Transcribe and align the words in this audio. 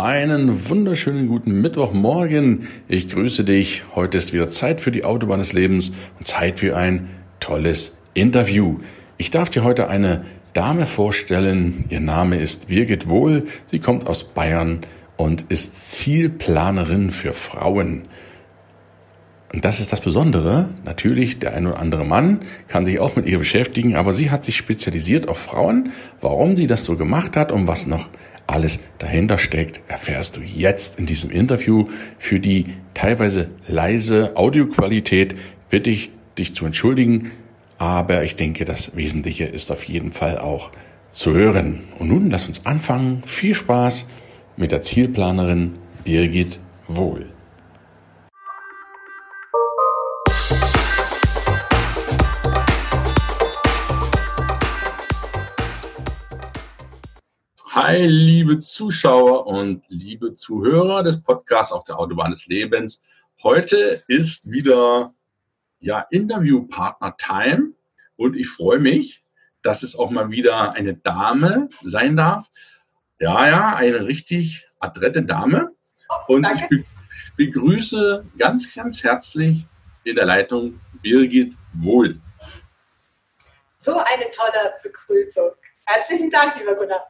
Einen 0.00 0.68
wunderschönen 0.68 1.26
guten 1.26 1.60
Mittwochmorgen. 1.60 2.68
Ich 2.86 3.08
grüße 3.08 3.42
dich. 3.42 3.82
Heute 3.96 4.16
ist 4.16 4.32
wieder 4.32 4.48
Zeit 4.48 4.80
für 4.80 4.92
die 4.92 5.02
Autobahn 5.02 5.40
des 5.40 5.52
Lebens 5.52 5.90
und 6.20 6.24
Zeit 6.24 6.60
für 6.60 6.76
ein 6.76 7.08
tolles 7.40 7.96
Interview. 8.14 8.78
Ich 9.16 9.32
darf 9.32 9.50
dir 9.50 9.64
heute 9.64 9.88
eine 9.88 10.24
Dame 10.52 10.86
vorstellen. 10.86 11.86
Ihr 11.88 11.98
Name 11.98 12.38
ist 12.38 12.68
Birgit 12.68 13.08
Wohl. 13.08 13.48
Sie 13.72 13.80
kommt 13.80 14.06
aus 14.06 14.22
Bayern 14.22 14.82
und 15.16 15.46
ist 15.48 15.90
Zielplanerin 15.90 17.10
für 17.10 17.32
Frauen. 17.32 18.02
Und 19.52 19.64
das 19.64 19.80
ist 19.80 19.92
das 19.92 20.00
Besondere. 20.00 20.68
Natürlich, 20.84 21.40
der 21.40 21.54
ein 21.54 21.66
oder 21.66 21.80
andere 21.80 22.04
Mann 22.04 22.42
kann 22.68 22.84
sich 22.84 23.00
auch 23.00 23.16
mit 23.16 23.26
ihr 23.26 23.38
beschäftigen, 23.38 23.96
aber 23.96 24.14
sie 24.14 24.30
hat 24.30 24.44
sich 24.44 24.54
spezialisiert 24.54 25.26
auf 25.28 25.38
Frauen. 25.38 25.90
Warum 26.20 26.56
sie 26.56 26.68
das 26.68 26.84
so 26.84 26.94
gemacht 26.94 27.36
hat 27.36 27.50
und 27.50 27.66
was 27.66 27.88
noch 27.88 28.08
alles 28.48 28.80
dahinter 28.98 29.38
steckt, 29.38 29.80
erfährst 29.88 30.36
du 30.36 30.40
jetzt 30.40 30.98
in 30.98 31.06
diesem 31.06 31.30
Interview. 31.30 31.86
Für 32.18 32.40
die 32.40 32.66
teilweise 32.94 33.48
leise 33.68 34.36
Audioqualität 34.36 35.36
bitte 35.70 35.90
ich 35.90 36.10
dich 36.38 36.54
zu 36.54 36.66
entschuldigen, 36.66 37.30
aber 37.76 38.24
ich 38.24 38.36
denke, 38.36 38.64
das 38.64 38.96
Wesentliche 38.96 39.44
ist 39.44 39.70
auf 39.70 39.84
jeden 39.84 40.12
Fall 40.12 40.38
auch 40.38 40.70
zu 41.10 41.32
hören. 41.34 41.84
Und 41.98 42.08
nun 42.08 42.30
lass 42.30 42.48
uns 42.48 42.66
anfangen. 42.66 43.22
Viel 43.24 43.54
Spaß 43.54 44.06
mit 44.56 44.72
der 44.72 44.82
Zielplanerin 44.82 45.74
Birgit 46.04 46.58
Wohl. 46.88 47.26
Hi, 57.80 58.04
liebe 58.06 58.58
Zuschauer 58.58 59.46
und 59.46 59.84
liebe 59.86 60.34
Zuhörer 60.34 61.04
des 61.04 61.22
Podcasts 61.22 61.70
auf 61.70 61.84
der 61.84 61.96
Autobahn 61.96 62.32
des 62.32 62.46
Lebens. 62.46 63.04
Heute 63.40 64.02
ist 64.08 64.50
wieder 64.50 65.14
ja, 65.78 66.00
Interviewpartner-Time 66.10 67.74
und 68.16 68.34
ich 68.34 68.48
freue 68.48 68.80
mich, 68.80 69.22
dass 69.62 69.84
es 69.84 69.94
auch 69.94 70.10
mal 70.10 70.28
wieder 70.32 70.72
eine 70.72 70.94
Dame 70.94 71.68
sein 71.84 72.16
darf. 72.16 72.50
Ja, 73.20 73.46
ja, 73.46 73.76
eine 73.76 74.04
richtig 74.06 74.66
adrette 74.80 75.22
Dame. 75.22 75.70
Und 76.26 76.42
Danke. 76.42 76.80
ich 76.80 76.86
begrüße 77.36 78.26
ganz, 78.38 78.74
ganz 78.74 79.04
herzlich 79.04 79.68
in 80.02 80.16
der 80.16 80.26
Leitung 80.26 80.80
Birgit 81.00 81.54
Wohl. 81.74 82.20
So 83.78 83.98
eine 83.98 84.28
tolle 84.32 84.74
Begrüßung. 84.82 85.52
Herzlichen 85.84 86.28
Dank, 86.32 86.58
lieber 86.58 86.74
Gunnar. 86.74 87.06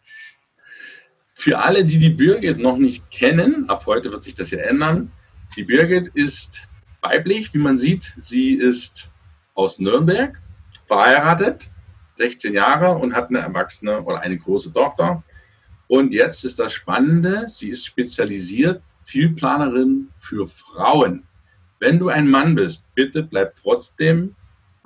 Für 1.40 1.60
alle, 1.60 1.84
die 1.84 2.00
die 2.00 2.10
Birgit 2.10 2.58
noch 2.58 2.78
nicht 2.78 3.12
kennen, 3.12 3.70
ab 3.70 3.86
heute 3.86 4.10
wird 4.10 4.24
sich 4.24 4.34
das 4.34 4.50
ja 4.50 4.58
ändern. 4.58 5.12
Die 5.56 5.62
Birgit 5.62 6.08
ist 6.08 6.66
weiblich, 7.00 7.54
wie 7.54 7.58
man 7.58 7.76
sieht. 7.76 8.12
Sie 8.16 8.54
ist 8.54 9.08
aus 9.54 9.78
Nürnberg, 9.78 10.42
verheiratet, 10.88 11.70
16 12.16 12.54
Jahre 12.54 12.98
und 12.98 13.14
hat 13.14 13.28
eine 13.28 13.38
erwachsene 13.38 14.02
oder 14.02 14.18
eine 14.18 14.36
große 14.36 14.72
Tochter. 14.72 15.22
Und 15.86 16.12
jetzt 16.12 16.44
ist 16.44 16.58
das 16.58 16.72
Spannende, 16.72 17.46
sie 17.46 17.70
ist 17.70 17.86
spezialisiert 17.86 18.82
Zielplanerin 19.04 20.08
für 20.18 20.48
Frauen. 20.48 21.22
Wenn 21.78 22.00
du 22.00 22.08
ein 22.08 22.28
Mann 22.28 22.56
bist, 22.56 22.82
bitte 22.96 23.22
bleib 23.22 23.54
trotzdem 23.54 24.34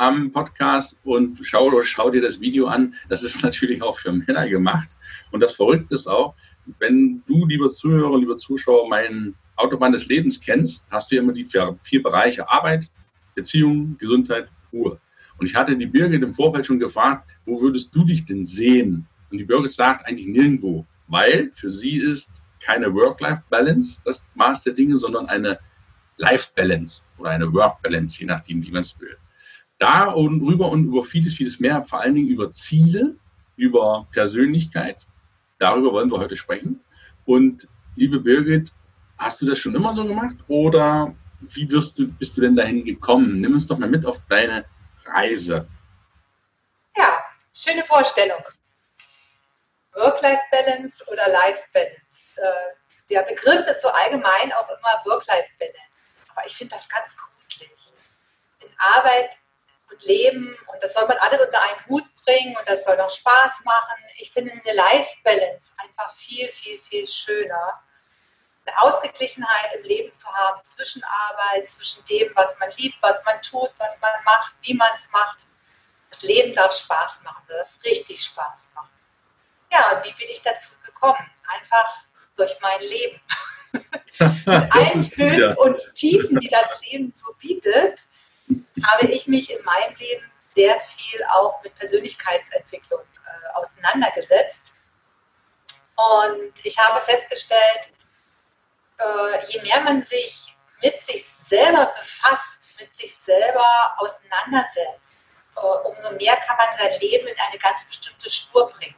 am 0.03 0.33
Podcast 0.33 0.99
und 1.05 1.39
schau, 1.43 1.81
schau 1.83 2.11
dir 2.11 2.21
das 2.21 2.41
Video 2.41 2.67
an. 2.67 2.93
Das 3.09 3.23
ist 3.23 3.41
natürlich 3.45 3.81
auch 3.83 3.97
für 3.97 4.11
Männer 4.11 4.49
gemacht. 4.49 4.97
Und 5.31 5.41
das 5.41 5.55
Verrückte 5.55 5.95
ist 5.95 6.09
auch, 6.09 6.35
wenn 6.81 7.23
du, 7.29 7.47
lieber 7.47 7.71
Zuhörer, 7.71 8.19
lieber 8.19 8.37
Zuschauer, 8.37 8.89
meinen 8.89 9.37
Autobahn 9.55 9.93
des 9.93 10.07
Lebens 10.09 10.41
kennst, 10.41 10.89
hast 10.91 11.11
du 11.11 11.17
ja 11.17 11.23
immer 11.23 11.33
die 11.33 11.45
vier, 11.45 11.79
vier 11.85 12.03
Bereiche 12.03 12.51
Arbeit, 12.51 12.91
Beziehung, 13.37 13.97
Gesundheit, 13.99 14.49
Ruhe. 14.73 14.99
Und 15.39 15.47
ich 15.47 15.55
hatte 15.55 15.77
die 15.77 15.87
Birgit 15.87 16.23
im 16.23 16.35
Vorfeld 16.35 16.67
schon 16.67 16.81
gefragt, 16.81 17.31
wo 17.47 17.61
würdest 17.61 17.95
du 17.95 18.05
dich 18.05 18.25
denn 18.25 18.45
sehen? 18.45 19.07
Und 19.31 19.39
die 19.39 19.45
Birgit 19.45 19.73
sagt 19.73 20.05
eigentlich 20.09 20.27
nirgendwo, 20.27 20.85
weil 21.07 21.53
für 21.55 21.71
sie 21.71 21.99
ist 21.99 22.29
keine 22.59 22.93
Work-Life-Balance 22.93 24.03
das 24.05 24.27
Maß 24.35 24.65
der 24.65 24.73
Dinge, 24.73 24.99
sondern 24.99 25.27
eine 25.27 25.61
Life-Balance 26.17 27.03
oder 27.19 27.31
eine 27.31 27.53
Work-Balance, 27.53 28.19
je 28.19 28.27
nachdem, 28.27 28.65
wie 28.65 28.73
man 28.73 28.81
es 28.81 28.99
will. 29.01 29.17
Da 29.83 30.11
und 30.11 30.43
rüber 30.43 30.71
und 30.71 30.85
über 30.85 31.03
vieles, 31.03 31.35
vieles 31.35 31.59
mehr, 31.59 31.83
vor 31.83 32.01
allen 32.01 32.15
Dingen 32.15 32.29
über 32.29 32.53
Ziele, 32.53 33.17
über 33.57 34.07
Persönlichkeit, 34.13 35.07
Darüber 35.63 35.93
wollen 35.93 36.11
wir 36.11 36.19
heute 36.19 36.37
sprechen. 36.37 36.85
Und 37.25 37.69
liebe 37.95 38.19
Birgit, 38.19 38.73
hast 39.17 39.41
du 39.41 39.47
das 39.47 39.61
schon 39.61 39.77
immer 39.77 39.95
so 39.95 40.05
gemacht 40.05 40.35
oder 40.49 41.15
wie 41.39 41.67
du, 41.67 41.81
bist 42.19 42.37
du 42.37 42.41
denn 42.41 42.57
dahin 42.57 42.85
gekommen? 42.85 43.41
Nimm 43.41 43.55
uns 43.55 43.69
doch 43.69 43.79
mal 43.79 43.89
mit 43.89 44.05
auf 44.05 44.21
deine 44.29 44.65
Reise. 45.05 45.69
Ja, 46.97 47.23
schöne 47.55 47.85
Vorstellung. 47.85 48.43
Work-Life-Balance 49.95 51.05
oder 51.13 51.29
Life-Balance. 51.29 52.41
Äh, 52.41 53.11
der 53.11 53.23
Begriff 53.23 53.65
ist 53.69 53.83
so 53.83 53.89
allgemein 53.89 54.53
auch 54.55 54.69
immer 54.69 55.01
Work-Life-Balance. 55.05 56.33
Aber 56.35 56.45
ich 56.45 56.57
finde 56.57 56.75
das 56.75 56.89
ganz 56.89 57.17
gruselig. 57.17 57.71
In 58.65 58.71
Arbeit 58.79 59.31
und 59.93 60.03
Leben 60.05 60.57
und 60.73 60.83
das 60.83 60.95
soll 60.95 61.07
man 61.07 61.17
alles 61.19 61.41
unter 61.41 61.61
einen 61.61 61.87
Hut 61.87 62.05
bringen 62.25 62.57
und 62.57 62.69
das 62.69 62.85
soll 62.85 62.97
noch 62.97 63.11
Spaß 63.11 63.65
machen. 63.65 64.05
Ich 64.19 64.33
finde 64.33 64.53
eine 64.53 64.73
Life-Balance 64.75 65.75
einfach 65.77 66.15
viel, 66.15 66.49
viel, 66.49 66.81
viel 66.81 67.09
schöner. 67.09 67.83
Eine 68.65 68.81
Ausgeglichenheit 68.81 69.75
im 69.75 69.85
Leben 69.85 70.13
zu 70.13 70.29
haben 70.29 70.63
zwischen 70.65 71.03
Arbeit, 71.05 71.69
zwischen 71.69 72.05
dem, 72.07 72.31
was 72.35 72.59
man 72.61 72.71
liebt, 72.77 72.97
was 73.01 73.23
man 73.25 73.41
tut, 73.43 73.71
was 73.79 74.01
man 74.01 74.11
macht, 74.25 74.55
wie 74.63 74.75
man 74.75 74.91
es 74.97 75.11
macht. 75.11 75.47
Das 76.11 76.23
Leben 76.23 76.55
darf 76.55 76.77
Spaß 76.77 77.23
machen, 77.25 77.43
darf 77.49 77.71
richtig 77.85 78.23
Spaß 78.23 78.71
machen. 78.75 78.91
Ja, 79.73 79.97
und 79.97 80.05
wie 80.05 80.13
bin 80.13 80.29
ich 80.29 80.43
dazu 80.43 80.75
gekommen? 80.85 81.31
Einfach 81.49 82.05
durch 82.37 82.55
mein 82.61 82.81
Leben. 82.83 83.21
Mit 84.47 84.75
allen 84.75 85.03
Höhen 85.17 85.57
und 85.57 85.95
Tiefen, 85.95 86.39
die 86.39 86.49
das 86.49 86.81
Leben 86.83 87.13
so 87.15 87.33
bietet, 87.39 88.07
habe 88.85 89.07
ich 89.07 89.27
mich 89.27 89.51
in 89.51 89.63
meinem 89.65 89.95
Leben 89.97 90.31
sehr 90.55 90.79
viel 90.81 91.25
auch 91.31 91.63
mit 91.63 91.75
Persönlichkeitsentwicklung 91.77 93.01
äh, 93.01 93.53
auseinandergesetzt. 93.55 94.73
Und 95.95 96.53
ich 96.65 96.79
habe 96.79 97.01
festgestellt, 97.01 97.93
äh, 98.99 99.47
je 99.49 99.63
mehr 99.63 99.81
man 99.81 100.03
sich 100.03 100.55
mit 100.83 101.01
sich 101.01 101.25
selber 101.25 101.95
befasst, 101.99 102.81
mit 102.81 102.95
sich 102.95 103.15
selber 103.17 103.95
auseinandersetzt, 103.99 105.29
äh, 105.57 105.61
umso 105.61 106.13
mehr 106.13 106.37
kann 106.37 106.57
man 106.57 106.77
sein 106.77 107.01
Leben 107.01 107.27
in 107.27 107.37
eine 107.49 107.59
ganz 107.59 107.87
bestimmte 107.87 108.31
Spur 108.31 108.69
bringen. 108.69 108.97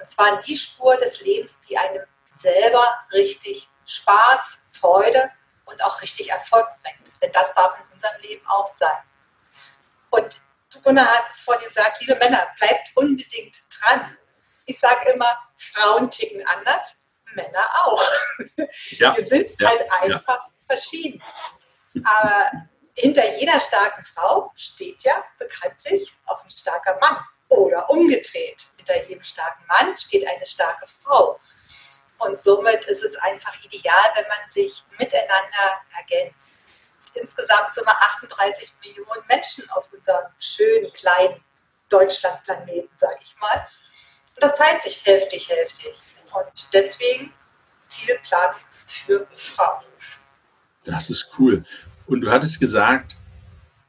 Und 0.00 0.08
zwar 0.08 0.34
in 0.34 0.40
die 0.40 0.56
Spur 0.56 0.96
des 0.96 1.20
Lebens, 1.20 1.60
die 1.68 1.78
einem 1.78 2.04
selber 2.28 3.04
richtig 3.12 3.68
Spaß, 3.86 4.62
Freude 4.72 5.30
und 5.64 5.82
auch 5.84 6.00
richtig 6.02 6.30
Erfolg 6.30 6.66
bringt. 6.82 7.22
Denn 7.22 7.32
das 7.32 7.54
darf 7.54 7.78
in 7.78 7.92
unserem 7.92 8.20
Leben 8.22 8.46
auch 8.46 8.66
sein. 8.74 8.98
Und 10.10 10.40
Gunnar 10.82 11.06
hat 11.06 11.28
es 11.28 11.40
vorhin 11.40 11.66
gesagt, 11.66 12.00
liebe 12.00 12.16
Männer, 12.16 12.48
bleibt 12.58 12.90
unbedingt 12.94 13.60
dran. 13.70 14.16
Ich 14.66 14.78
sage 14.78 15.10
immer, 15.10 15.38
Frauen 15.56 16.10
ticken 16.10 16.46
anders, 16.46 16.96
Männer 17.34 17.64
auch. 17.84 18.02
Ja, 18.90 19.16
Wir 19.16 19.26
sind 19.26 19.50
ja, 19.58 19.68
halt 19.68 19.90
einfach 19.90 20.46
ja. 20.46 20.50
verschieden. 20.66 21.22
Aber 22.04 22.50
hinter 22.94 23.36
jeder 23.38 23.60
starken 23.60 24.04
Frau 24.04 24.52
steht 24.56 25.02
ja 25.02 25.24
bekanntlich 25.38 26.12
auch 26.26 26.42
ein 26.42 26.50
starker 26.50 26.98
Mann. 27.00 27.18
Oder 27.48 27.88
umgedreht, 27.90 28.66
hinter 28.76 29.06
jedem 29.06 29.22
starken 29.22 29.66
Mann 29.66 29.96
steht 29.96 30.26
eine 30.26 30.46
starke 30.46 30.86
Frau. 30.86 31.38
Und 32.24 32.38
somit 32.38 32.84
ist 32.84 33.02
es 33.02 33.16
einfach 33.16 33.54
ideal, 33.64 34.12
wenn 34.14 34.26
man 34.28 34.50
sich 34.50 34.84
miteinander 34.98 35.82
ergänzt 35.98 36.62
insgesamt 37.14 37.72
sind 37.72 37.86
wir 37.86 38.00
38 38.00 38.72
Millionen 38.84 39.22
Menschen 39.28 39.68
auf 39.70 39.86
unserem 39.92 40.30
schönen 40.38 40.90
kleinen 40.92 41.40
Deutschlandplaneten, 41.88 42.88
sage 42.96 43.18
ich 43.22 43.34
mal. 43.40 43.66
Und 44.34 44.42
das 44.42 44.56
teilt 44.56 44.82
sich 44.82 45.04
heftig, 45.04 45.48
heftig. 45.48 45.94
Und 46.32 46.74
deswegen 46.74 47.32
Zielplan 47.88 48.54
für 48.86 49.26
Frauen. 49.36 49.84
Das 50.84 51.10
ist 51.10 51.28
cool. 51.38 51.64
Und 52.06 52.22
du 52.22 52.30
hattest 52.30 52.58
gesagt, 52.58 53.16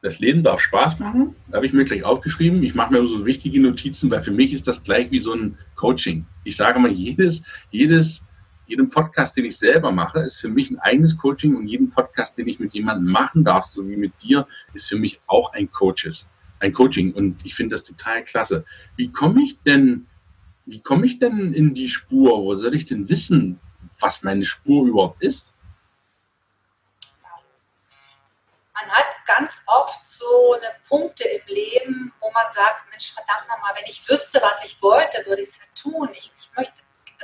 das 0.01 0.19
Leben 0.19 0.43
darf 0.43 0.59
Spaß 0.59 0.99
machen. 0.99 1.35
Da 1.47 1.55
habe 1.55 1.65
ich 1.65 1.71
mir 1.71 1.85
gleich 1.85 2.03
aufgeschrieben. 2.03 2.61
Ich 2.61 2.75
mache 2.75 2.91
mir 2.91 3.07
so 3.07 3.25
wichtige 3.25 3.61
Notizen, 3.61 4.11
weil 4.11 4.21
für 4.21 4.31
mich 4.31 4.51
ist 4.51 4.67
das 4.67 4.83
gleich 4.83 5.09
wie 5.11 5.19
so 5.19 5.33
ein 5.33 5.57
Coaching. 5.75 6.25
Ich 6.43 6.57
sage 6.57 6.77
mal, 6.77 6.91
jedes, 6.91 7.43
jedes, 7.71 8.22
jedem 8.67 8.89
Podcast, 8.89 9.35
den 9.37 9.45
ich 9.45 9.57
selber 9.57 9.91
mache, 9.91 10.19
ist 10.19 10.37
für 10.37 10.49
mich 10.49 10.71
ein 10.71 10.79
eigenes 10.79 11.17
Coaching 11.17 11.55
und 11.55 11.67
jeden 11.67 11.89
Podcast, 11.89 12.37
den 12.37 12.47
ich 12.47 12.59
mit 12.59 12.73
jemandem 12.73 13.11
machen 13.11 13.43
darf, 13.43 13.65
so 13.65 13.87
wie 13.87 13.97
mit 13.97 14.13
dir, 14.21 14.47
ist 14.73 14.87
für 14.87 14.97
mich 14.97 15.21
auch 15.27 15.53
ein 15.53 15.71
Coaches, 15.71 16.27
ein 16.59 16.73
Coaching. 16.73 17.13
Und 17.13 17.45
ich 17.45 17.55
finde 17.55 17.75
das 17.75 17.83
total 17.83 18.23
klasse. 18.23 18.65
Wie 18.95 19.11
komme 19.11 19.43
ich 19.43 19.61
denn, 19.61 20.07
wie 20.65 20.81
komme 20.81 21.05
ich 21.05 21.19
denn 21.19 21.53
in 21.53 21.73
die 21.73 21.89
Spur? 21.89 22.41
Wo 22.41 22.55
soll 22.55 22.75
ich 22.75 22.85
denn 22.85 23.09
wissen, 23.09 23.59
was 23.99 24.23
meine 24.23 24.45
Spur 24.45 24.87
überhaupt 24.87 25.23
ist? 25.23 25.53
man 28.73 28.91
hat 28.91 29.05
ganz 29.25 29.51
oft 29.65 30.05
so 30.05 30.53
eine 30.53 30.75
Punkte 30.87 31.23
im 31.27 31.41
Leben, 31.47 32.13
wo 32.19 32.31
man 32.31 32.51
sagt, 32.51 32.89
Mensch, 32.89 33.13
verdammt 33.13 33.47
nochmal, 33.47 33.73
wenn 33.75 33.89
ich 33.89 34.07
wüsste, 34.07 34.41
was 34.41 34.63
ich 34.65 34.81
wollte, 34.81 35.25
würde 35.25 35.41
ich 35.41 35.49
es 35.49 35.57
ja 35.57 35.63
tun. 35.75 36.09
Ich, 36.13 36.31
ich 36.37 36.49
möchte 36.55 36.73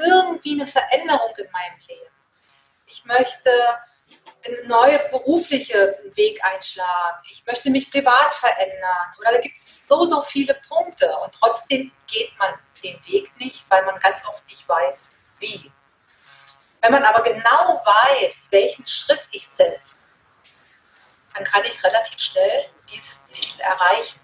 irgendwie 0.05 0.53
eine 0.53 0.67
Veränderung 0.67 1.35
in 1.37 1.51
meinem 1.51 1.79
Leben. 1.87 2.11
Ich 2.85 3.05
möchte 3.05 3.51
einen 4.45 4.67
neuen 4.67 4.99
beruflichen 5.11 5.93
Weg 6.15 6.43
einschlagen. 6.43 7.23
Ich 7.31 7.45
möchte 7.45 7.69
mich 7.69 7.91
privat 7.91 8.33
verändern. 8.33 9.13
Oder 9.19 9.33
da 9.33 9.39
gibt 9.39 9.59
es 9.59 9.87
so, 9.87 10.05
so 10.05 10.21
viele 10.21 10.55
Punkte. 10.67 11.15
Und 11.19 11.33
trotzdem 11.33 11.91
geht 12.07 12.37
man 12.39 12.53
den 12.83 12.99
Weg 13.07 13.31
nicht, 13.37 13.65
weil 13.69 13.85
man 13.85 13.99
ganz 13.99 14.25
oft 14.25 14.45
nicht 14.47 14.67
weiß, 14.67 15.21
wie. 15.39 15.71
Wenn 16.81 16.93
man 16.93 17.03
aber 17.03 17.21
genau 17.23 17.83
weiß, 17.85 18.47
welchen 18.51 18.87
Schritt 18.87 19.21
ich 19.31 19.47
setze, 19.47 19.97
dann 21.35 21.43
kann 21.43 21.63
ich 21.65 21.83
relativ 21.83 22.19
schnell 22.19 22.65
dieses 22.91 23.27
Ziel 23.27 23.59
erreichen, 23.59 24.19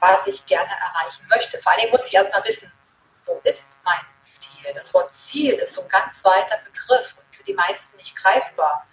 was 0.00 0.26
ich 0.26 0.46
gerne 0.46 0.70
erreichen 0.70 1.26
möchte. 1.28 1.60
Vor 1.60 1.72
allem 1.72 1.90
muss 1.90 2.06
ich 2.06 2.14
erstmal 2.14 2.44
wissen, 2.44 2.72
wo 3.26 3.40
ist 3.44 3.78
mein 3.84 4.00
Ziel? 4.68 4.74
Das 4.74 4.94
Wort 4.94 5.14
Ziel 5.14 5.54
ist 5.54 5.74
so 5.74 5.82
ein 5.82 5.88
ganz 5.88 6.24
weiter 6.24 6.58
Begriff 6.64 7.16
und 7.18 7.34
für 7.34 7.44
die 7.44 7.54
meisten 7.54 7.96
nicht 7.96 8.16
greifbar. 8.16 8.86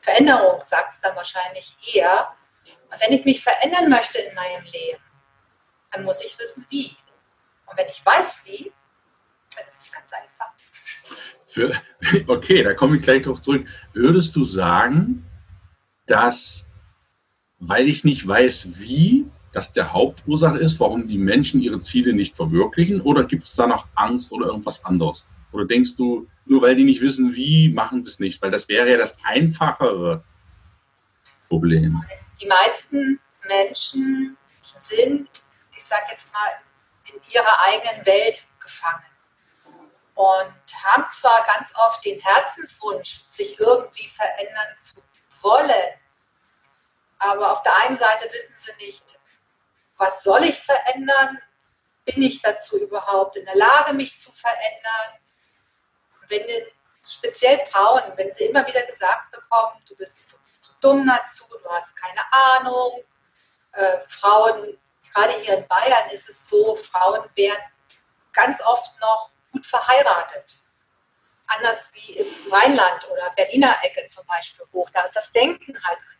Veränderung 0.00 0.60
sagt 0.60 0.92
es 0.94 1.00
dann 1.00 1.16
wahrscheinlich 1.16 1.76
eher. 1.94 2.34
Und 2.90 3.00
wenn 3.00 3.12
ich 3.12 3.24
mich 3.24 3.42
verändern 3.42 3.88
möchte 3.88 4.18
in 4.18 4.34
meinem 4.34 4.64
Leben, 4.64 5.02
dann 5.92 6.04
muss 6.04 6.22
ich 6.22 6.38
wissen, 6.38 6.66
wie. 6.70 6.96
Und 7.66 7.78
wenn 7.78 7.88
ich 7.88 8.04
weiß, 8.04 8.42
wie, 8.46 8.72
dann 9.56 9.66
ist 9.68 9.86
es 9.86 9.92
ganz 9.92 10.12
einfach. 10.12 10.52
Für, 11.46 11.82
okay, 12.32 12.62
da 12.62 12.74
komme 12.74 12.96
ich 12.96 13.02
gleich 13.02 13.22
drauf 13.22 13.40
zurück. 13.40 13.66
Würdest 13.92 14.34
du 14.36 14.44
sagen, 14.44 15.26
dass 16.06 16.66
weil 17.60 17.88
ich 17.88 18.04
nicht 18.04 18.26
weiß, 18.26 18.68
wie 18.78 19.26
das 19.52 19.72
der 19.72 19.92
Hauptursache 19.92 20.58
ist, 20.58 20.78
warum 20.78 21.06
die 21.06 21.18
Menschen 21.18 21.60
ihre 21.60 21.80
Ziele 21.80 22.12
nicht 22.12 22.36
verwirklichen? 22.36 23.00
Oder 23.00 23.24
gibt 23.24 23.44
es 23.44 23.54
da 23.54 23.66
noch 23.66 23.86
Angst 23.94 24.32
oder 24.32 24.46
irgendwas 24.46 24.84
anderes? 24.84 25.24
Oder 25.52 25.64
denkst 25.64 25.96
du, 25.96 26.28
nur 26.46 26.62
weil 26.62 26.76
die 26.76 26.84
nicht 26.84 27.00
wissen, 27.00 27.34
wie, 27.34 27.72
machen 27.72 28.04
sie 28.04 28.10
es 28.10 28.20
nicht? 28.20 28.40
Weil 28.42 28.50
das 28.50 28.68
wäre 28.68 28.90
ja 28.90 28.96
das 28.96 29.16
einfachere 29.24 30.22
Problem. 31.48 32.04
Die 32.40 32.46
meisten 32.46 33.18
Menschen 33.48 34.36
sind, 34.62 35.28
ich 35.76 35.84
sage 35.84 36.04
jetzt 36.10 36.32
mal, 36.32 37.12
in 37.12 37.20
ihrer 37.32 37.56
eigenen 37.66 38.06
Welt 38.06 38.46
gefangen 38.60 39.04
und 40.14 40.84
haben 40.84 41.04
zwar 41.10 41.44
ganz 41.46 41.72
oft 41.76 42.04
den 42.04 42.20
Herzenswunsch, 42.20 43.24
sich 43.26 43.58
irgendwie 43.58 44.08
verändern 44.08 44.76
zu 44.78 45.02
wollen, 45.42 45.70
aber 47.18 47.52
auf 47.52 47.62
der 47.62 47.76
einen 47.84 47.98
Seite 47.98 48.28
wissen 48.30 48.54
sie 48.56 48.86
nicht, 48.86 49.18
was 50.00 50.22
soll 50.22 50.42
ich 50.44 50.58
verändern? 50.58 51.38
Bin 52.06 52.22
ich 52.22 52.40
dazu 52.40 52.78
überhaupt 52.78 53.36
in 53.36 53.44
der 53.44 53.54
Lage, 53.54 53.92
mich 53.92 54.18
zu 54.18 54.32
verändern? 54.32 55.20
Wenn 56.28 56.42
speziell 57.06 57.58
Frauen, 57.66 58.02
wenn 58.16 58.32
sie 58.32 58.44
immer 58.44 58.66
wieder 58.66 58.82
gesagt 58.84 59.30
bekommen, 59.30 59.82
du 59.86 59.94
bist 59.96 60.30
zu, 60.30 60.38
zu 60.62 60.72
dumm 60.80 61.06
dazu, 61.06 61.44
du 61.50 61.68
hast 61.68 61.94
keine 61.96 62.20
Ahnung. 62.32 63.04
Äh, 63.72 63.98
Frauen, 64.08 64.80
gerade 65.12 65.34
hier 65.40 65.58
in 65.58 65.68
Bayern 65.68 66.10
ist 66.12 66.30
es 66.30 66.48
so, 66.48 66.76
Frauen 66.76 67.28
werden 67.34 67.62
ganz 68.32 68.62
oft 68.62 68.90
noch 69.00 69.30
gut 69.52 69.66
verheiratet. 69.66 70.60
Anders 71.46 71.90
wie 71.92 72.12
im 72.12 72.52
Rheinland 72.52 73.06
oder 73.10 73.30
Berliner 73.36 73.76
Ecke 73.82 74.06
zum 74.08 74.24
Beispiel 74.26 74.64
hoch. 74.72 74.88
Da 74.90 75.02
ist 75.02 75.16
das 75.16 75.30
Denken 75.32 75.78
halt 75.84 75.98
und 75.98 76.19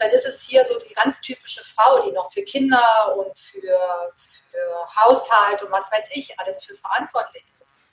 dann 0.00 0.10
ist 0.10 0.26
es 0.26 0.42
hier 0.42 0.64
so 0.64 0.78
die 0.78 0.94
ganz 0.94 1.20
typische 1.20 1.62
Frau, 1.62 2.00
die 2.06 2.12
noch 2.12 2.32
für 2.32 2.42
Kinder 2.42 3.14
und 3.16 3.38
für, 3.38 4.14
für 4.50 4.88
Haushalt 4.96 5.62
und 5.62 5.70
was 5.70 5.92
weiß 5.92 6.08
ich 6.12 6.38
alles 6.40 6.64
für 6.64 6.76
verantwortlich 6.76 7.44
ist. 7.62 7.92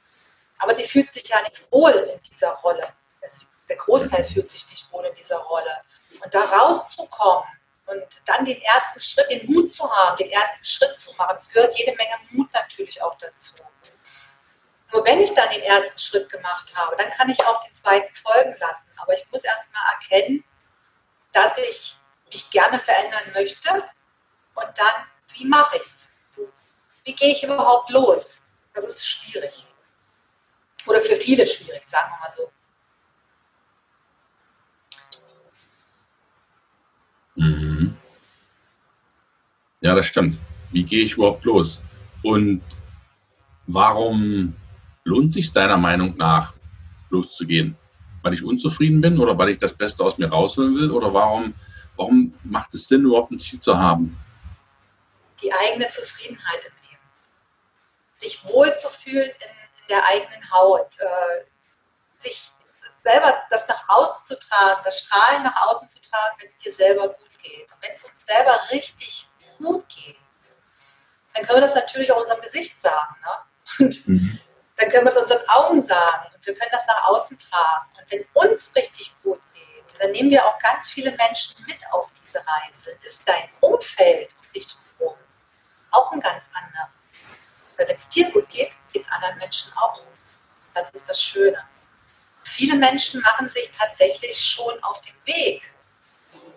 Aber 0.60 0.74
sie 0.74 0.88
fühlt 0.88 1.10
sich 1.12 1.28
ja 1.28 1.42
nicht 1.42 1.70
wohl 1.72 1.92
in 1.92 2.22
dieser 2.22 2.52
Rolle. 2.52 2.88
Also 3.22 3.48
der 3.68 3.76
Großteil 3.76 4.24
fühlt 4.24 4.50
sich 4.50 4.68
nicht 4.70 4.92
wohl 4.92 5.06
in 5.06 5.16
dieser 5.16 5.38
Rolle. 5.38 5.82
Und 6.24 6.34
da 6.34 6.46
rauszukommen 6.46 7.48
und 7.88 8.22
dann 8.26 8.46
den 8.46 8.62
ersten 8.62 9.02
Schritt, 9.02 9.30
den 9.30 9.46
Mut 9.52 9.72
zu 9.72 9.90
haben, 9.92 10.16
den 10.16 10.30
ersten 10.30 10.64
Schritt 10.64 11.00
zu 11.00 11.14
machen, 11.18 11.36
es 11.38 11.50
gehört 11.50 11.78
jede 11.78 11.96
Menge 11.96 12.16
Mut 12.32 12.52
natürlich 12.54 13.02
auch 13.02 13.16
dazu. 13.16 13.54
Nur 14.94 15.06
wenn 15.06 15.20
ich 15.20 15.34
dann 15.34 15.50
den 15.50 15.64
ersten 15.64 16.00
Schritt 16.00 16.30
gemacht 16.30 16.74
habe, 16.76 16.96
dann 16.96 17.12
kann 17.12 17.30
ich 17.30 17.46
auch 17.46 17.62
den 17.66 17.74
zweiten 17.74 18.14
folgen 18.16 18.56
lassen. 18.60 18.88
Aber 18.98 19.14
ich 19.14 19.30
muss 19.32 19.44
erst 19.44 19.70
mal 19.74 19.82
erkennen, 19.94 20.46
dass 21.34 21.58
ich 21.58 21.97
mich 22.32 22.50
gerne 22.52 22.80
verändern 22.80 23.34
möchte 23.34 23.70
und 23.74 24.68
dann, 24.76 25.06
wie 25.34 25.46
mache 25.46 25.78
ich 25.78 25.84
es? 25.84 26.10
Wie 27.06 27.14
gehe 27.14 27.32
ich 27.32 27.44
überhaupt 27.44 27.90
los? 27.92 28.44
Das 28.74 28.86
ist 28.86 29.08
schwierig. 29.08 29.66
Oder 30.86 31.02
für 31.02 31.16
viele 31.16 31.46
schwierig, 31.46 31.84
sagen 31.86 32.12
wir 32.12 32.20
mal 32.20 32.32
so. 32.36 32.52
Mhm. 37.36 37.98
Ja, 39.82 39.96
das 39.96 40.08
stimmt. 40.08 40.38
Wie 40.72 40.84
gehe 40.84 41.04
ich 41.04 41.14
überhaupt 41.14 41.46
los? 41.46 41.82
Und 42.24 42.62
warum 43.68 44.56
lohnt 45.04 45.34
sich 45.34 45.54
deiner 45.54 45.78
Meinung 45.78 46.18
nach, 46.18 46.54
loszugehen? 47.10 47.78
weil 48.28 48.34
ich 48.34 48.44
unzufrieden 48.44 49.00
bin 49.00 49.20
oder 49.20 49.38
weil 49.38 49.50
ich 49.50 49.58
das 49.58 49.74
Beste 49.74 50.04
aus 50.04 50.18
mir 50.18 50.28
rausholen 50.28 50.76
will? 50.76 50.92
Oder 50.92 51.14
warum, 51.14 51.54
warum 51.98 52.38
macht 52.44 52.74
es 52.74 52.88
Sinn, 52.88 53.04
überhaupt 53.04 53.32
ein 53.32 53.40
Ziel 53.40 53.60
zu 53.60 53.78
haben? 53.78 54.18
Die 55.42 55.52
eigene 55.52 55.88
Zufriedenheit 55.90 56.66
im 56.66 56.90
Leben. 56.90 57.04
Sich 58.18 58.44
wohlzufühlen 58.46 59.30
in, 59.30 59.82
in 59.82 59.88
der 59.90 60.06
eigenen 60.06 60.52
Haut. 60.52 60.98
Äh, 61.00 61.46
sich 62.18 62.50
selber 62.98 63.42
das 63.52 63.68
nach 63.68 63.84
außen 63.88 64.26
zu 64.26 64.40
tragen, 64.40 64.82
das 64.84 65.00
Strahlen 65.00 65.44
nach 65.44 65.68
außen 65.68 65.88
zu 65.88 66.00
tragen, 66.02 66.38
wenn 66.40 66.50
es 66.50 66.58
dir 66.58 66.74
selber 66.74 67.10
gut 67.10 67.40
geht. 67.42 67.72
Und 67.72 67.82
wenn 67.82 67.92
es 67.94 68.04
uns 68.04 68.26
selber 68.26 68.60
richtig 68.72 69.30
gut 69.58 69.88
geht, 69.90 70.18
dann 71.34 71.46
können 71.46 71.58
wir 71.58 71.68
das 71.68 71.76
natürlich 71.76 72.12
auch 72.12 72.20
unserem 72.20 72.42
Gesicht 72.42 72.82
sagen. 72.82 73.16
Ne? 73.22 73.86
Und 73.86 74.08
mhm 74.08 74.40
dann 74.78 74.90
können 74.90 75.06
wir 75.06 75.12
es 75.12 75.18
unseren 75.18 75.48
Augen 75.50 75.82
sagen 75.82 76.30
und 76.34 76.46
wir 76.46 76.54
können 76.54 76.72
das 76.72 76.86
nach 76.88 77.10
außen 77.10 77.38
tragen. 77.38 77.88
Und 77.98 78.12
wenn 78.12 78.26
uns 78.34 78.76
richtig 78.76 79.16
gut 79.24 79.42
geht, 79.54 79.67
dann 80.00 80.12
nehmen 80.12 80.30
wir 80.30 80.46
auch 80.46 80.58
ganz 80.60 80.90
viele 80.90 81.12
Menschen 81.12 81.56
mit 81.66 81.80
auf 81.92 82.08
diese 82.22 82.40
Reise. 82.40 82.92
Ist 83.02 83.28
dein 83.28 83.50
Umfeld 83.62 84.34
um 84.42 84.52
dich 84.54 84.68
drumherum 84.68 85.18
auch 85.92 86.12
ein 86.12 86.20
ganz 86.20 86.50
anderes. 86.54 87.42
Weil 87.78 87.88
wenn 87.88 87.96
es 87.96 88.08
dir 88.10 88.30
gut 88.32 88.48
geht, 88.50 88.72
geht 88.92 89.04
es 89.04 89.12
anderen 89.12 89.38
Menschen 89.38 89.72
auch 89.78 89.94
gut. 89.94 90.08
Das 90.74 90.90
ist 90.90 91.10
das 91.10 91.22
Schöne. 91.22 91.64
Viele 92.44 92.76
Menschen 92.76 93.22
machen 93.22 93.50
sich 93.50 93.72
tatsächlich 93.72 94.40
schon 94.40 94.82
auf 94.84 95.02
den 95.02 95.16
Weg 95.26 95.74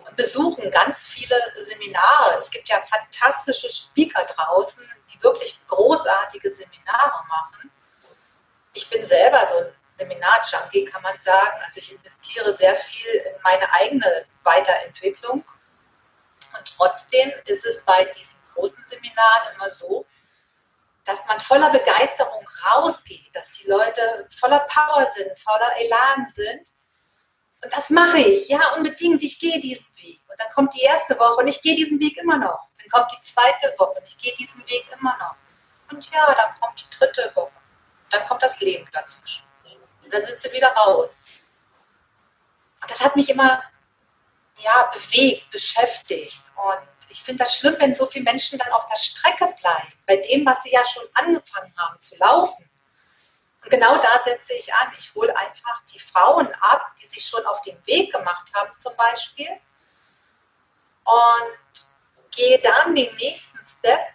und 0.05 0.15
besuchen 0.15 0.69
ganz 0.71 1.07
viele 1.07 1.35
Seminare. 1.59 2.37
Es 2.39 2.49
gibt 2.49 2.69
ja 2.69 2.81
fantastische 2.85 3.71
Speaker 3.71 4.23
draußen, 4.23 4.83
die 5.13 5.21
wirklich 5.23 5.59
großartige 5.67 6.53
Seminare 6.53 7.25
machen 7.27 7.71
ich 8.73 8.89
bin 8.89 9.05
selber 9.05 9.45
so 9.47 9.57
ein 9.57 9.73
Seminar-Junkie, 10.01 10.85
kann 10.85 11.01
man 11.01 11.17
sagen. 11.19 11.59
Also 11.63 11.79
ich 11.79 11.91
investiere 11.91 12.55
sehr 12.55 12.75
viel 12.75 13.11
in 13.11 13.41
meine 13.43 13.71
eigene 13.73 14.25
Weiterentwicklung. 14.43 15.43
Und 16.57 16.75
trotzdem 16.75 17.31
ist 17.45 17.65
es 17.65 17.83
bei 17.85 18.05
diesen 18.05 18.39
großen 18.53 18.83
Seminaren 18.83 19.55
immer 19.55 19.69
so, 19.69 20.05
dass 21.05 21.25
man 21.27 21.39
voller 21.39 21.69
Begeisterung 21.69 22.47
rausgeht, 22.73 23.29
dass 23.33 23.51
die 23.51 23.67
Leute 23.67 24.27
voller 24.39 24.59
Power 24.61 25.07
sind, 25.15 25.37
voller 25.39 25.77
Elan 25.77 26.27
sind. 26.29 26.73
Und 27.63 27.73
das 27.73 27.89
mache 27.89 28.19
ich, 28.19 28.49
ja, 28.49 28.59
unbedingt. 28.75 29.21
Ich 29.23 29.39
gehe 29.39 29.59
diesen 29.59 29.85
Weg. 29.97 30.19
Und 30.27 30.39
dann 30.39 30.51
kommt 30.53 30.73
die 30.73 30.81
erste 30.81 31.17
Woche 31.17 31.37
und 31.37 31.47
ich 31.47 31.61
gehe 31.61 31.75
diesen 31.75 31.99
Weg 31.99 32.17
immer 32.17 32.37
noch. 32.37 32.67
Dann 32.79 32.89
kommt 32.89 33.11
die 33.11 33.21
zweite 33.21 33.73
Woche 33.77 33.99
und 33.99 34.07
ich 34.07 34.17
gehe 34.17 34.35
diesen 34.35 34.63
Weg 34.67 34.85
immer 34.99 35.17
noch. 35.17 35.35
Und 35.91 36.09
ja, 36.11 36.25
dann 36.33 36.59
kommt 36.59 36.81
die 36.81 36.97
dritte 36.97 37.31
Woche 37.35 37.51
dann 38.11 38.25
kommt 38.25 38.43
das 38.43 38.59
Leben 38.59 38.87
dazwischen. 38.91 39.43
Und 40.11 40.17
dann 40.17 40.25
sind 40.25 40.41
sie 40.41 40.51
wieder 40.51 40.67
raus. 40.73 41.43
Und 42.81 42.91
das 42.91 42.99
hat 42.99 43.15
mich 43.15 43.29
immer 43.29 43.63
ja, 44.57 44.91
bewegt, 44.93 45.49
beschäftigt. 45.51 46.43
Und 46.57 46.87
ich 47.07 47.23
finde 47.23 47.45
das 47.45 47.55
schlimm, 47.55 47.77
wenn 47.79 47.95
so 47.95 48.05
viele 48.07 48.25
Menschen 48.25 48.59
dann 48.59 48.73
auf 48.73 48.85
der 48.87 48.97
Strecke 48.97 49.47
bleiben, 49.61 49.87
bei 50.05 50.17
dem, 50.17 50.45
was 50.45 50.63
sie 50.63 50.71
ja 50.73 50.85
schon 50.85 51.05
angefangen 51.13 51.73
haben 51.77 51.97
zu 52.01 52.17
laufen. 52.17 52.69
Und 53.63 53.71
genau 53.71 53.97
da 53.99 54.21
setze 54.21 54.53
ich 54.53 54.73
an. 54.73 54.91
Ich 54.99 55.15
hole 55.15 55.33
einfach 55.37 55.81
die 55.93 55.99
Frauen 55.99 56.53
ab, 56.55 56.93
die 57.01 57.05
sich 57.05 57.23
schon 57.23 57.45
auf 57.45 57.61
den 57.61 57.77
Weg 57.85 58.11
gemacht 58.11 58.51
haben, 58.53 58.77
zum 58.77 58.93
Beispiel, 58.97 59.49
und 61.05 61.87
gehe 62.31 62.59
dann 62.59 62.95
den 62.95 63.15
nächsten 63.15 63.59
Step 63.65 64.09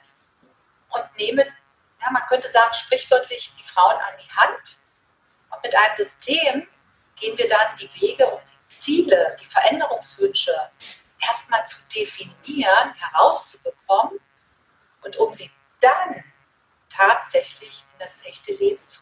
und 0.91 1.17
nehme, 1.17 1.47
ja, 1.47 2.11
man 2.11 2.23
könnte 2.27 2.51
sagen, 2.51 2.75
sprichwörtlich 2.75 3.55
die 3.57 3.65
Frauen 3.65 3.97
an 3.97 4.15
die 4.23 4.33
Hand. 4.35 4.79
Und 5.57 5.63
mit 5.65 5.75
einem 5.75 5.95
System 5.95 6.69
gehen 7.17 7.39
wir 7.39 7.49
dann 7.49 7.77
die 7.81 7.91
Wege, 8.01 8.27
um 8.27 8.41
die 8.41 8.75
Ziele, 8.75 9.37
die 9.41 9.47
Veränderungswünsche 9.47 10.55
erstmal 11.21 11.67
zu 11.67 11.79
definieren, 11.95 12.93
herauszubekommen 12.95 14.21
und 15.03 15.17
um 15.17 15.33
sie 15.33 15.51
dann 15.81 16.25
tatsächlich 16.89 17.85
in 17.93 17.99
das 17.99 18.25
echte 18.25 18.53
Leben 18.53 18.87
zu 18.87 19.01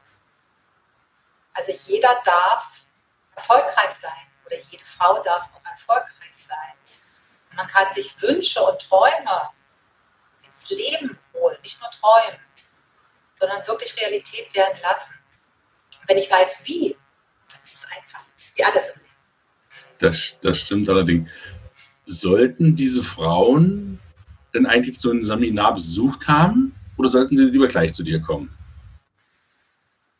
also 1.54 1.72
jeder 1.86 2.20
darf 2.24 2.82
erfolgreich 3.34 3.90
sein 3.90 4.26
oder 4.44 4.58
jede 4.70 4.84
Frau 4.84 5.22
darf 5.22 5.48
auch 5.54 5.64
erfolgreich 5.64 6.34
sein. 6.34 6.74
Und 7.50 7.56
man 7.56 7.68
kann 7.68 7.92
sich 7.94 8.20
Wünsche 8.20 8.60
und 8.62 8.80
Träume 8.80 9.50
ins 10.42 10.70
Leben 10.70 11.18
holen, 11.32 11.56
nicht 11.62 11.80
nur 11.80 11.90
träumen, 11.90 12.40
sondern 13.38 13.66
wirklich 13.66 13.96
Realität 13.96 14.52
werden 14.54 14.78
lassen. 14.82 15.18
Wenn 16.06 16.18
ich 16.18 16.30
weiß, 16.30 16.62
wie, 16.66 16.96
dann 17.50 17.60
ist 17.64 17.74
es 17.74 17.84
einfach, 17.86 18.24
wie 18.54 18.64
alles 18.64 18.88
im 18.88 19.00
Leben. 19.00 19.14
Das, 19.98 20.36
das 20.40 20.58
stimmt 20.58 20.88
allerdings. 20.88 21.30
Sollten 22.06 22.76
diese 22.76 23.02
Frauen 23.02 23.98
denn 24.52 24.66
eigentlich 24.66 25.00
so 25.00 25.10
ein 25.10 25.24
Seminar 25.24 25.74
besucht 25.74 26.28
haben 26.28 26.74
oder 26.96 27.08
sollten 27.08 27.36
sie 27.36 27.44
lieber 27.44 27.68
gleich 27.68 27.94
zu 27.94 28.02
dir 28.02 28.20
kommen? 28.20 28.56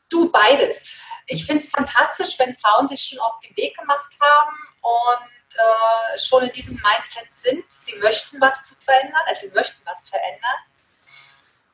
Du, 0.08 0.30
beides 0.30 0.98
ich 1.26 1.46
finde 1.46 1.62
es 1.62 1.70
fantastisch, 1.70 2.38
wenn 2.38 2.56
Frauen 2.58 2.88
sich 2.88 3.02
schon 3.02 3.18
auf 3.20 3.40
den 3.40 3.56
Weg 3.56 3.76
gemacht 3.78 4.16
haben 4.20 4.56
und 4.82 5.54
äh, 5.54 6.18
schon 6.18 6.42
in 6.42 6.52
diesem 6.52 6.74
Mindset 6.74 7.32
sind, 7.32 7.64
sie 7.72 7.96
möchten 7.98 8.40
was 8.40 8.62
zu 8.62 8.74
verändern, 8.76 9.22
also 9.26 9.46
sie 9.46 9.54
möchten 9.54 9.80
was 9.84 10.08
verändern. 10.08 10.58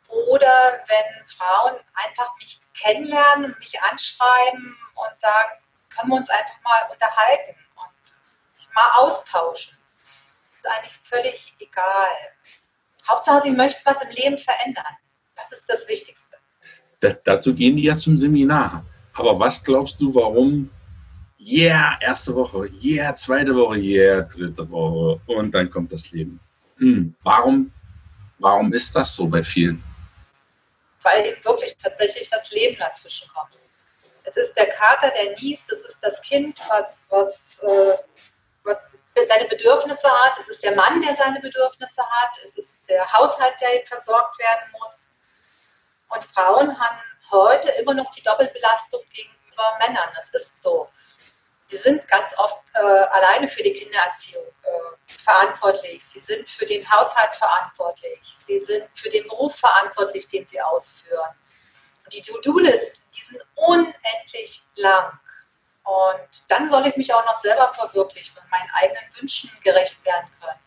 Oder 0.08 0.84
wenn 0.86 1.26
Frauen 1.26 1.80
einfach 1.94 2.34
mich 2.38 2.59
kennenlernen, 2.74 3.54
mich 3.58 3.80
anschreiben 3.82 4.76
und 4.94 5.18
sagen, 5.18 5.52
können 5.88 6.10
wir 6.10 6.16
uns 6.16 6.30
einfach 6.30 6.60
mal 6.62 6.92
unterhalten 6.92 7.56
und 7.76 8.74
mal 8.74 8.90
austauschen. 8.94 9.76
Das 10.42 10.56
ist 10.56 10.66
eigentlich 10.66 10.98
völlig 11.02 11.54
egal. 11.58 12.10
Hauptsache, 13.08 13.42
sie 13.42 13.52
möchten 13.52 13.82
was 13.84 14.02
im 14.02 14.10
Leben 14.10 14.38
verändern. 14.38 14.96
Das 15.34 15.52
ist 15.52 15.68
das 15.68 15.88
Wichtigste. 15.88 16.36
Das, 17.00 17.16
dazu 17.24 17.54
gehen 17.54 17.76
die 17.76 17.84
ja 17.84 17.96
zum 17.96 18.16
Seminar. 18.16 18.84
Aber 19.14 19.38
was 19.38 19.62
glaubst 19.62 20.00
du, 20.00 20.14
warum? 20.14 20.70
Yeah, 21.38 21.98
erste 22.02 22.34
Woche, 22.34 22.70
yeah, 22.82 23.14
zweite 23.14 23.54
Woche, 23.54 23.78
yeah, 23.78 24.22
dritte 24.22 24.68
Woche 24.70 25.20
und 25.26 25.52
dann 25.52 25.70
kommt 25.70 25.90
das 25.90 26.10
Leben. 26.10 26.38
Hm, 26.76 27.14
warum, 27.22 27.72
warum 28.38 28.74
ist 28.74 28.94
das 28.94 29.14
so 29.14 29.26
bei 29.26 29.42
vielen? 29.42 29.82
Weil 31.02 31.36
wirklich 31.44 31.76
tatsächlich 31.76 32.28
das 32.28 32.50
Leben 32.50 32.78
dazwischen 32.78 33.28
kommt. 33.28 33.58
Es 34.24 34.36
ist 34.36 34.54
der 34.54 34.68
Kater, 34.68 35.10
der 35.10 35.32
niest, 35.40 35.72
es 35.72 35.80
ist 35.80 35.98
das 36.02 36.20
Kind, 36.22 36.58
was, 36.68 37.04
was, 37.08 37.62
äh, 37.62 37.96
was 38.64 38.98
seine 39.28 39.48
Bedürfnisse 39.48 40.08
hat, 40.10 40.38
es 40.38 40.48
ist 40.48 40.62
der 40.62 40.76
Mann, 40.76 41.00
der 41.02 41.14
seine 41.16 41.40
Bedürfnisse 41.40 42.02
hat, 42.02 42.30
es 42.44 42.56
ist 42.56 42.76
der 42.88 43.10
Haushalt, 43.12 43.54
der 43.60 43.86
versorgt 43.86 44.38
werden 44.38 44.72
muss. 44.78 45.08
Und 46.10 46.24
Frauen 46.34 46.78
haben 46.78 46.98
heute 47.32 47.70
immer 47.80 47.94
noch 47.94 48.10
die 48.10 48.22
Doppelbelastung 48.22 49.00
gegenüber 49.12 49.78
Männern. 49.78 50.08
Das 50.14 50.30
ist 50.30 50.62
so. 50.62 50.88
Sie 51.70 51.76
sind 51.76 52.08
ganz 52.08 52.36
oft 52.36 52.64
äh, 52.74 52.80
alleine 52.80 53.46
für 53.46 53.62
die 53.62 53.72
Kindererziehung 53.72 54.44
äh, 54.64 54.68
verantwortlich. 55.06 56.04
Sie 56.04 56.18
sind 56.18 56.48
für 56.48 56.66
den 56.66 56.88
Haushalt 56.90 57.32
verantwortlich. 57.36 58.20
Sie 58.24 58.58
sind 58.58 58.88
für 58.94 59.08
den 59.08 59.22
Beruf 59.28 59.54
verantwortlich, 59.54 60.26
den 60.26 60.44
sie 60.48 60.60
ausführen. 60.60 61.30
Und 62.04 62.12
die 62.12 62.22
To-Do-Listen, 62.22 63.04
die 63.14 63.20
sind 63.20 63.40
unendlich 63.54 64.64
lang. 64.74 65.20
Und 65.84 66.50
dann 66.50 66.68
soll 66.68 66.88
ich 66.88 66.96
mich 66.96 67.14
auch 67.14 67.24
noch 67.24 67.38
selber 67.38 67.72
verwirklichen 67.72 68.36
und 68.38 68.50
meinen 68.50 68.70
eigenen 68.72 69.04
Wünschen 69.20 69.56
gerecht 69.62 70.04
werden 70.04 70.28
können. 70.40 70.58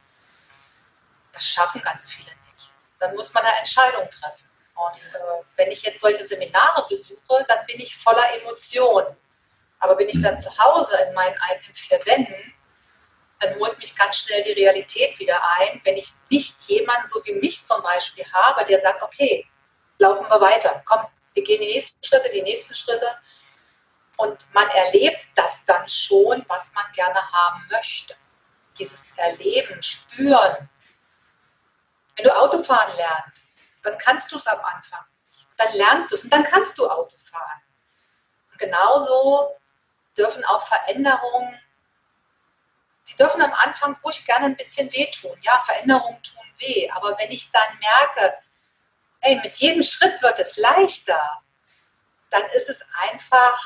Das 1.34 1.46
schaffen 1.46 1.82
ganz 1.82 2.08
viele 2.14 2.30
nicht. 2.30 2.72
Dann 3.00 3.14
muss 3.16 3.34
man 3.34 3.44
eine 3.44 3.58
Entscheidung 3.58 4.10
treffen. 4.10 4.50
Und 4.76 5.16
äh, 5.16 5.44
wenn 5.58 5.70
ich 5.70 5.82
jetzt 5.82 6.00
solche 6.00 6.26
Seminare 6.26 6.88
besuche, 6.88 7.44
dann 7.50 7.66
bin 7.66 7.82
ich 7.82 7.98
voller 7.98 8.34
Emotionen. 8.42 9.18
Aber 9.84 9.96
bin 9.96 10.08
ich 10.08 10.22
dann 10.22 10.40
zu 10.40 10.50
Hause 10.58 10.98
in 11.08 11.14
meinen 11.14 11.38
eigenen 11.42 11.76
vier 11.76 12.00
Wänden, 12.06 12.54
dann 13.40 13.60
holt 13.60 13.78
mich 13.80 13.94
ganz 13.98 14.16
schnell 14.20 14.42
die 14.44 14.54
Realität 14.54 15.20
wieder 15.20 15.38
ein, 15.60 15.82
wenn 15.84 15.98
ich 15.98 16.14
nicht 16.30 16.56
jemanden 16.68 17.06
so 17.10 17.22
wie 17.26 17.34
mich 17.34 17.66
zum 17.66 17.84
Beispiel 17.84 18.26
habe, 18.32 18.66
der 18.66 18.80
sagt, 18.80 19.04
okay, 19.04 19.46
laufen 19.98 20.26
wir 20.30 20.40
weiter, 20.40 20.82
komm, 20.86 21.06
wir 21.34 21.44
gehen 21.44 21.60
die 21.60 21.74
nächsten 21.74 22.02
Schritte, 22.02 22.30
die 22.32 22.44
nächsten 22.44 22.74
Schritte. 22.74 23.08
Und 24.16 24.48
man 24.54 24.70
erlebt 24.70 25.28
das 25.36 25.66
dann 25.66 25.88
schon, 25.90 26.46
was 26.48 26.72
man 26.74 26.86
gerne 26.94 27.20
haben 27.34 27.68
möchte. 27.70 28.16
Dieses 28.80 29.18
Erleben, 29.18 29.84
Spüren. 29.84 30.70
Wenn 32.16 32.24
du 32.24 32.40
Autofahren 32.40 32.96
lernst, 32.96 33.74
dann 33.84 33.98
kannst 33.98 34.32
du 34.32 34.38
es 34.38 34.48
am 34.48 34.60
Anfang. 34.62 35.04
Dann 35.58 35.74
lernst 35.74 36.10
du 36.10 36.16
es 36.16 36.24
und 36.24 36.32
dann 36.32 36.44
kannst 36.44 36.78
du 36.78 36.90
Auto 36.90 37.18
fahren. 37.18 37.62
Und 38.50 38.60
genauso 38.60 39.58
dürfen 40.18 40.44
auch 40.46 40.66
Veränderungen, 40.68 41.60
die 43.08 43.16
dürfen 43.16 43.42
am 43.42 43.54
Anfang 43.54 43.98
ruhig 44.04 44.26
gerne 44.26 44.46
ein 44.46 44.56
bisschen 44.56 44.92
wehtun. 44.94 45.38
Ja, 45.42 45.60
Veränderungen 45.66 46.22
tun 46.24 46.44
weh. 46.60 46.90
Aber 46.92 47.18
wenn 47.18 47.32
ich 47.32 47.52
dann 47.52 47.80
merke, 47.80 48.38
ey, 49.22 49.36
mit 49.42 49.58
jedem 49.58 49.84
Schritt 49.84 50.22
wird 50.22 50.40
es 50.40 50.58
leichter, 50.58 51.42
dann 52.30 52.44
ist 52.56 52.70
es 52.70 52.86
einfach, 53.10 53.60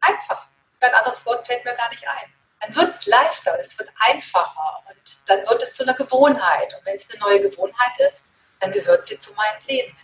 einfach. 0.00 0.46
Ein 0.80 0.94
anderes 0.94 1.24
Wort 1.26 1.46
fällt 1.46 1.64
mir 1.64 1.74
gar 1.74 1.88
nicht 1.90 2.06
ein. 2.06 2.34
Dann 2.60 2.74
wird 2.74 2.94
es 2.94 3.06
leichter, 3.06 3.58
es 3.60 3.78
wird 3.78 3.88
einfacher 4.00 4.82
und 4.88 5.28
dann 5.28 5.46
wird 5.46 5.62
es 5.62 5.74
zu 5.74 5.84
einer 5.84 5.94
Gewohnheit. 5.94 6.74
Und 6.74 6.84
wenn 6.84 6.96
es 6.96 7.08
eine 7.10 7.20
neue 7.20 7.40
Gewohnheit 7.40 7.98
ist, 8.00 8.24
dann 8.58 8.72
gehört 8.72 9.04
sie 9.04 9.18
zu 9.18 9.32
meinem 9.34 9.62
Leben. 9.66 9.96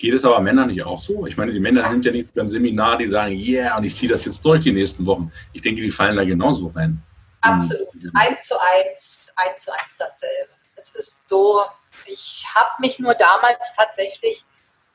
Geht 0.00 0.14
es 0.14 0.24
aber 0.24 0.40
Männern 0.40 0.68
nicht 0.68 0.82
auch 0.82 1.02
so? 1.02 1.26
Ich 1.26 1.36
meine, 1.36 1.52
die 1.52 1.60
Männer 1.60 1.86
sind 1.90 2.06
ja 2.06 2.10
nicht 2.10 2.32
beim 2.32 2.48
Seminar, 2.48 2.96
die 2.96 3.06
sagen, 3.06 3.38
yeah, 3.38 3.76
und 3.76 3.84
ich 3.84 3.94
ziehe 3.94 4.10
das 4.10 4.24
jetzt 4.24 4.42
durch 4.42 4.62
die 4.62 4.72
nächsten 4.72 5.04
Wochen. 5.04 5.30
Ich 5.52 5.60
denke, 5.60 5.82
die 5.82 5.90
fallen 5.90 6.16
da 6.16 6.24
genauso 6.24 6.68
rein. 6.68 7.02
Absolut. 7.42 7.92
Mhm. 7.92 8.10
Eins 8.14 8.44
zu 8.44 8.54
eins, 8.58 9.30
eins 9.36 9.62
zu 9.62 9.72
eins 9.74 9.98
dasselbe. 9.98 10.52
Es 10.74 10.94
ist 10.94 11.28
so, 11.28 11.60
ich 12.06 12.46
habe 12.54 12.70
mich 12.78 12.98
nur 12.98 13.14
damals 13.14 13.76
tatsächlich, 13.76 14.42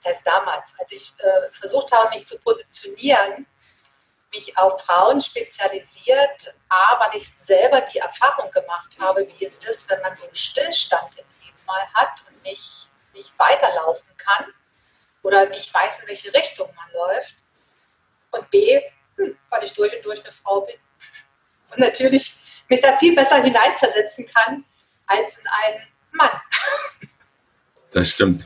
das 0.01 0.15
heißt 0.15 0.25
damals, 0.25 0.73
als 0.79 0.91
ich 0.91 1.13
äh, 1.19 1.51
versucht 1.51 1.91
habe, 1.91 2.09
mich 2.09 2.25
zu 2.25 2.39
positionieren, 2.39 3.45
mich 4.33 4.57
auf 4.57 4.81
Frauen 4.81 5.21
spezialisiert, 5.21 6.55
aber 6.67 7.15
nicht 7.15 7.31
selber 7.31 7.81
die 7.93 7.99
Erfahrung 7.99 8.49
gemacht 8.49 8.97
habe, 8.99 9.27
wie 9.37 9.45
es 9.45 9.59
ist, 9.59 9.87
wenn 9.91 10.01
man 10.01 10.15
so 10.15 10.25
einen 10.25 10.35
Stillstand 10.35 11.15
im 11.19 11.25
mal 11.67 11.87
hat 11.93 12.23
und 12.27 12.41
nicht, 12.41 12.89
nicht 13.13 13.33
weiterlaufen 13.37 14.09
kann 14.17 14.45
oder 15.25 15.49
nicht 15.49 15.73
weiß, 15.73 16.03
in 16.03 16.09
welche 16.09 16.33
Richtung 16.33 16.67
man 16.75 16.85
läuft. 16.93 17.35
Und 18.31 18.49
B, 18.51 18.79
hm, 19.17 19.35
weil 19.49 19.63
ich 19.63 19.73
durch 19.73 19.95
und 19.95 20.05
durch 20.05 20.23
eine 20.23 20.31
Frau 20.31 20.61
bin 20.61 20.75
und 21.71 21.79
natürlich 21.79 22.35
mich 22.69 22.81
da 22.81 22.97
viel 22.97 23.15
besser 23.15 23.41
hineinversetzen 23.41 24.25
kann 24.27 24.63
als 25.07 25.37
in 25.37 25.45
einen 25.47 25.87
Mann. 26.11 26.29
Das 27.91 28.09
stimmt, 28.09 28.43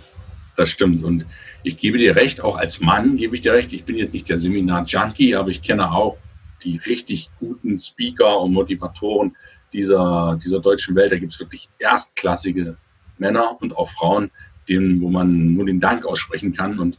das 0.57 0.69
stimmt. 0.69 1.03
Und 1.03 1.25
ich 1.63 1.75
gebe 1.75 1.97
dir 1.97 2.15
recht, 2.15 2.39
auch 2.39 2.55
als 2.55 2.79
Mann 2.81 3.17
gebe 3.17 3.33
ich 3.33 3.41
dir 3.41 3.53
recht, 3.53 3.73
ich 3.73 3.83
bin 3.83 3.97
jetzt 3.97 4.13
nicht 4.13 4.29
der 4.29 4.37
Seminar-Junkie, 4.37 5.33
aber 5.33 5.49
ich 5.49 5.63
kenne 5.63 5.91
auch 5.91 6.19
die 6.61 6.77
richtig 6.77 7.31
guten 7.39 7.79
Speaker 7.79 8.41
und 8.41 8.53
Motivatoren 8.53 9.35
dieser, 9.73 10.39
dieser 10.43 10.59
deutschen 10.59 10.95
Welt. 10.95 11.11
Da 11.11 11.17
gibt 11.17 11.33
es 11.33 11.39
wirklich 11.39 11.67
erstklassige 11.79 12.77
Männer 13.17 13.57
und 13.59 13.75
auch 13.75 13.89
Frauen, 13.89 14.29
denen, 14.69 15.01
wo 15.01 15.09
man 15.09 15.53
nur 15.53 15.65
den 15.65 15.79
Dank 15.79 16.05
aussprechen 16.05 16.53
kann. 16.53 16.79
Und 16.79 16.97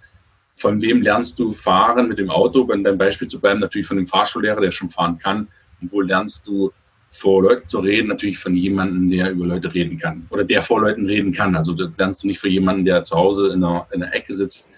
von 0.57 0.83
wem 0.83 1.03
lernst 1.03 1.39
du 1.39 1.53
fahren 1.53 2.09
mit 2.09 2.19
dem 2.19 2.31
Auto? 2.31 2.69
Wenn 2.69 2.85
dein 2.85 2.99
Beispiel 2.99 3.29
zu 3.29 3.41
bleiben, 3.41 3.61
natürlich 3.61 3.87
von 3.87 3.97
dem 3.97 4.07
Fahrschullehrer, 4.07 4.61
der 4.61 4.73
schon 4.73 4.91
fahren 4.91 5.19
kann. 5.19 5.49
Und 5.81 5.93
wo 5.93 6.01
lernst 6.01 6.47
du 6.47 6.73
vor 7.11 7.43
Leuten 7.43 7.69
zu 7.69 7.79
reden? 7.79 8.09
Natürlich 8.09 8.39
von 8.39 8.55
jemandem, 8.55 9.11
der 9.11 9.31
über 9.31 9.47
Leute 9.47 9.73
reden 9.73 9.99
kann 9.99 10.27
oder 10.31 10.45
der 10.45 10.63
vor 10.63 10.81
Leuten 10.81 11.07
reden 11.07 11.33
kann. 11.33 11.57
Also 11.57 11.75
lernst 11.97 12.23
du 12.23 12.27
nicht 12.27 12.41
für 12.41 12.49
jemanden, 12.49 12.85
der 12.85 13.03
zu 13.03 13.17
Hause 13.17 13.53
in 13.53 13.61
der, 13.61 13.87
in 13.93 14.01
der 14.01 14.15
Ecke 14.15 14.35
sitzt 14.35 14.69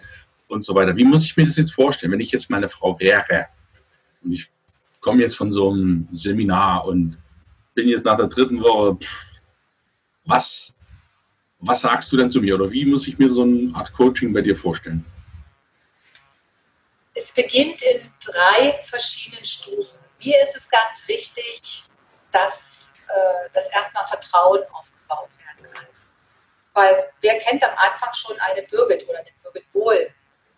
und 0.49 0.65
so 0.65 0.75
weiter. 0.75 0.97
Wie 0.97 1.05
muss 1.05 1.25
ich 1.25 1.37
mir 1.37 1.47
das 1.47 1.57
jetzt 1.57 1.75
vorstellen, 1.75 2.13
wenn 2.13 2.21
ich 2.21 2.31
jetzt 2.31 2.51
meine 2.51 2.69
Frau 2.69 2.99
wäre 3.01 3.47
und 4.23 4.33
ich 4.33 4.51
komme 5.01 5.23
jetzt 5.23 5.37
von 5.37 5.51
so 5.51 5.71
einem 5.71 6.09
Seminar 6.13 6.87
und 6.87 7.17
bin 7.75 7.89
jetzt 7.89 8.05
nach 8.05 8.17
der 8.17 8.29
dritten 8.29 8.61
Woche, 8.61 8.99
was, 10.25 10.75
was 11.63 11.81
sagst 11.81 12.11
du 12.13 12.17
denn 12.17 12.31
zu 12.31 12.41
mir 12.41 12.57
oder 12.57 12.71
wie 12.71 12.85
muss 12.85 13.07
ich 13.07 13.19
mir 13.19 13.31
so 13.31 13.43
eine 13.43 13.75
Art 13.75 13.93
Coaching 13.93 14.33
bei 14.33 14.41
dir 14.41 14.57
vorstellen? 14.57 15.05
Es 17.15 17.33
beginnt 17.33 17.81
in 17.83 18.13
drei 18.25 18.73
verschiedenen 18.89 19.45
Stufen. 19.45 20.01
Mir 20.23 20.43
ist 20.43 20.57
es 20.57 20.69
ganz 20.69 21.07
wichtig, 21.07 21.85
dass, 22.33 22.93
äh, 23.09 23.51
dass 23.53 23.69
erstmal 23.71 24.07
Vertrauen 24.09 24.61
aufgebaut 24.73 25.29
werden 25.39 25.73
kann. 25.73 25.87
Weil 26.73 27.13
wer 27.21 27.39
kennt 27.39 27.63
am 27.63 27.77
Anfang 27.77 28.13
schon 28.15 28.39
eine 28.41 28.63
Birgit 28.63 29.09
oder 29.09 29.19
eine 29.19 29.31
Birgit 29.43 29.67
Wohl? 29.73 30.11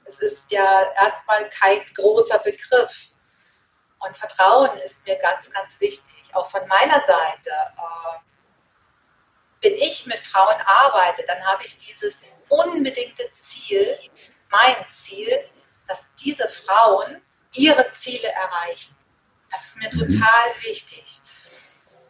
Es 0.06 0.18
ist 0.20 0.50
ja 0.52 0.84
erstmal 1.02 1.48
kein 1.50 1.80
großer 1.94 2.38
Begriff. 2.38 3.08
Und 3.98 4.16
Vertrauen 4.16 4.78
ist 4.78 5.06
mir 5.06 5.16
ganz, 5.16 5.50
ganz 5.50 5.80
wichtig. 5.80 6.14
Auch 6.32 6.48
von 6.50 6.66
meiner 6.68 7.00
Seite. 7.06 7.50
Äh, 7.50 8.33
wenn 9.64 9.74
ich 9.74 10.06
mit 10.06 10.18
Frauen 10.18 10.60
arbeite, 10.64 11.24
dann 11.26 11.44
habe 11.46 11.64
ich 11.64 11.76
dieses 11.78 12.22
unbedingte 12.50 13.30
Ziel, 13.40 13.98
mein 14.50 14.86
Ziel, 14.86 15.40
dass 15.88 16.10
diese 16.22 16.48
Frauen 16.48 17.22
ihre 17.52 17.90
Ziele 17.90 18.28
erreichen. 18.28 18.96
Das 19.50 19.64
ist 19.64 19.76
mir 19.76 19.88
mhm. 19.92 20.10
total 20.10 20.50
wichtig. 20.60 21.20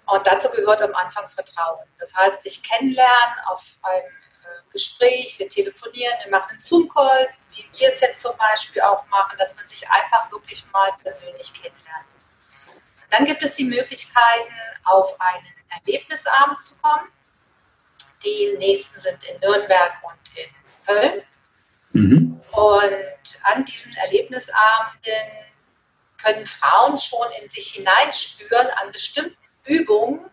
Und 0.06 0.26
dazu 0.26 0.50
gehört 0.50 0.82
am 0.82 0.94
Anfang 0.94 1.28
Vertrauen. 1.30 1.86
Das 1.98 2.14
heißt, 2.14 2.42
sich 2.42 2.62
kennenlernen 2.62 3.38
auf 3.46 3.64
einem 3.82 4.04
äh, 4.04 4.72
Gespräch, 4.72 5.38
wir 5.38 5.48
telefonieren, 5.48 6.14
wir 6.24 6.30
machen 6.30 6.50
einen 6.50 6.60
Zoom-Call, 6.60 7.28
wie 7.52 7.64
wir 7.78 7.88
es 7.88 8.00
jetzt 8.00 8.20
zum 8.20 8.36
Beispiel 8.36 8.82
auch 8.82 9.06
machen, 9.06 9.38
dass 9.38 9.56
man 9.56 9.66
sich 9.66 9.88
einfach 9.88 10.30
wirklich 10.30 10.64
mal 10.72 10.90
persönlich 11.02 11.54
kennenlernt. 11.54 12.06
Dann 13.10 13.24
gibt 13.26 13.42
es 13.42 13.54
die 13.54 13.64
Möglichkeiten, 13.64 14.54
auf 14.84 15.18
einen 15.20 15.46
Erlebnisabend 15.70 16.62
zu 16.62 16.74
kommen. 16.76 17.08
Die 18.24 18.54
nächsten 18.58 19.00
sind 19.00 19.22
in 19.24 19.40
Nürnberg 19.40 19.92
und 20.02 20.38
in 20.38 20.50
Köln. 20.86 21.22
Mhm. 21.92 22.40
Und 22.52 23.40
an 23.42 23.64
diesen 23.64 23.94
Erlebnisabenden 23.96 25.44
können 26.22 26.46
Frauen 26.46 26.96
schon 26.98 27.26
in 27.40 27.48
sich 27.48 27.72
hineinspüren 27.72 28.68
an 28.82 28.92
bestimmten 28.92 29.36
Übungen, 29.64 30.30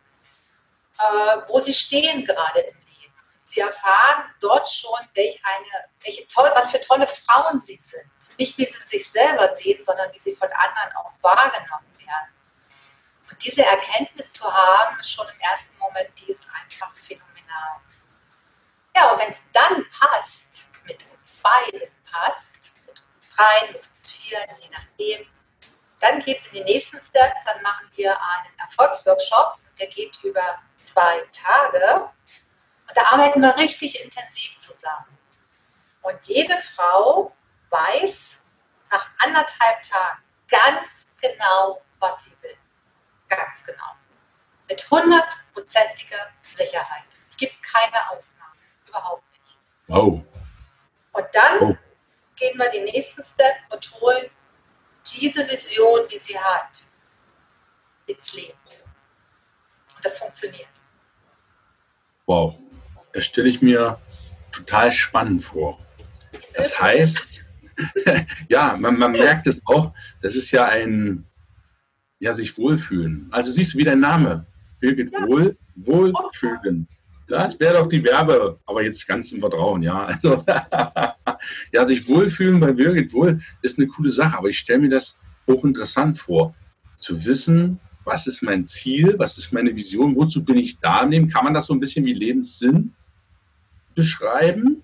äh, 0.99 1.37
wo 1.47 1.59
sie 1.59 1.73
stehen 1.73 2.25
gerade 2.25 2.59
im 2.59 2.75
Leben. 2.75 3.13
Sie 3.43 3.59
erfahren 3.59 4.33
dort 4.39 4.67
schon, 4.69 4.99
welche, 5.13 5.39
eine, 5.43 5.85
welche 6.03 6.27
toll, 6.27 6.51
was 6.55 6.71
für 6.71 6.79
tolle 6.79 7.07
Frauen 7.07 7.59
sie 7.61 7.79
sind. 7.81 8.05
Nicht 8.37 8.57
wie 8.57 8.65
sie 8.65 8.81
sich 8.81 9.09
selber 9.09 9.53
sehen, 9.53 9.83
sondern 9.83 10.11
wie 10.13 10.19
sie 10.19 10.35
von 10.35 10.49
anderen 10.51 10.95
auch 10.95 11.11
wahrgenommen 11.21 11.97
werden. 11.97 12.33
Und 13.29 13.43
diese 13.43 13.65
Erkenntnis 13.65 14.31
zu 14.31 14.45
haben, 14.45 15.03
schon 15.03 15.27
im 15.27 15.39
ersten 15.41 15.77
Moment, 15.79 16.09
die 16.19 16.31
ist 16.31 16.47
einfach 16.49 16.93
phänomenal. 16.95 17.30
Ja, 18.95 19.11
und 19.11 19.19
wenn 19.19 19.29
es 19.29 19.45
dann 19.53 19.85
passt, 19.89 20.69
mit 20.85 21.03
beiden 21.41 21.87
passt, 22.11 22.71
mit 22.87 23.01
uns 23.17 23.35
dreien, 23.35 23.67
mit 23.67 23.75
uns 23.77 23.89
vieren, 24.03 24.49
je 24.59 24.69
nachdem, 24.69 25.27
dann 25.99 26.19
geht 26.19 26.39
es 26.39 26.45
in 26.47 26.53
den 26.53 26.65
nächsten 26.65 26.99
Step, 26.99 27.33
dann 27.45 27.61
machen 27.61 27.89
wir 27.95 28.11
einen 28.11 28.59
Erfolgsworkshop, 28.59 29.57
der 29.79 29.87
geht 29.87 30.17
über 30.23 30.59
zwei 30.77 31.21
Tage. 31.31 32.09
Und 32.87 32.97
da 32.97 33.03
arbeiten 33.11 33.41
wir 33.41 33.55
richtig 33.57 34.03
intensiv 34.03 34.57
zusammen. 34.57 35.17
Und 36.01 36.19
jede 36.27 36.57
Frau 36.57 37.35
weiß 37.69 38.43
nach 38.91 39.09
anderthalb 39.19 39.83
Tagen 39.83 40.21
ganz 40.49 41.07
genau, 41.21 41.81
was 41.99 42.25
sie 42.25 42.37
will. 42.41 42.57
Ganz 43.29 43.63
genau. 43.63 43.95
Mit 44.67 44.89
hundertprozentiger 44.89 46.27
Sicherheit. 46.53 47.05
Es 47.41 47.49
gibt 47.49 47.63
keine 47.63 48.09
Ausnahmen. 48.11 48.53
Überhaupt 48.87 49.23
nicht. 49.33 49.57
Wow. 49.87 50.23
Und 51.13 51.25
dann 51.33 51.61
oh. 51.61 51.77
gehen 52.35 52.57
wir 52.57 52.69
den 52.71 52.85
nächsten 52.85 53.23
Step 53.23 53.55
und 53.69 53.91
holen 53.99 54.29
diese 55.11 55.49
Vision, 55.49 56.01
die 56.11 56.17
sie 56.17 56.37
hat, 56.37 56.85
ins 58.05 58.33
Leben. 58.33 58.57
Und 59.95 60.05
das 60.05 60.17
funktioniert. 60.17 60.67
Wow, 62.27 62.55
das 63.13 63.25
stelle 63.25 63.49
ich 63.49 63.61
mir 63.61 63.99
total 64.51 64.91
spannend 64.91 65.43
vor. 65.43 65.79
Das 66.55 66.79
heißt, 66.79 67.45
ja, 68.49 68.77
man, 68.77 68.97
man 68.97 69.11
merkt 69.11 69.47
es 69.47 69.59
auch, 69.65 69.93
das 70.21 70.35
ist 70.35 70.51
ja 70.51 70.65
ein, 70.65 71.25
ja, 72.19 72.33
sich 72.33 72.57
wohlfühlen. 72.57 73.27
Also 73.31 73.51
siehst 73.51 73.73
du, 73.73 73.79
wie 73.79 73.83
dein 73.83 73.99
Name, 73.99 74.45
Birgit 74.79 75.11
ja. 75.11 75.27
Wohl, 75.27 75.57
Wohlfühlen. 75.75 76.87
Das 77.37 77.59
wäre 77.59 77.75
doch 77.75 77.89
die 77.89 78.03
Werbe, 78.03 78.59
aber 78.65 78.83
jetzt 78.83 79.07
ganz 79.07 79.31
im 79.31 79.39
Vertrauen, 79.39 79.81
ja. 79.83 80.05
Also, 80.05 80.43
ja, 81.73 81.85
sich 81.85 82.07
wohlfühlen 82.07 82.59
bei 82.59 82.71
Birgit 82.71 83.13
Wohl 83.13 83.39
ist 83.61 83.77
eine 83.77 83.87
coole 83.87 84.09
Sache, 84.09 84.37
aber 84.37 84.49
ich 84.49 84.57
stelle 84.57 84.79
mir 84.79 84.89
das 84.89 85.17
hochinteressant 85.47 86.17
vor, 86.17 86.53
zu 86.97 87.25
wissen, 87.25 87.79
was 88.03 88.27
ist 88.27 88.41
mein 88.41 88.65
Ziel, 88.65 89.15
was 89.17 89.37
ist 89.37 89.51
meine 89.51 89.75
Vision, 89.75 90.15
wozu 90.15 90.43
bin 90.43 90.57
ich 90.57 90.79
da 90.79 91.01
im 91.01 91.11
Leben? 91.11 91.27
Kann 91.27 91.45
man 91.45 91.53
das 91.53 91.67
so 91.67 91.73
ein 91.73 91.79
bisschen 91.79 92.05
wie 92.05 92.13
Lebenssinn 92.13 92.93
beschreiben? 93.95 94.83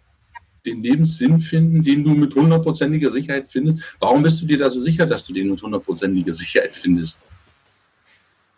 Den 0.65 0.83
Lebenssinn 0.83 1.39
finden, 1.39 1.83
den 1.83 2.03
du 2.03 2.11
mit 2.11 2.35
hundertprozentiger 2.35 3.11
Sicherheit 3.11 3.51
findest. 3.51 3.79
Warum 3.99 4.23
bist 4.23 4.41
du 4.41 4.45
dir 4.45 4.57
da 4.57 4.69
so 4.69 4.81
sicher, 4.81 5.05
dass 5.05 5.25
du 5.25 5.33
den 5.33 5.49
mit 5.49 5.61
hundertprozentiger 5.61 6.33
Sicherheit 6.33 6.75
findest? 6.75 7.25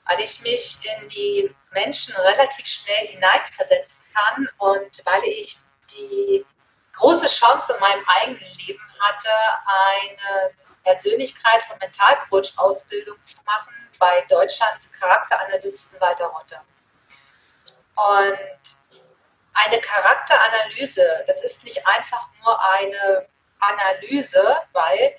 Weil 0.10 0.22
ich 0.22 0.42
mich 0.42 0.80
in 0.84 1.10
die 1.10 1.56
Menschen 1.72 2.16
relativ 2.16 2.66
schnell 2.66 3.08
hineinversetzen 3.08 4.04
kann 4.14 4.50
und 4.58 5.06
weil 5.06 5.24
ich 5.24 5.58
die 5.92 6.46
große 6.94 7.28
Chance 7.28 7.74
in 7.74 7.80
meinem 7.80 8.04
eigenen 8.08 8.58
Leben 8.66 8.84
hatte, 9.00 9.30
eine 9.66 10.52
Persönlichkeits- 10.84 11.72
und 11.72 11.82
Mentalcoach-Ausbildung 11.82 13.22
zu 13.22 13.42
machen 13.46 13.74
bei 14.00 14.22
Deutschlands 14.30 14.92
Charakteranalysten 14.94 16.00
Walter 16.02 16.26
Rotter. 16.26 16.66
Und 17.96 18.80
eine 19.54 19.82
Charakteranalyse, 19.82 21.26
das 21.28 21.44
ist 21.44 21.64
nicht 21.66 21.86
einfach 21.86 22.28
nur 22.44 22.60
eine 22.74 23.28
Analyse, 23.60 24.58
weil 24.72 25.18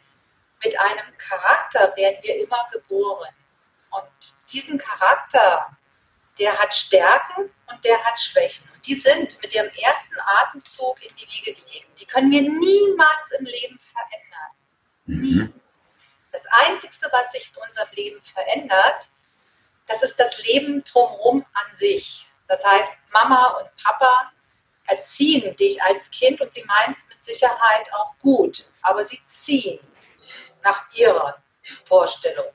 mit 0.64 0.78
einem 0.78 1.18
Charakter 1.18 1.94
werden 1.96 2.18
wir 2.22 2.42
immer 2.42 2.68
geboren. 2.72 3.34
Und 3.90 4.52
diesen 4.52 4.78
Charakter 4.78 5.76
der 6.40 6.58
hat 6.58 6.74
Stärken 6.74 7.50
und 7.70 7.84
der 7.84 8.02
hat 8.02 8.18
Schwächen. 8.18 8.68
Und 8.74 8.86
die 8.86 8.94
sind 8.94 9.40
mit 9.42 9.54
ihrem 9.54 9.68
ersten 9.68 10.14
Atemzug 10.38 11.02
in 11.02 11.14
die 11.16 11.28
Wiege 11.28 11.54
gelegt. 11.54 12.00
Die 12.00 12.06
können 12.06 12.30
wir 12.30 12.42
niemals 12.42 13.30
im 13.38 13.44
Leben 13.44 13.78
verändern. 13.78 14.50
Mhm. 15.04 15.60
Das 16.32 16.44
Einzige, 16.66 17.12
was 17.12 17.32
sich 17.32 17.52
in 17.54 17.62
unserem 17.62 17.88
Leben 17.92 18.22
verändert, 18.22 19.10
das 19.86 20.02
ist 20.02 20.18
das 20.18 20.42
Leben 20.44 20.82
drumherum 20.84 21.44
an 21.52 21.76
sich. 21.76 22.26
Das 22.48 22.64
heißt, 22.64 22.92
Mama 23.12 23.48
und 23.60 23.70
Papa 23.82 24.32
erziehen 24.86 25.54
dich 25.56 25.82
als 25.82 26.10
Kind 26.10 26.40
und 26.40 26.52
sie 26.52 26.64
meinen 26.64 26.94
es 26.94 27.06
mit 27.08 27.22
Sicherheit 27.22 27.92
auch 27.92 28.16
gut, 28.18 28.66
aber 28.82 29.04
sie 29.04 29.20
ziehen 29.26 29.80
nach 30.62 30.90
ihrer 30.94 31.42
Vorstellung. 31.84 32.46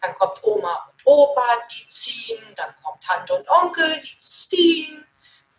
Dann 0.00 0.14
kommt 0.14 0.42
Oma 0.42 0.90
und 0.90 1.06
Opa, 1.06 1.46
die 1.72 1.88
ziehen, 1.90 2.42
dann 2.56 2.74
kommt 2.82 3.02
Tante 3.02 3.34
und 3.34 3.48
Onkel, 3.48 4.00
die 4.00 4.28
ziehen, 4.28 5.06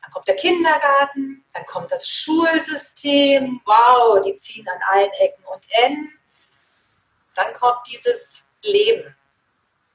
dann 0.01 0.11
kommt 0.11 0.27
der 0.27 0.35
Kindergarten, 0.35 1.45
dann 1.53 1.65
kommt 1.65 1.91
das 1.91 2.07
Schulsystem, 2.07 3.61
wow, 3.65 4.21
die 4.21 4.37
ziehen 4.37 4.67
an 4.67 4.79
allen 4.91 5.11
Ecken 5.13 5.43
und 5.45 5.65
Enden. 5.71 6.19
Dann 7.35 7.53
kommt 7.53 7.87
dieses 7.87 8.45
Leben 8.61 9.15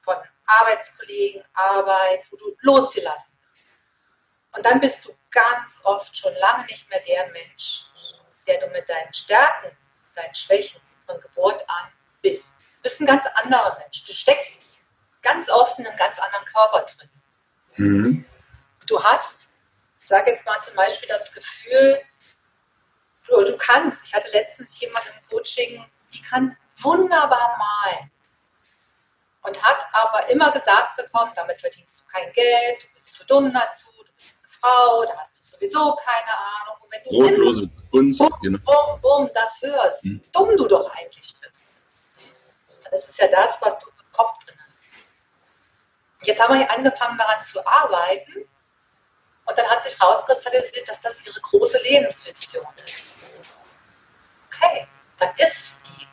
von 0.03 0.17
Arbeitskollegen, 0.47 1.43
Arbeit, 1.55 2.25
wo 2.31 2.37
du 2.37 2.57
losgelassen 2.61 3.37
bist. 3.53 3.81
Und 4.53 4.65
dann 4.65 4.81
bist 4.81 5.05
du 5.05 5.17
ganz 5.31 5.81
oft 5.85 6.17
schon 6.17 6.35
lange 6.35 6.65
nicht 6.67 6.89
mehr 6.91 7.01
der 7.01 7.31
Mensch, 7.33 7.87
der 8.47 8.61
du 8.61 8.69
mit 8.69 8.89
deinen 8.89 9.13
Stärken, 9.13 9.77
deinen 10.15 10.35
Schwächen 10.35 10.81
von 11.07 11.19
Geburt 11.21 11.69
an 11.69 11.93
bist. 12.25 12.55
Du 12.77 12.83
bist 12.83 13.01
ein 13.01 13.07
ganz 13.07 13.25
anderer 13.43 13.79
Mensch. 13.79 14.03
Du 14.05 14.13
steckst 14.13 14.63
ganz 15.23 15.49
oft 15.51 15.79
in 15.79 15.87
einem 15.87 15.97
ganz 15.97 16.19
anderen 16.19 16.45
Körper 16.47 16.87
drin. 16.87 17.11
Mhm. 17.77 18.25
Du 18.89 19.03
hast, 19.03 19.51
ich 20.01 20.09
sage 20.09 20.31
jetzt 20.31 20.45
mal 20.45 20.61
zum 20.61 20.75
Beispiel 20.75 21.09
das 21.09 21.33
Gefühl, 21.33 22.01
du, 23.29 23.45
du 23.45 23.57
kannst, 23.57 24.07
ich 24.07 24.15
hatte 24.15 24.29
letztens 24.33 24.81
jemanden 24.81 25.09
im 25.09 25.29
Coaching, 25.29 25.85
die 26.13 26.23
kann 26.23 26.57
wunderbar 26.79 27.57
malen 27.59 28.11
und 29.43 29.63
hat 29.63 29.87
aber 29.93 30.29
immer 30.31 30.51
gesagt 30.51 30.97
bekommen, 30.97 31.33
damit 31.37 31.61
verdienst 31.61 32.01
du 32.01 32.05
kein 32.13 32.33
Geld, 32.33 32.83
du 32.83 32.95
bist 32.95 33.15
zu 33.15 33.25
dumm 33.27 33.53
dazu, 33.53 33.89
du 33.97 34.13
bist 34.17 34.45
eine 34.45 34.53
Frau, 34.61 35.05
da 35.05 35.17
hast 35.19 35.39
du 35.39 35.57
sowieso 35.57 35.97
keine 35.97 36.39
Ahnung. 36.39 36.75
Brotlose, 37.05 37.69
Kunst. 37.91 38.19
Bum, 38.19 38.31
genau. 38.41 38.59
bum, 38.65 39.01
bum, 39.01 39.31
das 39.35 39.61
hörst. 39.63 40.03
Hm. 40.05 40.23
Dumm 40.33 40.57
du 40.57 40.67
doch 40.67 40.91
eigentlich 40.95 41.35
bist. 41.41 41.63
Das 42.90 43.09
ist 43.09 43.18
ja 43.18 43.29
das, 43.29 43.61
was 43.61 43.81
du 43.81 43.88
im 43.88 44.12
Kopf 44.12 44.44
drin 44.44 44.59
hast. 44.81 45.16
Jetzt 46.23 46.40
haben 46.40 46.59
wir 46.59 46.70
angefangen 46.70 47.18
daran 47.18 47.44
zu 47.44 47.64
arbeiten 47.66 48.49
und 49.47 49.59
dann 49.59 49.68
hat 49.68 49.85
sich 49.85 50.01
rauskristallisiert, 50.01 50.88
dass 50.88 51.01
das 51.03 51.25
ihre 51.27 51.40
große 51.40 51.79
Lebensvision 51.83 52.66
ist. 52.97 53.35
Okay, 54.47 54.87
dann 55.18 55.31
ist 55.37 55.61
es 55.61 55.81
die. 55.83 56.07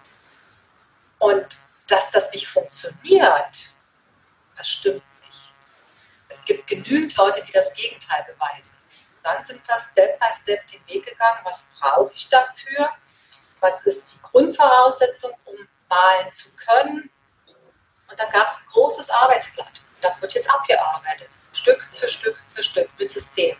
Und 1.20 1.60
dass 1.88 2.12
das 2.12 2.32
nicht 2.32 2.48
funktioniert, 2.48 3.74
das 4.56 4.68
stimmt 4.68 5.04
nicht. 5.26 5.54
Es 6.30 6.44
gibt 6.46 6.68
genügend 6.68 7.16
Leute, 7.16 7.44
die 7.44 7.52
das 7.52 7.74
Gegenteil 7.74 8.26
beweisen. 8.26 8.78
Dann 9.24 9.44
sind 9.46 9.66
wir 9.68 9.80
Step 9.80 10.20
by 10.20 10.28
Step 10.34 10.66
den 10.68 10.86
Weg 10.88 11.06
gegangen, 11.06 11.42
was 11.44 11.70
brauche 11.80 12.12
ich 12.14 12.28
dafür? 12.30 12.90
Was 13.60 13.86
ist 13.86 14.14
die 14.14 14.22
Grundvoraussetzung, 14.24 15.32
um 15.46 15.68
malen 15.92 16.32
zu 16.32 16.50
können? 16.56 17.10
Und 18.10 18.20
dann 18.20 18.32
gab 18.32 18.48
es 18.48 18.60
ein 18.60 18.66
großes 18.72 19.10
Arbeitsblatt. 19.10 19.82
Das 20.02 20.22
wird 20.22 20.34
jetzt 20.34 20.50
abgearbeitet. 20.50 21.30
Stück 21.54 21.88
für 21.92 22.10
Stück 22.10 22.42
für 22.54 22.64
Stück 22.64 22.90
mit 22.98 23.12
System. 23.12 23.56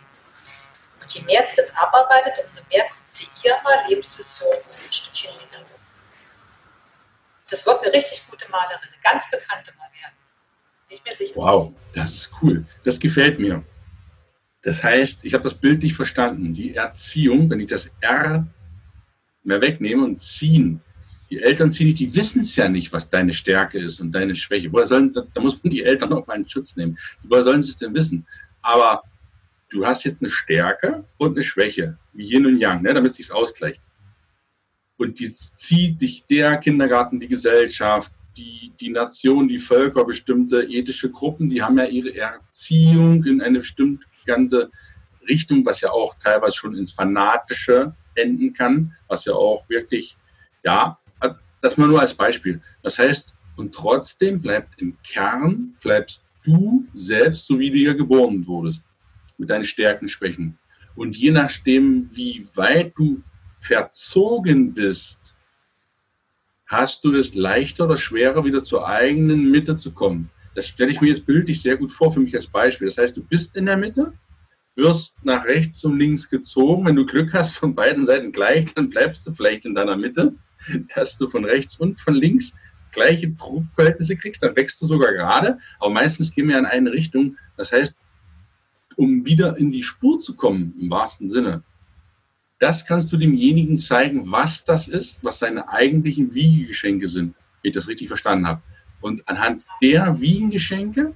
Und 1.00 1.14
je 1.14 1.22
mehr 1.22 1.42
sie 1.42 1.56
das 1.56 1.74
abarbeitet, 1.76 2.32
umso 2.44 2.62
mehr 2.70 2.84
kommt 2.84 3.00
sie 3.12 3.28
ihrer 3.44 3.88
Lebensvision 3.88 4.54
ein 4.54 4.92
Stückchen 4.92 5.30
näher. 5.36 5.64
Das 7.48 7.66
wird 7.66 7.82
eine 7.82 7.92
richtig 7.92 8.26
gute 8.30 8.50
Malerin, 8.50 8.88
eine 8.88 9.02
ganz 9.02 9.30
bekannte 9.30 9.72
mal 9.76 9.88
werden. 10.00 10.14
Bin 10.88 10.96
ich 10.96 11.04
mir 11.04 11.14
sicher. 11.14 11.36
Wow, 11.36 11.72
das 11.92 12.10
ist 12.10 12.30
cool. 12.40 12.64
Das 12.84 12.98
gefällt 12.98 13.38
mir. 13.38 13.62
Das 14.62 14.82
heißt, 14.82 15.20
ich 15.22 15.34
habe 15.34 15.44
das 15.44 15.54
Bild 15.54 15.82
nicht 15.82 15.94
verstanden. 15.94 16.54
Die 16.54 16.76
Erziehung, 16.76 17.50
wenn 17.50 17.60
ich 17.60 17.68
das 17.68 17.90
R 18.00 18.46
mehr 19.42 19.60
wegnehme 19.60 20.04
und 20.04 20.18
ziehen, 20.18 20.80
die 21.32 21.40
Eltern 21.40 21.72
ziehen 21.72 21.86
nicht, 21.86 21.98
die 21.98 22.14
wissen 22.14 22.42
es 22.42 22.56
ja 22.56 22.68
nicht, 22.68 22.92
was 22.92 23.08
deine 23.08 23.32
Stärke 23.32 23.78
ist 23.78 24.00
und 24.00 24.12
deine 24.12 24.36
Schwäche. 24.36 24.70
Woher 24.70 24.86
sollen, 24.86 25.14
da, 25.14 25.22
da 25.32 25.40
muss 25.40 25.64
man 25.64 25.70
die 25.70 25.82
Eltern 25.82 26.12
auch 26.12 26.26
mal 26.26 26.36
in 26.36 26.46
Schutz 26.46 26.76
nehmen. 26.76 26.98
Woher 27.22 27.42
sollen 27.42 27.62
sie 27.62 27.70
es 27.70 27.78
denn 27.78 27.94
wissen? 27.94 28.26
Aber 28.60 29.02
du 29.70 29.86
hast 29.86 30.04
jetzt 30.04 30.20
eine 30.20 30.28
Stärke 30.28 31.06
und 31.16 31.32
eine 31.32 31.42
Schwäche, 31.42 31.96
wie 32.12 32.30
Yin 32.30 32.44
und 32.44 32.58
Yang, 32.58 32.82
ne, 32.82 32.92
damit 32.92 33.12
es 33.12 33.16
sich 33.16 33.32
ausgleicht. 33.32 33.80
Und 34.98 35.20
die 35.20 35.32
zieht 35.32 36.02
dich 36.02 36.26
der 36.26 36.58
Kindergarten, 36.58 37.18
die 37.18 37.28
Gesellschaft, 37.28 38.12
die, 38.36 38.70
die 38.78 38.90
Nation, 38.90 39.48
die 39.48 39.58
Völker, 39.58 40.04
bestimmte 40.04 40.62
ethische 40.64 41.10
Gruppen, 41.10 41.48
die 41.48 41.62
haben 41.62 41.78
ja 41.78 41.86
ihre 41.86 42.14
Erziehung 42.14 43.24
in 43.24 43.40
eine 43.40 43.60
bestimmte 43.60 44.06
ganze 44.26 44.70
Richtung, 45.26 45.64
was 45.64 45.80
ja 45.80 45.92
auch 45.92 46.14
teilweise 46.22 46.58
schon 46.58 46.76
ins 46.76 46.92
Fanatische 46.92 47.94
enden 48.16 48.52
kann, 48.52 48.94
was 49.08 49.24
ja 49.24 49.32
auch 49.32 49.66
wirklich, 49.70 50.18
ja, 50.62 50.98
das 51.62 51.78
mal 51.78 51.88
nur 51.88 52.00
als 52.00 52.12
Beispiel. 52.12 52.60
Das 52.82 52.98
heißt, 52.98 53.34
und 53.56 53.74
trotzdem 53.74 54.40
bleibt 54.40 54.80
im 54.80 54.96
Kern, 55.02 55.74
bleibst 55.80 56.22
du 56.44 56.86
selbst, 56.94 57.46
so 57.46 57.58
wie 57.58 57.70
du 57.70 57.78
ja 57.78 57.92
geboren 57.92 58.46
wurdest, 58.46 58.84
mit 59.38 59.48
deinen 59.48 59.64
Stärken, 59.64 60.08
Schwächen. 60.08 60.58
Und 60.94 61.16
je 61.16 61.30
nachdem, 61.30 62.10
wie 62.12 62.46
weit 62.54 62.92
du 62.96 63.22
verzogen 63.60 64.74
bist, 64.74 65.34
hast 66.66 67.04
du 67.04 67.14
es 67.14 67.34
leichter 67.34 67.84
oder 67.84 67.96
schwerer, 67.96 68.44
wieder 68.44 68.64
zur 68.64 68.86
eigenen 68.86 69.50
Mitte 69.50 69.76
zu 69.76 69.92
kommen. 69.92 70.30
Das 70.54 70.68
stelle 70.68 70.90
ich 70.90 71.00
mir 71.00 71.08
jetzt 71.08 71.26
bildlich 71.26 71.62
sehr 71.62 71.76
gut 71.76 71.92
vor 71.92 72.10
für 72.10 72.20
mich 72.20 72.34
als 72.34 72.46
Beispiel. 72.46 72.88
Das 72.88 72.98
heißt, 72.98 73.16
du 73.16 73.22
bist 73.22 73.56
in 73.56 73.66
der 73.66 73.76
Mitte, 73.76 74.12
wirst 74.74 75.24
nach 75.24 75.44
rechts 75.44 75.84
und 75.84 75.98
links 75.98 76.28
gezogen. 76.28 76.86
Wenn 76.86 76.96
du 76.96 77.06
Glück 77.06 77.32
hast, 77.34 77.56
von 77.56 77.74
beiden 77.74 78.04
Seiten 78.04 78.32
gleich, 78.32 78.74
dann 78.74 78.90
bleibst 78.90 79.26
du 79.26 79.32
vielleicht 79.32 79.64
in 79.64 79.74
deiner 79.74 79.96
Mitte 79.96 80.34
dass 80.94 81.16
du 81.16 81.28
von 81.28 81.44
rechts 81.44 81.76
und 81.76 82.00
von 82.00 82.14
links 82.14 82.54
gleiche 82.92 83.28
Druckverhältnisse 83.30 84.16
kriegst, 84.16 84.42
dann 84.42 84.54
wächst 84.54 84.80
du 84.80 84.86
sogar 84.86 85.12
gerade, 85.12 85.58
aber 85.80 85.90
meistens 85.90 86.34
gehen 86.34 86.48
wir 86.48 86.58
in 86.58 86.66
eine 86.66 86.92
Richtung. 86.92 87.36
Das 87.56 87.72
heißt, 87.72 87.96
um 88.96 89.24
wieder 89.24 89.56
in 89.56 89.72
die 89.72 89.82
Spur 89.82 90.20
zu 90.20 90.34
kommen, 90.34 90.74
im 90.78 90.90
wahrsten 90.90 91.28
Sinne, 91.28 91.62
das 92.58 92.86
kannst 92.86 93.12
du 93.12 93.16
demjenigen 93.16 93.78
zeigen, 93.78 94.30
was 94.30 94.64
das 94.64 94.86
ist, 94.86 95.24
was 95.24 95.38
seine 95.38 95.68
eigentlichen 95.68 96.32
Wiegegeschenke 96.34 97.08
sind, 97.08 97.34
wenn 97.62 97.70
ich 97.70 97.74
das 97.74 97.88
richtig 97.88 98.08
verstanden 98.08 98.46
habe. 98.46 98.62
Und 99.00 99.28
anhand 99.28 99.64
der 99.80 100.20
Wiegengeschenke 100.20 101.14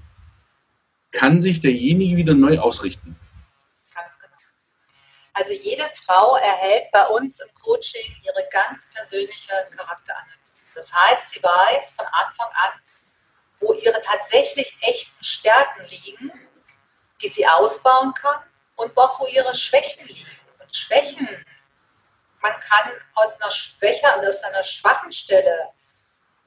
kann 1.12 1.40
sich 1.42 1.60
derjenige 1.60 2.16
wieder 2.16 2.34
neu 2.34 2.58
ausrichten. 2.58 3.16
Also 5.36 5.52
jede 5.52 5.86
Frau 6.06 6.36
erhält 6.36 6.90
bei 6.92 7.06
uns 7.08 7.40
im 7.40 7.54
Coaching 7.62 8.16
ihre 8.24 8.48
ganz 8.48 8.90
persönliche 8.94 9.52
Charakteranalyse. 9.76 10.72
Das 10.74 10.90
heißt, 10.94 11.28
sie 11.28 11.42
weiß 11.42 11.90
von 11.90 12.06
Anfang 12.06 12.48
an, 12.52 12.80
wo 13.60 13.74
ihre 13.74 14.00
tatsächlich 14.00 14.78
echten 14.80 15.22
Stärken 15.22 15.84
liegen, 15.88 16.32
die 17.20 17.28
sie 17.28 17.46
ausbauen 17.46 18.14
kann 18.14 18.42
und 18.76 18.96
auch 18.96 19.20
wo 19.20 19.26
ihre 19.26 19.54
Schwächen 19.54 20.06
liegen. 20.06 20.38
Und 20.58 20.74
Schwächen, 20.74 21.28
man 22.40 22.58
kann 22.58 22.92
aus 23.16 23.38
einer 23.38 23.50
Schwäche 23.50 24.06
und 24.16 24.26
aus 24.26 24.42
einer 24.42 24.62
schwachen 24.62 25.12
Stelle, 25.12 25.68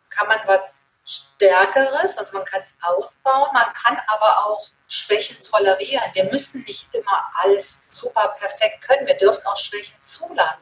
kann 0.09 0.27
man 0.27 0.39
was 0.47 0.87
Stärkeres, 1.09 2.17
also 2.17 2.37
man 2.37 2.45
kann 2.45 2.61
es 2.61 2.75
ausbauen, 2.81 3.49
man 3.53 3.73
kann 3.73 3.99
aber 4.07 4.45
auch 4.45 4.67
Schwächen 4.87 5.41
tolerieren. 5.43 6.03
Wir 6.13 6.25
müssen 6.25 6.61
nicht 6.63 6.87
immer 6.93 7.31
alles 7.33 7.83
super 7.89 8.35
perfekt 8.39 8.81
können. 8.81 9.07
Wir 9.07 9.17
dürfen 9.17 9.45
auch 9.45 9.57
Schwächen 9.57 9.95
zulassen. 9.99 10.61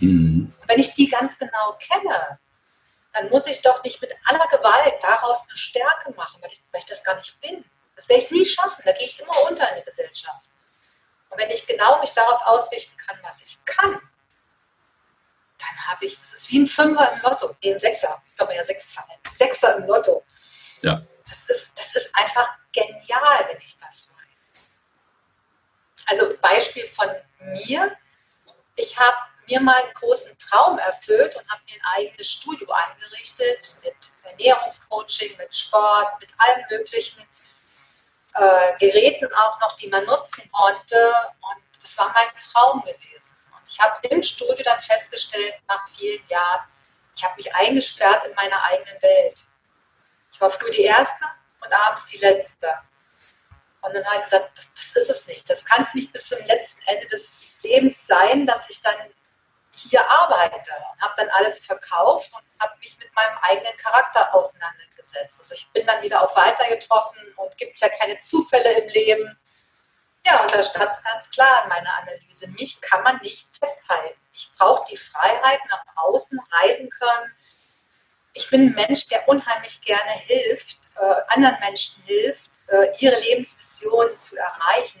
Mhm. 0.00 0.54
wenn 0.68 0.78
ich 0.78 0.94
die 0.94 1.08
ganz 1.08 1.38
genau 1.38 1.76
kenne, 1.80 2.38
dann 3.12 3.28
muss 3.30 3.48
ich 3.48 3.60
doch 3.62 3.82
nicht 3.82 4.00
mit 4.00 4.14
aller 4.26 4.46
Gewalt 4.46 4.94
daraus 5.02 5.48
eine 5.48 5.56
Stärke 5.56 6.12
machen, 6.12 6.40
weil 6.40 6.52
ich, 6.52 6.62
weil 6.70 6.80
ich 6.80 6.86
das 6.86 7.02
gar 7.02 7.16
nicht 7.16 7.40
bin. 7.40 7.64
Das 7.96 8.08
werde 8.08 8.22
ich 8.22 8.30
nie 8.30 8.44
schaffen. 8.44 8.82
Da 8.84 8.92
gehe 8.92 9.08
ich 9.08 9.18
immer 9.18 9.42
unter 9.48 9.68
in 9.70 9.74
der 9.74 9.84
Gesellschaft. 9.84 10.44
Und 11.30 11.40
wenn 11.40 11.50
ich 11.50 11.66
genau 11.66 11.98
mich 12.00 12.12
darauf 12.12 12.40
ausrichten 12.46 12.96
kann, 12.96 13.18
was 13.22 13.42
ich 13.42 13.58
kann, 13.64 14.00
dann 15.68 15.86
habe 15.86 16.06
ich, 16.06 16.18
das 16.18 16.32
ist 16.34 16.50
wie 16.50 16.60
ein 16.60 16.66
Fünfer 16.66 17.12
im 17.12 17.22
Lotto, 17.22 17.54
nee, 17.62 17.74
ein 17.74 17.80
Sechser, 17.80 18.22
haben 18.38 18.48
wir 18.48 18.56
ja 18.56 18.64
sechs 18.64 18.94
Zahlen, 18.94 19.18
Sechser 19.36 19.76
im 19.76 19.86
Lotto. 19.86 20.24
Ja. 20.82 21.00
Das 21.26 21.44
ist, 21.46 21.78
das 21.78 21.94
ist 21.94 22.14
einfach 22.14 22.48
genial, 22.72 23.48
wenn 23.48 23.58
ich 23.58 23.76
das 23.78 24.08
weiß. 24.08 24.70
Also 26.06 26.36
Beispiel 26.40 26.86
von 26.86 27.08
mir. 27.52 27.96
Ich 28.76 28.98
habe 28.98 29.16
mir 29.48 29.60
mal 29.60 29.74
einen 29.74 29.92
großen 29.94 30.36
Traum 30.38 30.78
erfüllt 30.78 31.34
und 31.36 31.48
habe 31.50 31.60
mir 31.68 31.76
ein 31.76 32.04
eigenes 32.04 32.32
Studio 32.32 32.68
eingerichtet 32.70 33.80
mit 33.82 33.94
Ernährungscoaching, 34.24 35.36
mit 35.36 35.54
Sport, 35.54 36.20
mit 36.20 36.32
allen 36.38 36.64
möglichen 36.70 37.22
äh, 38.34 38.78
Geräten 38.78 39.28
auch 39.34 39.60
noch, 39.60 39.76
die 39.76 39.88
man 39.88 40.04
nutzen 40.04 40.48
konnte. 40.52 41.12
Und 41.40 41.82
das 41.82 41.98
war 41.98 42.12
mein 42.12 42.28
Traum 42.52 42.82
gewesen. 42.82 43.37
Ich 43.68 43.78
habe 43.78 44.06
im 44.08 44.22
Studio 44.22 44.56
dann 44.64 44.80
festgestellt, 44.80 45.54
nach 45.68 45.86
vielen 45.90 46.26
Jahren, 46.28 46.66
ich 47.16 47.24
habe 47.24 47.36
mich 47.36 47.54
eingesperrt 47.54 48.24
in 48.26 48.34
meiner 48.34 48.62
eigenen 48.64 49.02
Welt. 49.02 49.44
Ich 50.32 50.40
war 50.40 50.50
früh 50.50 50.70
die 50.70 50.84
Erste 50.84 51.26
und 51.64 51.72
abends 51.72 52.06
die 52.06 52.18
Letzte. 52.18 52.68
Und 53.82 53.94
dann 53.94 54.04
habe 54.06 54.16
ich 54.16 54.24
gesagt, 54.24 54.56
das, 54.56 54.72
das 54.74 54.96
ist 54.96 55.10
es 55.10 55.26
nicht. 55.28 55.48
Das 55.48 55.64
kann 55.64 55.82
es 55.82 55.94
nicht 55.94 56.12
bis 56.12 56.28
zum 56.28 56.38
letzten 56.46 56.80
Ende 56.86 57.06
des 57.08 57.54
Lebens 57.62 58.06
sein, 58.06 58.46
dass 58.46 58.68
ich 58.70 58.80
dann 58.80 58.96
hier 59.72 60.08
arbeite. 60.10 60.72
Und 60.92 61.02
habe 61.02 61.14
dann 61.16 61.28
alles 61.30 61.60
verkauft 61.60 62.30
und 62.32 62.44
habe 62.60 62.76
mich 62.78 62.98
mit 62.98 63.14
meinem 63.14 63.38
eigenen 63.42 63.76
Charakter 63.76 64.34
auseinandergesetzt. 64.34 65.38
Also 65.40 65.54
ich 65.54 65.68
bin 65.72 65.86
dann 65.86 66.02
wieder 66.02 66.22
auf 66.22 66.34
Weiter 66.36 66.68
getroffen 66.68 67.18
und 67.36 67.56
gibt 67.56 67.80
ja 67.80 67.88
keine 67.88 68.18
Zufälle 68.20 68.70
im 68.78 68.88
Leben. 68.88 69.38
Ja, 70.28 70.42
und 70.42 70.54
da 70.54 70.62
stand 70.62 70.90
es 70.90 71.02
ganz 71.02 71.30
klar 71.30 71.62
in 71.62 71.68
meiner 71.70 71.90
Analyse, 72.02 72.48
mich 72.58 72.80
kann 72.80 73.02
man 73.02 73.18
nicht 73.22 73.46
festhalten. 73.56 74.18
Ich 74.32 74.50
brauche 74.58 74.84
die 74.90 74.96
Freiheit, 74.96 75.60
nach 75.70 75.84
außen 75.96 76.38
reisen 76.52 76.90
können, 76.90 77.32
ich 78.34 78.48
bin 78.50 78.66
ein 78.66 78.74
Mensch, 78.74 79.06
der 79.08 79.28
unheimlich 79.28 79.80
gerne 79.80 80.12
hilft, 80.12 80.78
äh, 80.96 81.14
anderen 81.28 81.58
Menschen 81.60 82.02
hilft, 82.04 82.50
äh, 82.68 82.86
ihre 82.98 83.18
Lebensvision 83.20 84.08
zu 84.18 84.36
erreichen. 84.36 85.00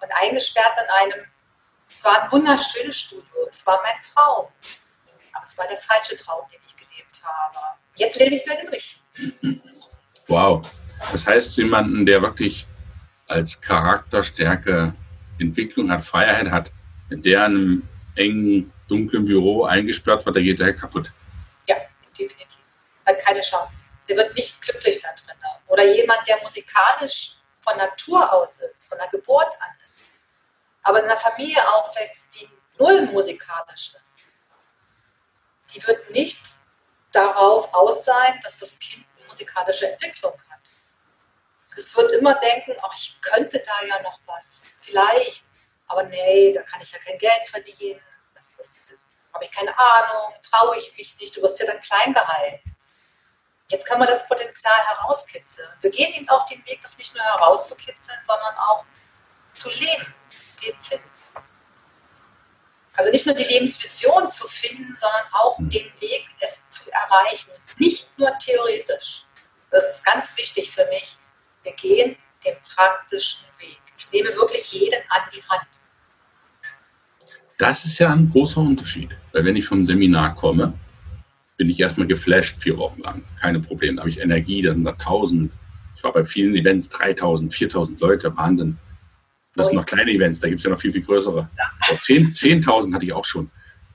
Und 0.00 0.10
eingesperrt 0.22 0.72
in 0.78 1.12
einem, 1.12 1.26
es 1.88 2.04
war 2.04 2.22
ein 2.22 2.32
wunderschönes 2.32 2.98
Studio, 2.98 3.48
es 3.50 3.66
war 3.66 3.80
mein 3.82 4.00
Traum. 4.02 4.48
Aber 5.32 5.44
es 5.44 5.58
war 5.58 5.66
der 5.68 5.78
falsche 5.78 6.16
Traum, 6.16 6.46
den 6.50 6.60
ich 6.66 6.76
gelebt 6.76 7.22
habe. 7.22 7.58
Jetzt 7.96 8.18
lebe 8.18 8.34
ich 8.36 8.44
wieder 8.44 8.56
den 8.56 8.68
richtigen. 8.68 9.62
Wow. 10.28 10.66
Das 11.12 11.26
heißt, 11.26 11.56
jemanden, 11.56 12.06
der 12.06 12.22
wirklich 12.22 12.66
als 13.26 13.60
Charakterstärke 13.60 14.94
Entwicklung 15.38 15.90
hat, 15.90 16.04
Freiheit 16.04 16.50
hat, 16.50 16.70
wenn 17.08 17.22
der 17.22 17.46
in 17.46 17.52
einem 17.52 17.88
engen, 18.16 18.72
dunklen 18.88 19.24
Büro 19.24 19.64
eingesperrt 19.64 20.24
wird, 20.24 20.36
der 20.36 20.42
geht 20.42 20.60
der 20.60 20.74
kaputt 20.74 21.10
definitiv. 22.18 22.60
Hat 23.06 23.18
keine 23.20 23.40
Chance. 23.40 23.92
Der 24.08 24.16
wird 24.16 24.34
nicht 24.34 24.60
glücklich 24.62 25.00
da 25.02 25.08
drin. 25.12 25.36
Oder 25.68 25.84
jemand, 25.94 26.26
der 26.26 26.40
musikalisch 26.42 27.36
von 27.60 27.76
Natur 27.76 28.32
aus 28.32 28.58
ist, 28.58 28.88
von 28.88 28.98
der 28.98 29.08
Geburt 29.08 29.52
an 29.60 29.70
ist, 29.96 30.24
aber 30.82 30.98
in 30.98 31.06
einer 31.06 31.16
Familie 31.16 31.60
aufwächst, 31.74 32.34
die 32.34 32.48
null 32.78 33.06
musikalisches. 33.06 34.34
Sie 35.60 35.84
wird 35.86 36.10
nicht 36.10 36.40
darauf 37.12 37.72
aus 37.72 38.04
sein, 38.04 38.38
dass 38.42 38.58
das 38.58 38.78
Kind 38.78 39.06
eine 39.16 39.26
musikalische 39.26 39.90
Entwicklung 39.90 40.34
hat. 40.50 40.60
Es 41.76 41.96
wird 41.96 42.12
immer 42.12 42.34
denken, 42.34 42.76
ach, 42.82 42.94
ich 42.96 43.20
könnte 43.20 43.58
da 43.60 43.86
ja 43.86 44.02
noch 44.02 44.20
was, 44.26 44.72
vielleicht, 44.76 45.44
aber 45.86 46.04
nee, 46.04 46.52
da 46.52 46.62
kann 46.62 46.80
ich 46.80 46.92
ja 46.92 46.98
kein 46.98 47.18
Geld 47.18 47.48
verdienen, 47.48 48.00
das, 48.34 48.56
das 48.56 48.94
habe 49.32 49.44
ich 49.44 49.50
keine 49.50 49.76
Ahnung, 49.76 50.34
traue 50.42 50.76
ich 50.78 50.96
mich 50.96 51.16
nicht, 51.18 51.36
du 51.36 51.42
wirst 51.42 51.58
ja 51.58 51.66
dann 51.66 51.80
klein 51.80 52.14
gehalten. 52.14 52.76
Jetzt 53.68 53.86
kann 53.86 53.98
man 53.98 54.08
das 54.08 54.26
Potenzial 54.28 54.78
herauskitzeln. 54.88 55.68
Wir 55.80 55.90
gehen 55.90 56.12
eben 56.14 56.28
auch 56.28 56.46
den 56.46 56.64
Weg, 56.66 56.80
das 56.82 56.98
nicht 56.98 57.14
nur 57.14 57.24
herauszukitzeln, 57.24 58.18
sondern 58.24 58.54
auch 58.56 58.84
zu 59.54 59.70
leben. 59.70 60.14
Geht's 60.60 60.88
hin. 60.88 61.00
Also 62.96 63.10
nicht 63.10 63.26
nur 63.26 63.34
die 63.34 63.44
Lebensvision 63.44 64.28
zu 64.30 64.46
finden, 64.48 64.94
sondern 64.94 65.26
auch 65.32 65.58
hm. 65.58 65.68
den 65.68 66.00
Weg, 66.00 66.26
es 66.40 66.68
zu 66.68 66.90
erreichen. 66.92 67.50
Nicht 67.78 68.06
nur 68.18 68.36
theoretisch. 68.38 69.24
Das 69.70 69.88
ist 69.88 70.04
ganz 70.04 70.36
wichtig 70.36 70.70
für 70.70 70.86
mich. 70.86 71.16
Wir 71.64 71.72
gehen 71.72 72.16
den 72.44 72.54
praktischen 72.74 73.44
Weg. 73.58 73.80
Ich 73.98 74.12
nehme 74.12 74.28
wirklich 74.36 74.72
jeden 74.72 75.00
an 75.08 75.22
die 75.34 75.42
Hand. 75.48 75.66
Das 77.58 77.84
ist 77.84 77.98
ja 77.98 78.12
ein 78.12 78.30
großer 78.30 78.60
Unterschied. 78.60 79.10
Weil 79.32 79.44
wenn 79.44 79.56
ich 79.56 79.66
vom 79.66 79.84
Seminar 79.84 80.34
komme, 80.34 80.74
bin 81.56 81.70
ich 81.70 81.80
erstmal 81.80 82.06
geflasht 82.06 82.62
vier 82.62 82.76
Wochen 82.76 83.00
lang. 83.00 83.24
Keine 83.40 83.60
Probleme. 83.60 83.96
Da 83.96 84.00
habe 84.02 84.10
ich 84.10 84.20
Energie, 84.20 84.62
da 84.62 84.72
sind 84.72 84.84
da 84.84 84.92
tausend. 84.92 85.52
Ich 85.96 86.04
war 86.04 86.12
bei 86.12 86.24
vielen 86.24 86.54
Events 86.54 86.88
3000, 86.90 87.52
4000 87.54 88.00
Leute. 88.00 88.36
Wahnsinn. 88.36 88.76
Das 89.56 89.68
sind 89.68 89.76
noch 89.76 89.86
kleine 89.86 90.10
Events, 90.10 90.40
da 90.40 90.48
gibt 90.48 90.58
es 90.58 90.64
ja 90.64 90.70
noch 90.70 90.80
viel, 90.80 90.92
viel 90.92 91.02
größere. 91.02 91.48
10.000 91.80 92.34
10 92.34 92.94
hatte 92.94 93.04
ich 93.04 93.12
auch 93.12 93.24
schon. 93.24 93.50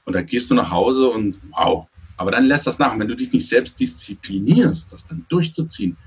Und 0.05 0.13
dann 0.13 0.25
gehst 0.25 0.49
du 0.49 0.55
nach 0.55 0.71
Hause 0.71 1.09
und 1.09 1.37
wow. 1.51 1.87
Aber 2.17 2.31
dann 2.31 2.45
lässt 2.45 2.65
das 2.65 2.79
nach. 2.79 2.93
Und 2.93 2.99
wenn 2.99 3.09
du 3.09 3.15
dich 3.15 3.31
nicht 3.31 3.47
selbst 3.47 3.79
disziplinierst, 3.79 4.91
das 4.91 5.05
dann 5.05 5.25
durchzuziehen. 5.29 5.97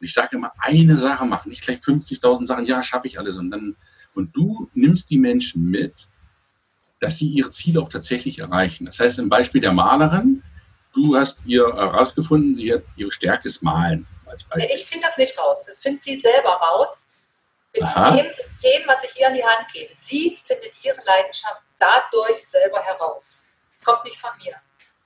Ich 0.00 0.12
sage 0.12 0.36
immer, 0.36 0.52
eine 0.58 0.96
Sache 0.96 1.24
machen, 1.24 1.48
nicht 1.48 1.62
gleich 1.62 1.78
50.000 1.78 2.46
Sachen, 2.46 2.66
ja, 2.66 2.82
schaffe 2.82 3.06
ich 3.06 3.18
alles. 3.18 3.36
Und, 3.36 3.50
dann, 3.50 3.76
und 4.14 4.36
du 4.36 4.70
nimmst 4.74 5.10
die 5.10 5.18
Menschen 5.18 5.70
mit, 5.70 6.08
dass 7.00 7.18
sie 7.18 7.28
ihre 7.28 7.50
Ziele 7.50 7.80
auch 7.80 7.88
tatsächlich 7.88 8.38
erreichen. 8.38 8.86
Das 8.86 9.00
heißt, 9.00 9.18
im 9.18 9.28
Beispiel 9.28 9.60
der 9.60 9.72
Malerin, 9.72 10.42
du 10.94 11.16
hast 11.16 11.44
ihr 11.44 11.64
herausgefunden, 11.64 12.54
sie 12.54 12.72
hat 12.72 12.82
ihre 12.96 13.12
Stärke 13.12 13.48
ist 13.48 13.62
Malen. 13.62 14.06
ich 14.74 14.84
finde 14.86 15.06
das 15.06 15.16
nicht 15.16 15.38
raus. 15.38 15.64
Das 15.66 15.78
findet 15.78 16.02
sie 16.02 16.16
selber 16.16 16.50
raus 16.50 17.06
mit 17.74 17.82
Aha. 17.82 18.16
dem 18.16 18.26
System, 18.32 18.82
was 18.86 19.04
ich 19.04 19.20
ihr 19.20 19.28
an 19.28 19.34
die 19.34 19.44
Hand 19.44 19.66
gebe. 19.72 19.90
Sie 19.94 20.38
findet 20.44 20.72
ihre 20.82 20.96
Leidenschaft 21.04 21.62
dadurch 21.78 22.36
selber 22.36 22.82
heraus. 22.82 23.44
Es 23.78 23.84
kommt 23.84 24.04
nicht 24.04 24.18
von 24.18 24.30
mir. 24.42 24.54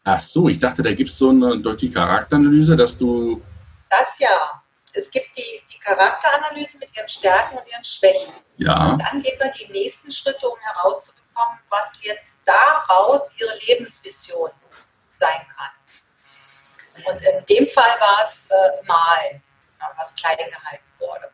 Ach 0.05 0.21
so, 0.21 0.49
ich 0.49 0.59
dachte, 0.59 0.83
da 0.83 0.93
gibt 0.93 1.11
es 1.11 1.19
so 1.19 1.31
eine 1.31 1.59
durch 1.59 1.79
die 1.79 1.91
Charakteranalyse, 1.91 2.77
dass 2.77 2.97
du. 2.97 3.43
Das 3.91 4.19
ja. 4.19 4.60
Es 4.97 5.11
gibt 5.11 5.37
die, 5.37 5.63
die 5.73 5.79
Charakteranalyse 5.79 6.79
mit 6.79 6.97
ihren 6.97 7.09
Stärken 7.09 7.59
und 7.59 7.71
ihren 7.71 7.85
Schwächen. 7.85 8.33
Ja. 8.57 8.93
Und 8.93 9.03
dann 9.03 9.23
geht 9.23 9.39
man 9.39 9.51
die 9.53 9.71
nächsten 9.73 10.11
Schritte, 10.13 10.49
um 10.49 10.59
herauszubekommen, 10.59 11.59
was 11.69 12.05
jetzt 12.05 12.39
daraus 12.45 13.31
ihre 13.39 13.57
Lebensvision 13.67 14.51
sein 15.19 15.47
kann. 15.57 17.13
Und 17.13 17.21
in 17.23 17.45
dem 17.47 17.67
Fall 17.69 17.93
war 18.01 18.19
es 18.23 18.49
äh, 18.51 18.87
Malen, 18.87 19.43
was 19.97 20.15
klein 20.17 20.37
gehalten 20.37 20.85
wurde. 20.99 21.31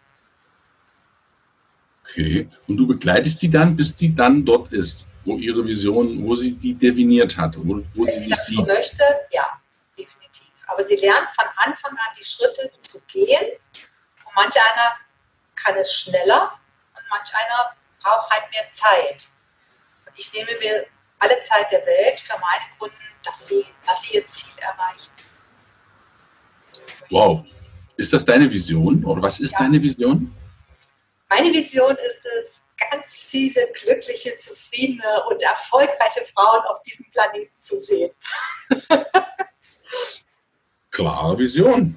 Okay. 2.02 2.48
Und 2.68 2.76
du 2.76 2.86
begleitest 2.86 3.40
sie 3.40 3.50
dann, 3.50 3.76
bis 3.76 3.94
die 3.94 4.14
dann 4.14 4.44
dort 4.44 4.72
ist, 4.72 5.06
wo 5.24 5.36
ihre 5.36 5.64
Vision, 5.64 6.24
wo 6.24 6.34
sie 6.36 6.52
die 6.54 6.74
definiert 6.74 7.36
hat, 7.36 7.56
wo, 7.56 7.82
wo 7.94 8.06
Wenn 8.06 8.14
sie, 8.14 8.24
sie 8.24 8.30
das 8.30 8.46
sieht. 8.46 8.66
möchte, 8.66 9.02
ja. 9.32 9.60
Aber 10.66 10.84
sie 10.84 10.96
lernt 10.96 11.28
von 11.34 11.46
Anfang 11.56 11.92
an 11.92 12.16
die 12.18 12.24
Schritte 12.24 12.70
zu 12.78 13.00
gehen. 13.06 13.52
Und 14.24 14.34
manch 14.34 14.54
einer 14.54 14.96
kann 15.54 15.76
es 15.76 15.92
schneller 15.92 16.58
und 16.94 17.04
manch 17.10 17.32
einer 17.34 17.74
braucht 18.00 18.30
halt 18.30 18.50
mehr 18.50 18.68
Zeit. 18.70 19.28
Und 20.06 20.18
ich 20.18 20.32
nehme 20.32 20.50
mir 20.58 20.86
alle 21.18 21.40
Zeit 21.42 21.70
der 21.70 21.84
Welt 21.86 22.20
für 22.20 22.38
meine 22.38 22.64
Kunden, 22.78 22.96
dass 23.24 23.46
sie, 23.46 23.64
dass 23.86 24.02
sie 24.02 24.16
ihr 24.16 24.26
Ziel 24.26 24.58
erreichen. 24.60 25.12
Wow. 27.10 27.44
Ist 27.96 28.12
das 28.12 28.24
deine 28.24 28.50
Vision 28.50 29.04
oder 29.04 29.22
was 29.22 29.40
ist 29.40 29.52
ja. 29.52 29.58
deine 29.60 29.80
Vision? 29.80 30.36
Meine 31.28 31.52
Vision 31.52 31.96
ist 31.96 32.26
es, 32.38 32.62
ganz 32.90 33.22
viele 33.22 33.66
glückliche, 33.72 34.36
zufriedene 34.38 35.24
und 35.28 35.42
erfolgreiche 35.42 36.26
Frauen 36.34 36.60
auf 36.66 36.82
diesem 36.82 37.10
Planeten 37.10 37.58
zu 37.58 37.78
sehen. 37.78 38.10
Klare 40.96 41.36
Vision. 41.36 41.94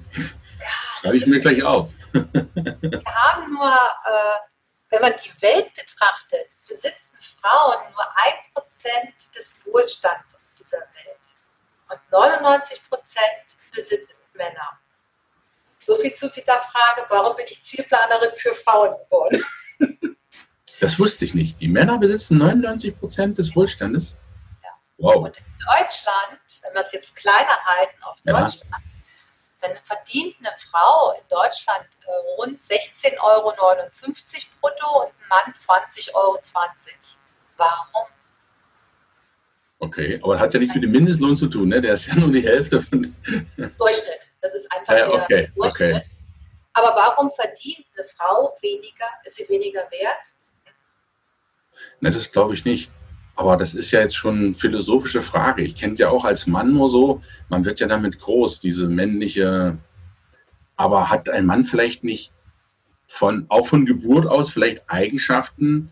Schreibe 1.00 1.16
ich 1.16 1.26
mir 1.26 1.40
gleich 1.40 1.62
auf. 1.62 1.88
wir 2.12 2.22
haben 2.22 3.50
nur, 3.50 3.72
äh, 3.72 4.36
wenn 4.90 5.00
man 5.00 5.14
die 5.24 5.42
Welt 5.42 5.72
betrachtet, 5.74 6.48
besitzen 6.68 7.16
Frauen 7.40 7.78
nur 7.92 8.04
ein 8.16 8.34
Prozent 8.52 9.14
des 9.34 9.66
Wohlstands 9.72 10.34
auf 10.34 10.42
dieser 10.58 10.80
Welt. 10.80 11.18
Und 11.88 11.98
99 12.12 12.82
Prozent 12.90 13.56
besitzen 13.74 14.20
Männer. 14.34 14.78
So 15.80 15.96
viel 15.96 16.12
zu 16.12 16.28
der 16.28 16.44
Frage, 16.44 17.06
warum 17.08 17.34
bin 17.36 17.46
ich 17.48 17.64
Zielplanerin 17.64 18.32
für 18.36 18.54
Frauen 18.54 18.96
geworden? 19.04 19.42
Das 20.80 20.98
wusste 20.98 21.24
ich 21.24 21.34
nicht. 21.34 21.60
Die 21.60 21.68
Männer 21.68 21.98
besitzen 21.98 22.36
99 22.36 22.98
Prozent 22.98 23.38
des 23.38 23.54
Wohlstandes. 23.56 24.16
Ja. 24.62 24.70
Wow. 24.98 25.16
Und 25.16 25.38
in 25.38 25.44
Deutschland, 25.66 26.40
wenn 26.62 26.74
wir 26.74 26.80
es 26.80 26.92
jetzt 26.92 27.16
kleiner 27.16 27.64
halten 27.64 28.02
auf 28.02 28.16
Deutschland, 28.24 28.64
ja. 28.70 28.89
Dann 29.60 29.72
verdient 29.84 30.36
eine 30.38 30.50
Frau 30.58 31.12
in 31.12 31.28
Deutschland 31.28 31.86
äh, 32.06 32.10
rund 32.38 32.60
16,59 32.60 33.18
Euro 33.22 33.52
brutto 34.60 35.04
und 35.04 35.08
ein 35.08 35.28
Mann 35.28 35.52
20,20 35.52 36.14
Euro. 36.14 36.38
Warum? 37.56 38.06
Okay, 39.80 40.20
aber 40.22 40.34
das 40.34 40.42
hat 40.42 40.54
ja 40.54 40.60
nichts 40.60 40.74
mit 40.74 40.84
dem 40.84 40.92
Mindestlohn 40.92 41.36
zu 41.36 41.46
tun, 41.46 41.68
ne? 41.68 41.80
Der 41.80 41.94
ist 41.94 42.06
ja 42.06 42.14
nur 42.14 42.30
die 42.30 42.46
Hälfte 42.46 42.82
von. 42.82 43.14
Durchschnitt. 43.56 44.30
Das 44.42 44.54
ist 44.54 44.70
einfach 44.72 44.94
ja, 44.94 45.08
okay, 45.08 45.26
der 45.28 45.48
Durchschnitt. 45.48 45.96
Okay. 45.96 46.10
Aber 46.74 46.94
warum 46.94 47.32
verdient 47.32 47.86
eine 47.96 48.06
Frau 48.08 48.56
weniger? 48.60 49.06
Ist 49.24 49.36
sie 49.36 49.48
weniger 49.48 49.80
wert? 49.90 50.18
Ne, 52.00 52.10
das 52.10 52.30
glaube 52.30 52.54
ich 52.54 52.64
nicht. 52.64 52.90
Aber 53.40 53.56
das 53.56 53.72
ist 53.72 53.90
ja 53.90 54.00
jetzt 54.00 54.16
schon 54.16 54.36
eine 54.36 54.54
philosophische 54.54 55.22
Frage. 55.22 55.62
Ich 55.62 55.74
kenne 55.74 55.94
ja 55.94 56.10
auch 56.10 56.26
als 56.26 56.46
Mann 56.46 56.74
nur 56.74 56.90
so, 56.90 57.22
man 57.48 57.64
wird 57.64 57.80
ja 57.80 57.86
damit 57.86 58.20
groß, 58.20 58.60
diese 58.60 58.86
männliche. 58.86 59.78
Aber 60.76 61.08
hat 61.08 61.30
ein 61.30 61.46
Mann 61.46 61.64
vielleicht 61.64 62.04
nicht 62.04 62.32
von, 63.06 63.46
auch 63.48 63.66
von 63.66 63.86
Geburt 63.86 64.26
aus 64.26 64.52
vielleicht 64.52 64.82
Eigenschaften 64.90 65.88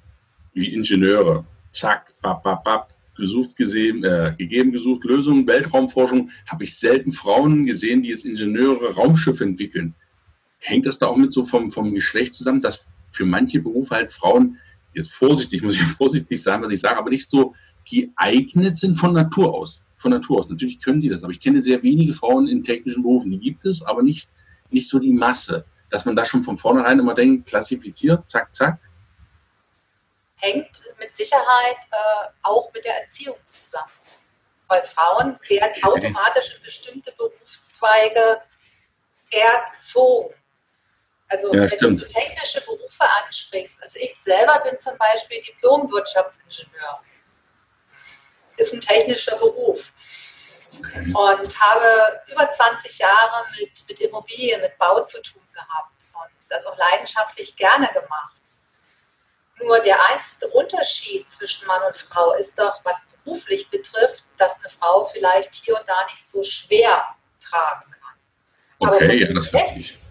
wie 0.52 0.74
Ingenieure? 0.74 1.46
Zack, 1.72 2.12
bap, 2.20 2.42
bap, 2.42 2.64
bap, 2.64 2.92
gesucht, 3.16 3.56
gesehen, 3.56 4.04
äh, 4.04 4.34
gegeben, 4.36 4.70
gesucht, 4.70 5.04
Lösungen, 5.04 5.46
Weltraumforschung, 5.46 6.28
habe 6.46 6.64
ich 6.64 6.78
selten 6.78 7.12
Frauen 7.12 7.64
gesehen, 7.64 8.02
die 8.02 8.10
jetzt 8.10 8.26
Ingenieure, 8.26 8.94
Raumschiffe 8.94 9.44
entwickeln. 9.44 9.94
Hängt 10.58 10.84
das 10.84 10.98
da 10.98 11.06
auch 11.06 11.16
mit 11.16 11.32
so 11.32 11.46
vom, 11.46 11.70
vom 11.70 11.94
Geschlecht 11.94 12.34
zusammen, 12.34 12.60
dass 12.60 12.86
für 13.10 13.24
manche 13.24 13.60
Berufe 13.60 13.94
halt 13.94 14.12
Frauen, 14.12 14.58
jetzt 14.98 15.14
vorsichtig, 15.14 15.62
muss 15.62 15.76
ich 15.76 15.82
vorsichtig 15.98 16.42
sagen, 16.42 16.62
was 16.62 16.72
ich 16.72 16.80
sage, 16.80 16.98
aber 16.98 17.10
nicht 17.10 17.30
so 17.30 17.54
geeignet 17.88 18.76
sind 18.76 18.96
von 18.96 19.12
Natur 19.12 19.54
aus. 19.54 19.82
Von 19.96 20.12
Natur 20.12 20.40
aus. 20.40 20.48
Natürlich 20.48 20.80
können 20.80 21.00
die 21.00 21.08
das, 21.08 21.24
aber 21.24 21.32
ich 21.32 21.40
kenne 21.40 21.62
sehr 21.62 21.82
wenige 21.82 22.12
Frauen 22.12 22.46
in 22.46 22.62
technischen 22.62 23.02
Berufen. 23.02 23.30
Die 23.30 23.38
gibt 23.38 23.64
es, 23.64 23.82
aber 23.82 24.02
nicht, 24.02 24.28
nicht 24.70 24.88
so 24.88 24.98
die 24.98 25.12
Masse. 25.12 25.64
Dass 25.90 26.04
man 26.04 26.14
da 26.14 26.24
schon 26.24 26.42
von 26.42 26.58
vornherein 26.58 26.98
immer 26.98 27.14
denkt, 27.14 27.48
klassifiziert, 27.48 28.28
zack, 28.28 28.54
zack, 28.54 28.78
hängt 30.40 30.84
mit 30.98 31.14
Sicherheit 31.14 31.76
äh, 31.90 32.28
auch 32.42 32.72
mit 32.72 32.84
der 32.84 33.02
Erziehung 33.02 33.36
zusammen. 33.44 33.90
Weil 34.68 34.82
Frauen 34.82 35.38
werden 35.48 35.82
automatisch 35.82 36.56
in 36.56 36.62
bestimmte 36.62 37.12
Berufszweige 37.16 38.42
erzogen. 39.30 40.34
Also 41.28 41.52
ja, 41.52 41.62
wenn 41.62 41.70
stimmt. 41.70 42.00
du 42.00 42.06
so 42.06 42.06
technische 42.06 42.60
Berufe 42.62 43.04
ansprichst, 43.24 43.82
also 43.82 43.98
ich 44.00 44.14
selber 44.20 44.60
bin 44.60 44.78
zum 44.78 44.96
Beispiel 44.96 45.42
Diplom-Wirtschaftsingenieur. 45.42 47.02
Ist 48.56 48.72
ein 48.72 48.80
technischer 48.80 49.36
Beruf. 49.36 49.92
Okay. 50.78 51.12
Und 51.12 51.60
habe 51.60 52.22
über 52.30 52.48
20 52.48 52.98
Jahre 52.98 53.46
mit, 53.58 53.70
mit 53.88 54.00
Immobilien, 54.00 54.60
mit 54.60 54.76
Bau 54.78 55.02
zu 55.04 55.20
tun 55.22 55.42
gehabt 55.52 55.92
und 56.14 56.30
das 56.48 56.66
auch 56.66 56.76
leidenschaftlich 56.76 57.54
gerne 57.56 57.86
gemacht. 57.88 58.34
Nur 59.60 59.80
der 59.80 59.96
einzige 60.10 60.48
Unterschied 60.48 61.28
zwischen 61.28 61.66
Mann 61.66 61.82
und 61.84 61.96
Frau 61.96 62.32
ist 62.34 62.58
doch, 62.58 62.80
was 62.84 62.96
beruflich 63.24 63.68
betrifft, 63.70 64.24
dass 64.36 64.58
eine 64.60 64.70
Frau 64.70 65.06
vielleicht 65.06 65.54
hier 65.54 65.76
und 65.78 65.88
da 65.88 66.04
nicht 66.04 66.26
so 66.26 66.42
schwer 66.42 67.04
tragen 67.40 67.90
kann. 67.90 68.16
Okay, 68.78 68.88
Aber 68.88 69.14
ja, 69.14 69.32
das 69.32 69.50
jetzt 69.76 70.07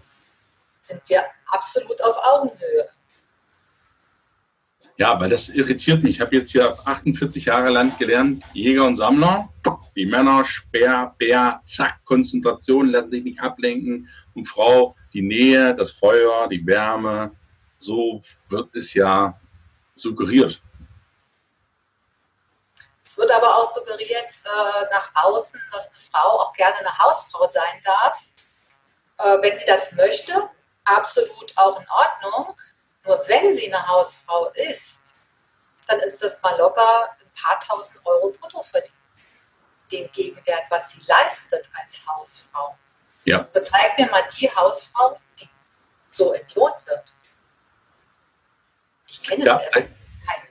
sind 0.88 1.02
wir 1.08 1.22
absolut 1.46 2.02
auf 2.02 2.16
Augenhöhe. 2.24 2.88
Ja, 4.96 5.20
weil 5.20 5.30
das 5.30 5.48
irritiert 5.48 6.02
mich. 6.02 6.16
Ich 6.16 6.20
habe 6.20 6.34
jetzt 6.34 6.50
hier 6.50 6.76
48 6.84 7.44
Jahre 7.44 7.70
lang 7.70 7.96
gelernt, 7.98 8.42
Jäger 8.52 8.84
und 8.84 8.96
Sammler. 8.96 9.48
Die 9.94 10.06
Männer, 10.06 10.44
Speer, 10.44 11.14
Bär, 11.18 11.60
zack, 11.64 12.04
Konzentration, 12.04 12.88
lassen 12.88 13.10
sich 13.10 13.22
nicht 13.22 13.40
ablenken. 13.40 14.08
Und 14.34 14.46
Frau, 14.46 14.96
die 15.12 15.22
Nähe, 15.22 15.74
das 15.76 15.92
Feuer, 15.92 16.48
die 16.48 16.66
Wärme. 16.66 17.30
So 17.78 18.22
wird 18.48 18.74
es 18.74 18.92
ja 18.94 19.38
suggeriert. 19.94 20.60
Es 23.04 23.16
wird 23.16 23.30
aber 23.30 23.56
auch 23.56 23.72
suggeriert 23.72 24.42
äh, 24.44 24.84
nach 24.90 25.10
außen, 25.14 25.60
dass 25.70 25.88
eine 25.88 26.00
Frau 26.10 26.40
auch 26.40 26.52
gerne 26.54 26.76
eine 26.78 26.98
Hausfrau 26.98 27.46
sein 27.48 27.80
darf. 27.84 28.18
Äh, 29.18 29.42
wenn 29.42 29.56
sie 29.58 29.66
das 29.66 29.92
möchte, 29.92 30.50
absolut 30.96 31.52
auch 31.56 31.80
in 31.80 31.86
Ordnung. 31.88 32.56
Nur 33.04 33.20
wenn 33.26 33.54
sie 33.54 33.72
eine 33.72 33.86
Hausfrau 33.86 34.50
ist, 34.54 35.14
dann 35.86 36.00
ist 36.00 36.22
das 36.22 36.42
mal 36.42 36.56
locker 36.58 37.10
ein 37.20 37.30
paar 37.34 37.58
tausend 37.60 38.04
Euro 38.04 38.30
Bruttoverdienst. 38.30 38.94
Den 39.90 40.10
Gegenwert, 40.12 40.64
was 40.68 40.92
sie 40.92 41.00
leistet 41.06 41.68
als 41.80 42.06
Hausfrau. 42.06 42.76
Ja. 43.24 43.38
Bezeig 43.52 43.98
mir 43.98 44.10
mal 44.10 44.22
die 44.38 44.50
Hausfrau, 44.50 45.18
die 45.40 45.48
so 46.12 46.32
entlohnt 46.32 46.76
wird. 46.86 47.12
Ich 49.06 49.22
kenne 49.22 49.44
ja, 49.44 49.60
es 49.74 49.88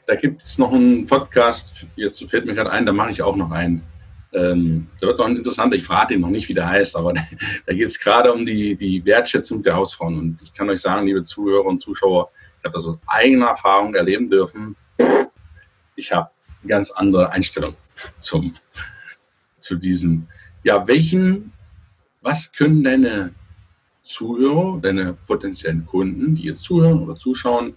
da 0.07 0.15
gibt 0.15 0.41
es 0.41 0.57
noch 0.57 0.71
einen 0.71 1.05
Podcast, 1.05 1.85
jetzt 1.95 2.23
fällt 2.29 2.45
mir 2.45 2.55
gerade 2.55 2.71
ein, 2.71 2.85
da 2.85 2.93
mache 2.93 3.11
ich 3.11 3.21
auch 3.21 3.35
noch 3.35 3.51
einen. 3.51 3.85
Ähm, 4.33 4.87
da 4.99 5.07
wird 5.07 5.19
noch 5.19 5.25
ein 5.25 5.37
interessanter, 5.37 5.75
ich 5.75 5.85
verrate 5.85 6.13
ihn 6.13 6.21
noch 6.21 6.29
nicht, 6.29 6.49
wie 6.49 6.53
der 6.53 6.67
heißt, 6.67 6.95
aber 6.95 7.13
da, 7.13 7.21
da 7.65 7.73
geht 7.73 7.87
es 7.87 7.99
gerade 7.99 8.33
um 8.33 8.45
die, 8.45 8.75
die 8.75 9.03
Wertschätzung 9.05 9.63
der 9.63 9.75
Hausfrauen. 9.75 10.17
Und 10.17 10.39
ich 10.41 10.53
kann 10.53 10.69
euch 10.69 10.81
sagen, 10.81 11.07
liebe 11.07 11.23
Zuhörer 11.23 11.65
und 11.65 11.79
Zuschauer, 11.79 12.29
ich 12.59 12.65
habe 12.65 12.73
das 12.73 12.85
aus 12.85 12.99
eigener 13.07 13.47
Erfahrung 13.47 13.95
erleben 13.95 14.29
dürfen. 14.29 14.75
Ich 15.95 16.11
habe 16.11 16.29
eine 16.61 16.69
ganz 16.69 16.91
andere 16.91 17.31
Einstellung 17.31 17.75
zum, 18.19 18.53
zu 19.59 19.75
diesem. 19.75 20.27
Ja, 20.63 20.87
welchen, 20.87 21.53
was 22.21 22.51
können 22.51 22.83
deine 22.83 23.33
Zuhörer, 24.03 24.79
deine 24.81 25.13
potenziellen 25.13 25.85
Kunden, 25.85 26.35
die 26.35 26.43
jetzt 26.43 26.63
zuhören 26.63 27.03
oder 27.03 27.15
zuschauen, 27.15 27.75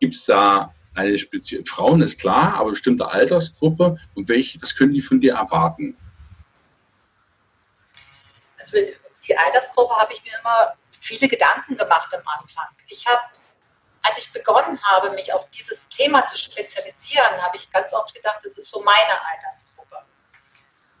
gibt 0.00 0.14
es 0.14 0.24
da 0.24 0.72
eine 0.96 1.18
spezielle, 1.18 1.64
Frauen 1.64 2.02
ist 2.02 2.18
klar, 2.20 2.54
aber 2.54 2.70
bestimmte 2.70 3.06
Altersgruppe 3.06 3.98
und 4.14 4.28
welche, 4.28 4.60
was 4.62 4.74
können 4.74 4.92
die 4.92 5.02
von 5.02 5.20
dir 5.20 5.34
erwarten? 5.34 5.96
Also 8.58 8.78
die 9.26 9.36
Altersgruppe 9.36 9.94
habe 9.96 10.12
ich 10.12 10.24
mir 10.24 10.38
immer 10.40 10.74
viele 11.00 11.28
Gedanken 11.28 11.76
gemacht 11.76 12.12
am 12.14 12.26
Anfang. 12.26 12.68
Ich 12.88 13.06
habe, 13.06 13.20
als 14.02 14.18
ich 14.18 14.32
begonnen 14.32 14.80
habe, 14.82 15.10
mich 15.12 15.32
auf 15.32 15.48
dieses 15.50 15.88
Thema 15.88 16.24
zu 16.26 16.38
spezialisieren, 16.38 17.42
habe 17.42 17.56
ich 17.56 17.70
ganz 17.70 17.92
oft 17.92 18.14
gedacht, 18.14 18.40
das 18.42 18.54
ist 18.54 18.70
so 18.70 18.82
meine 18.82 19.26
Altersgruppe. 19.32 19.96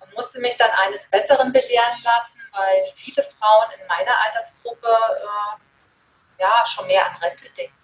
Und 0.00 0.14
musste 0.14 0.40
mich 0.40 0.56
dann 0.56 0.70
eines 0.84 1.08
Besseren 1.10 1.52
belehren 1.52 1.98
lassen, 2.04 2.38
weil 2.52 2.82
viele 2.94 3.22
Frauen 3.22 3.70
in 3.80 3.86
meiner 3.86 4.16
Altersgruppe 4.26 4.88
äh, 4.88 6.42
ja 6.42 6.66
schon 6.66 6.86
mehr 6.86 7.06
an 7.06 7.16
Rente 7.16 7.48
denken. 7.56 7.74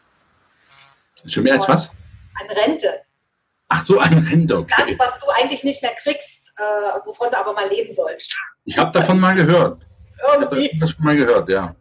Schon 1.26 1.44
mehr 1.44 1.54
als 1.54 1.68
was? 1.68 1.90
An 2.40 2.46
Rente. 2.56 3.02
Ach 3.68 3.84
so, 3.84 3.98
an 3.98 4.26
Rente, 4.28 4.56
okay. 4.56 4.96
Das, 4.98 5.08
was 5.08 5.18
du 5.18 5.28
eigentlich 5.30 5.64
nicht 5.64 5.82
mehr 5.82 5.94
kriegst, 5.94 6.52
äh, 6.56 7.06
wovon 7.06 7.30
du 7.30 7.38
aber 7.38 7.52
mal 7.52 7.68
leben 7.68 7.92
sollst. 7.92 8.36
Ich 8.64 8.76
habe 8.76 8.92
davon 8.92 9.18
mal 9.18 9.34
gehört. 9.34 9.82
Irgendwie. 10.34 10.66
Ich 10.66 10.72
habe 10.72 10.80
das 10.80 10.98
mal 10.98 11.16
gehört, 11.16 11.48
ja. 11.48 11.74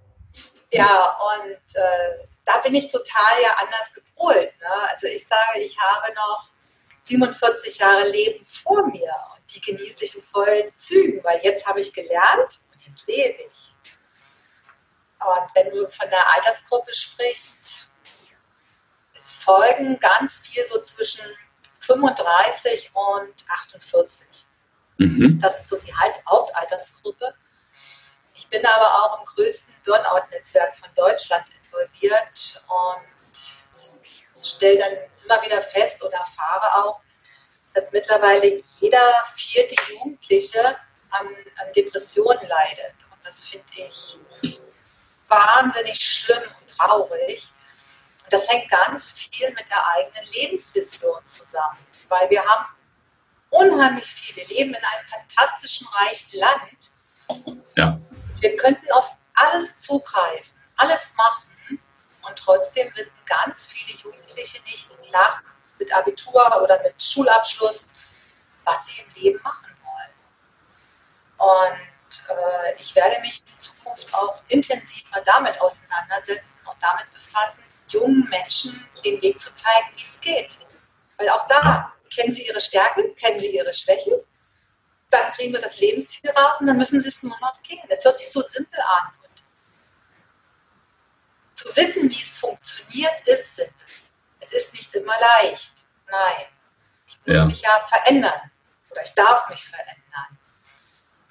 Ja, 0.71 1.17
und 1.35 1.75
äh, 1.75 2.27
da 2.45 2.57
bin 2.59 2.75
ich 2.75 2.89
total 2.89 3.41
ja 3.43 3.55
anders 3.57 3.93
gepolt. 3.93 4.51
Ne? 4.59 4.89
Also 4.89 5.07
ich 5.07 5.27
sage, 5.27 5.59
ich 5.59 5.77
habe 5.77 6.13
noch 6.13 6.49
47 7.03 7.77
Jahre 7.79 8.09
Leben 8.09 8.45
vor 8.45 8.87
mir 8.87 9.13
und 9.35 9.53
die 9.53 9.61
genieße 9.61 10.05
ich 10.05 10.15
in 10.15 10.23
vollen 10.23 10.71
Zügen, 10.77 11.23
weil 11.23 11.41
jetzt 11.43 11.65
habe 11.65 11.81
ich 11.81 11.93
gelernt 11.93 12.61
und 12.73 12.87
jetzt 12.87 13.07
lebe 13.07 13.37
ich. 13.41 13.75
Und 15.19 15.49
wenn 15.53 15.69
du 15.71 15.89
von 15.89 16.09
der 16.09 16.35
Altersgruppe 16.35 16.93
sprichst, 16.93 17.89
folgen 19.37 19.99
ganz 19.99 20.39
viel 20.39 20.65
so 20.65 20.79
zwischen 20.81 21.25
35 21.79 22.91
und 22.93 23.45
48. 23.49 24.27
Mhm. 24.97 25.39
Das 25.41 25.61
ist 25.61 25.67
so 25.67 25.77
die 25.77 25.93
Hauptaltersgruppe. 26.29 27.33
Ich 28.35 28.47
bin 28.47 28.65
aber 28.65 28.85
auch 28.85 29.19
im 29.19 29.25
größten 29.25 29.75
Burnout-Netzwerk 29.85 30.75
von 30.75 30.89
Deutschland 30.95 31.45
involviert 31.63 32.63
und 32.67 34.45
stelle 34.45 34.77
dann 34.77 34.93
immer 35.23 35.41
wieder 35.43 35.61
fest 35.61 36.03
und 36.03 36.11
erfahre 36.11 36.83
auch, 36.83 36.99
dass 37.73 37.91
mittlerweile 37.91 38.63
jeder 38.79 39.23
vierte 39.35 39.75
Jugendliche 39.89 40.77
an, 41.11 41.27
an 41.27 41.73
Depressionen 41.75 42.47
leidet. 42.47 42.95
Und 43.11 43.25
das 43.25 43.45
finde 43.45 43.65
ich 43.75 44.19
wahnsinnig 45.27 45.99
schlimm 45.99 46.43
und 46.59 46.77
traurig 46.77 47.49
das 48.31 48.49
hängt 48.49 48.69
ganz 48.69 49.11
viel 49.11 49.49
mit 49.51 49.69
der 49.69 49.85
eigenen 49.87 50.25
Lebensvision 50.31 51.23
zusammen, 51.25 51.77
weil 52.07 52.29
wir 52.29 52.43
haben 52.43 52.65
unheimlich 53.49 54.05
viel. 54.05 54.35
Wir 54.37 54.47
leben 54.47 54.69
in 54.69 54.75
einem 54.75 55.07
fantastischen, 55.07 55.87
reichen 55.87 56.39
Land. 56.39 56.91
Ja. 57.75 57.99
Wir 58.39 58.55
könnten 58.57 58.89
auf 58.93 59.15
alles 59.33 59.79
zugreifen, 59.79 60.53
alles 60.77 61.13
machen 61.15 61.79
und 62.21 62.37
trotzdem 62.37 62.91
wissen 62.95 63.17
ganz 63.25 63.65
viele 63.65 63.97
Jugendliche 63.97 64.61
nicht 64.63 64.89
nach 65.11 65.41
mit 65.77 65.93
Abitur 65.93 66.61
oder 66.61 66.81
mit 66.83 67.01
Schulabschluss, 67.01 67.95
was 68.63 68.85
sie 68.85 69.01
im 69.01 69.21
Leben 69.21 69.41
machen 69.43 69.75
wollen. 69.83 71.71
Und 71.73 72.29
äh, 72.29 72.75
ich 72.77 72.95
werde 72.95 73.19
mich 73.21 73.43
in 73.49 73.55
Zukunft 73.57 74.13
auch 74.13 74.41
intensiver 74.47 75.21
damit 75.25 75.59
auseinandersetzen 75.59 76.59
und 76.65 76.77
damit 76.81 77.11
befassen, 77.13 77.63
jungen 77.91 78.27
Menschen 78.29 78.87
den 79.03 79.21
Weg 79.21 79.39
zu 79.39 79.53
zeigen, 79.53 79.87
wie 79.95 80.03
es 80.03 80.19
geht. 80.21 80.59
Weil 81.17 81.29
auch 81.29 81.47
da 81.47 81.93
kennen 82.13 82.33
sie 82.33 82.47
ihre 82.47 82.61
Stärken, 82.61 83.15
kennen 83.15 83.39
sie 83.39 83.55
ihre 83.55 83.73
Schwächen. 83.73 84.13
Dann 85.09 85.31
kriegen 85.31 85.53
wir 85.53 85.61
das 85.61 85.79
Lebensziel 85.79 86.29
raus 86.31 86.59
und 86.61 86.67
dann 86.67 86.77
müssen 86.77 87.01
sie 87.01 87.09
es 87.09 87.21
nur 87.23 87.37
noch 87.39 87.61
gehen. 87.63 87.81
Das 87.89 88.03
hört 88.05 88.17
sich 88.17 88.31
so 88.31 88.41
simpel 88.41 88.79
an. 88.79 89.13
Und 89.23 89.43
zu 91.53 91.75
wissen, 91.75 92.09
wie 92.09 92.21
es 92.21 92.37
funktioniert, 92.37 93.27
ist 93.27 93.55
simpel. 93.55 93.73
Es 94.39 94.53
ist 94.53 94.73
nicht 94.73 94.93
immer 94.95 95.19
leicht. 95.19 95.73
Nein. 96.09 96.45
Ich 97.07 97.19
muss 97.25 97.35
ja. 97.35 97.45
mich 97.45 97.61
ja 97.61 97.87
verändern. 97.87 98.51
Oder 98.89 99.03
ich 99.03 99.13
darf 99.13 99.49
mich 99.49 99.63
verändern. 99.63 100.39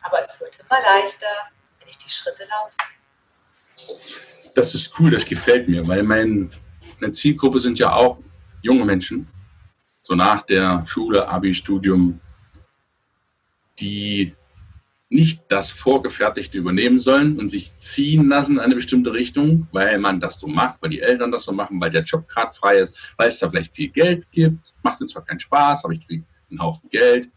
Aber 0.02 0.18
es 0.20 0.40
wird 0.40 0.58
immer 0.60 0.80
leichter, 0.80 1.50
wenn 1.78 1.88
ich 1.88 1.98
die 1.98 2.08
Schritte 2.08 2.44
laufe 2.46 2.76
das 4.54 4.74
ist 4.74 4.92
cool, 4.98 5.10
das 5.10 5.24
gefällt 5.24 5.68
mir, 5.68 5.86
weil 5.86 6.02
mein, 6.02 6.50
meine 7.00 7.12
Zielgruppe 7.12 7.60
sind 7.60 7.78
ja 7.78 7.92
auch 7.92 8.18
junge 8.62 8.84
Menschen, 8.84 9.26
so 10.02 10.14
nach 10.14 10.42
der 10.42 10.84
Schule, 10.86 11.28
Abi-Studium, 11.28 12.20
die 13.78 14.34
nicht 15.10 15.42
das 15.48 15.72
Vorgefertigte 15.72 16.56
übernehmen 16.56 17.00
sollen 17.00 17.38
und 17.38 17.50
sich 17.50 17.76
ziehen 17.76 18.28
lassen 18.28 18.52
in 18.52 18.60
eine 18.60 18.76
bestimmte 18.76 19.12
Richtung, 19.12 19.66
weil 19.72 19.98
man 19.98 20.20
das 20.20 20.38
so 20.38 20.46
macht, 20.46 20.80
weil 20.80 20.90
die 20.90 21.00
Eltern 21.00 21.32
das 21.32 21.44
so 21.44 21.52
machen, 21.52 21.80
weil 21.80 21.90
der 21.90 22.04
Job 22.04 22.28
gerade 22.28 22.52
frei 22.52 22.78
ist, 22.78 23.14
weil 23.16 23.28
es 23.28 23.40
da 23.40 23.50
vielleicht 23.50 23.74
viel 23.74 23.88
Geld 23.88 24.30
gibt. 24.30 24.72
Macht 24.84 25.00
mir 25.00 25.06
zwar 25.06 25.24
keinen 25.24 25.40
Spaß, 25.40 25.84
aber 25.84 25.94
ich 25.94 26.06
kriege 26.06 26.24
einen 26.48 26.62
Haufen 26.62 26.88
Geld. 26.90 27.28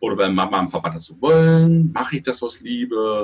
Oder 0.00 0.18
weil 0.18 0.32
Mama 0.32 0.60
und 0.60 0.70
Papa 0.70 0.90
das 0.90 1.06
so 1.06 1.18
wollen, 1.18 1.90
mache 1.92 2.16
ich 2.16 2.22
das 2.22 2.42
aus 2.42 2.60
Liebe. 2.60 3.22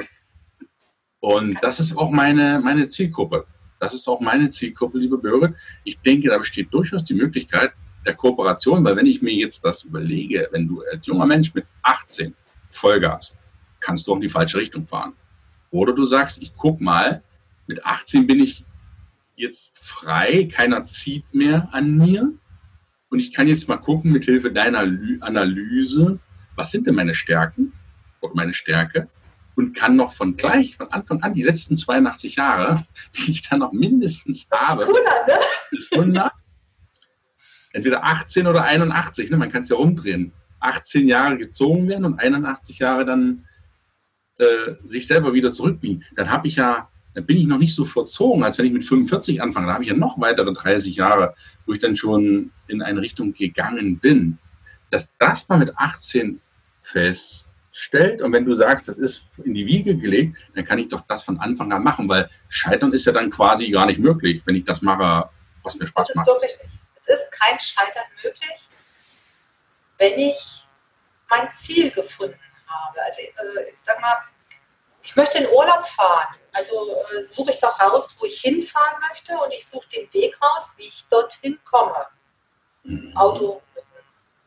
Und 1.20 1.58
das 1.62 1.80
ist 1.80 1.96
auch 1.96 2.10
meine, 2.10 2.60
meine 2.60 2.88
Zielgruppe. 2.88 3.46
Das 3.78 3.94
ist 3.94 4.08
auch 4.08 4.20
meine 4.20 4.48
Zielgruppe, 4.48 4.98
liebe 4.98 5.18
Bürger. 5.18 5.54
Ich 5.84 5.98
denke, 6.00 6.28
da 6.28 6.38
besteht 6.38 6.72
durchaus 6.72 7.04
die 7.04 7.14
Möglichkeit 7.14 7.72
der 8.06 8.14
Kooperation, 8.14 8.84
weil 8.84 8.96
wenn 8.96 9.06
ich 9.06 9.22
mir 9.22 9.34
jetzt 9.34 9.64
das 9.64 9.84
überlege, 9.84 10.48
wenn 10.52 10.66
du 10.66 10.82
als 10.92 11.06
junger 11.06 11.26
Mensch 11.26 11.54
mit 11.54 11.66
18 11.82 12.34
Vollgas, 12.70 13.36
kannst 13.80 14.06
du 14.06 14.12
auch 14.12 14.16
in 14.16 14.22
die 14.22 14.28
falsche 14.28 14.58
Richtung 14.58 14.86
fahren. 14.86 15.14
Oder 15.70 15.94
du 15.94 16.04
sagst, 16.04 16.40
ich 16.42 16.54
guck 16.56 16.80
mal, 16.80 17.22
mit 17.66 17.84
18 17.84 18.26
bin 18.26 18.40
ich 18.40 18.64
jetzt 19.36 19.78
frei, 19.78 20.48
keiner 20.52 20.84
zieht 20.84 21.24
mehr 21.34 21.68
an 21.72 21.96
mir. 21.96 22.32
Und 23.08 23.18
ich 23.18 23.32
kann 23.32 23.48
jetzt 23.48 23.68
mal 23.68 23.76
gucken, 23.76 24.12
mit 24.12 24.24
Hilfe 24.24 24.52
deiner 24.52 24.80
Analyse, 25.20 26.18
was 26.54 26.70
sind 26.70 26.86
denn 26.86 26.94
meine 26.94 27.14
Stärken 27.14 27.72
oder 28.20 28.34
meine 28.34 28.54
Stärke? 28.54 29.08
Und 29.60 29.74
kann 29.74 29.96
noch 29.96 30.14
von 30.14 30.36
gleich, 30.36 30.76
von 30.76 30.88
Anfang 30.88 31.22
an, 31.22 31.34
die 31.34 31.42
letzten 31.42 31.76
82 31.76 32.36
Jahre, 32.36 32.84
die 33.16 33.32
ich 33.32 33.48
dann 33.48 33.60
noch 33.60 33.72
mindestens 33.72 34.48
habe, 34.50 34.86
cooler, 35.92 36.06
ne? 36.06 36.30
entweder 37.72 38.04
18 38.04 38.46
oder 38.46 38.64
81, 38.64 39.30
ne? 39.30 39.36
man 39.36 39.50
kann 39.50 39.62
es 39.62 39.68
ja 39.68 39.76
umdrehen, 39.76 40.32
18 40.60 41.06
Jahre 41.06 41.38
gezogen 41.38 41.88
werden 41.88 42.04
und 42.04 42.18
81 42.18 42.78
Jahre 42.78 43.04
dann 43.04 43.46
äh, 44.38 44.74
sich 44.84 45.06
selber 45.06 45.32
wieder 45.32 45.52
zurückbiegen. 45.52 46.04
Dann 46.16 46.30
habe 46.30 46.48
ich 46.48 46.56
ja 46.56 46.88
dann 47.14 47.26
bin 47.26 47.36
ich 47.36 47.46
noch 47.46 47.58
nicht 47.58 47.74
so 47.74 47.84
verzogen, 47.84 48.44
als 48.44 48.58
wenn 48.58 48.66
ich 48.66 48.72
mit 48.72 48.84
45 48.84 49.42
anfange. 49.42 49.66
Da 49.66 49.74
habe 49.74 49.82
ich 49.82 49.90
ja 49.90 49.96
noch 49.96 50.20
weitere 50.20 50.52
30 50.52 50.94
Jahre, 50.94 51.34
wo 51.66 51.72
ich 51.72 51.80
dann 51.80 51.96
schon 51.96 52.52
in 52.68 52.82
eine 52.82 53.00
Richtung 53.00 53.32
gegangen 53.34 53.98
bin. 53.98 54.38
Dass 54.90 55.10
das 55.18 55.48
mal 55.48 55.58
mit 55.58 55.76
18 55.76 56.40
feststellt 57.70 58.20
und 58.20 58.32
wenn 58.32 58.44
du 58.44 58.54
sagst, 58.54 58.88
das 58.88 58.98
ist 58.98 59.24
in 59.44 59.54
die 59.54 59.66
Wiege 59.66 59.96
gelegt, 59.96 60.36
dann 60.54 60.64
kann 60.64 60.78
ich 60.78 60.88
doch 60.88 61.02
das 61.06 61.22
von 61.22 61.38
Anfang 61.40 61.72
an 61.72 61.82
machen, 61.82 62.08
weil 62.08 62.28
Scheitern 62.48 62.92
ist 62.92 63.06
ja 63.06 63.12
dann 63.12 63.30
quasi 63.30 63.70
gar 63.70 63.86
nicht 63.86 64.00
möglich, 64.00 64.42
wenn 64.44 64.56
ich 64.56 64.64
das 64.64 64.82
mache, 64.82 65.30
was 65.62 65.76
mir 65.76 65.86
Spaß 65.86 66.14
macht. 66.14 66.28
Es 66.28 66.32
ist 66.32 66.34
wirklich 66.34 66.58
nicht. 66.62 66.80
Es 66.96 67.08
ist 67.08 67.32
kein 67.32 67.58
Scheitern 67.58 68.04
möglich, 68.22 68.68
wenn 69.98 70.18
ich 70.18 70.64
mein 71.28 71.48
Ziel 71.50 71.90
gefunden 71.90 72.38
habe. 72.66 73.02
Also 73.02 73.22
äh, 73.22 73.70
ich 73.70 73.78
sag 73.78 74.00
mal, 74.00 74.16
ich 75.02 75.16
möchte 75.16 75.38
in 75.38 75.46
Urlaub 75.48 75.86
fahren. 75.86 76.36
Also 76.52 76.96
äh, 77.16 77.24
suche 77.24 77.52
ich 77.52 77.60
doch 77.60 77.80
raus, 77.80 78.16
wo 78.18 78.26
ich 78.26 78.40
hinfahren 78.40 79.00
möchte 79.08 79.32
und 79.38 79.52
ich 79.54 79.66
suche 79.66 79.88
den 79.90 80.12
Weg 80.12 80.36
raus, 80.42 80.74
wie 80.76 80.88
ich 80.88 81.04
dorthin 81.08 81.58
komme. 81.64 82.06
Mhm. 82.82 83.16
Auto, 83.16 83.62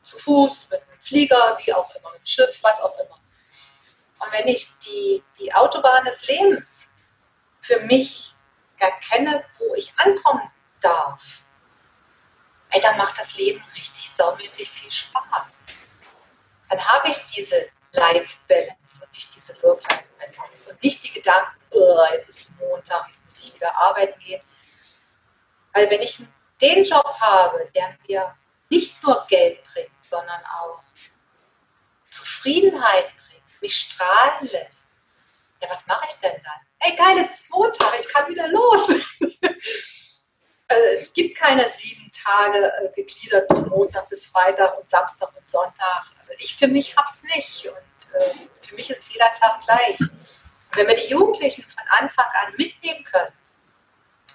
zu 0.04 0.18
Fuß, 0.18 0.68
mit 0.70 0.82
einem 0.82 0.99
Flieger, 0.99 1.58
wie 1.64 1.74
auch 1.74 1.89
immer, 1.95 2.10
mit 2.10 2.20
einem 2.20 2.26
Schiff, 2.26 2.60
was 2.62 2.82
auch 2.82 2.97
immer. 2.99 3.20
Und 4.20 4.32
wenn 4.32 4.47
ich 4.47 4.68
die, 4.80 5.24
die 5.39 5.54
Autobahn 5.54 6.06
des 6.06 6.28
Lebens 6.28 6.89
für 7.62 7.80
mich 7.82 8.34
erkenne, 8.78 9.45
wo 9.58 9.76
ich 9.76 9.93
ankommen 9.97 10.49
darf, 10.82 11.43
ey, 12.70 12.82
dann 12.82 12.97
macht 12.97 13.18
das 13.20 13.36
Leben 13.38 13.64
richtig 13.76 14.10
saumäßig 14.10 14.70
viel 14.70 14.91
Spaß. 14.91 15.89
Dann 16.70 16.84
habe 16.86 17.10
ich 17.10 17.18
diese 17.28 17.70
Life-Balance 17.91 19.06
und 19.06 19.14
nicht 19.14 19.36
diese 19.36 19.62
Work-Life-Balance 19.64 20.70
und 20.70 20.84
nicht 20.84 21.04
die 21.04 21.12
Gedanken, 21.14 21.60
oh, 21.72 21.99
jetzt 22.14 22.30
ist 22.30 22.41
es 22.41 22.51
Montag, 22.58 23.08
jetzt 23.10 23.26
muss 23.26 23.39
ich 23.39 23.54
wieder 23.54 23.76
arbeiten 23.78 24.20
gehen. 24.20 24.41
Weil 25.74 25.89
wenn 25.89 26.01
ich 26.01 26.20
den 26.62 26.84
Job 26.84 27.06
habe, 27.20 27.70
der 27.76 27.97
mir 28.08 28.36
nicht 28.74 29.03
nur 29.03 29.26
Geld 29.28 29.63
bringt, 29.65 30.03
sondern 30.03 30.41
auch 30.45 30.82
Zufriedenheit 32.09 33.05
bringt, 33.05 33.61
mich 33.61 33.76
strahlen 33.76 34.47
lässt, 34.47 34.88
ja, 35.61 35.69
was 35.69 35.86
mache 35.88 36.07
ich 36.09 36.15
denn 36.15 36.41
dann? 36.43 36.61
Ey, 36.80 36.95
geil, 36.95 37.24
es 37.24 37.41
ist 37.41 37.49
Montag, 37.51 37.93
ich 37.99 38.07
kann 38.09 38.30
wieder 38.30 38.47
los. 38.49 38.89
Äh, 40.67 40.95
es 40.97 41.13
gibt 41.13 41.38
keine 41.38 41.71
sieben 41.74 42.11
Tage 42.11 42.74
äh, 42.80 42.91
gegliedert 42.93 43.47
von 43.47 43.69
Montag 43.69 44.09
bis 44.09 44.26
Freitag 44.26 44.78
und 44.78 44.89
Samstag 44.89 45.34
und 45.38 45.47
Sonntag. 45.47 46.11
Also 46.19 46.34
ich 46.39 46.55
für 46.57 46.67
mich 46.67 46.95
habe 46.97 47.07
es 47.09 47.24
nicht 47.36 47.67
und 47.67 48.15
äh, 48.19 48.34
für 48.61 48.76
mich 48.76 48.89
ist 48.89 49.13
jeder 49.13 49.34
Tag 49.34 49.61
gleich. 49.61 49.99
Und 49.99 50.76
wenn 50.76 50.88
wir 50.88 50.95
die 50.95 51.09
Jugendlichen 51.11 51.63
von 51.63 51.84
Anfang 51.99 52.26
an 52.41 52.53
mitnehmen 52.57 53.03
können 53.05 53.34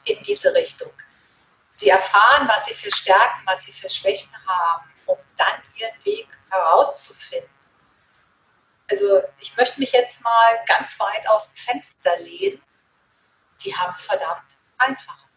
in 0.05 0.23
diese 0.23 0.55
Richtung, 0.55 0.93
sie 1.79 1.89
erfahren, 1.89 2.49
was 2.49 2.67
sie 2.67 2.75
für 2.75 2.91
Stärken, 2.95 3.43
was 3.47 3.65
sie 3.65 3.73
für 3.73 3.89
Schwächen 3.89 4.33
haben, 4.47 4.85
um 5.07 5.19
dann 5.37 5.63
ihren 5.77 6.05
Weg 6.05 6.29
herauszufinden. 6.51 7.49
Also 8.91 9.23
ich 9.39 9.57
möchte 9.57 9.79
mich 9.81 9.93
jetzt 9.93 10.23
mal 10.23 10.65
ganz 10.67 10.99
weit 10.99 11.29
aus 11.29 11.53
dem 11.53 11.57
Fenster 11.57 12.19
lehnen. 12.19 12.63
Die 13.63 13.75
haben 13.77 13.91
es 13.91 14.05
verdammt 14.05 14.57
einfacher. 14.79 15.29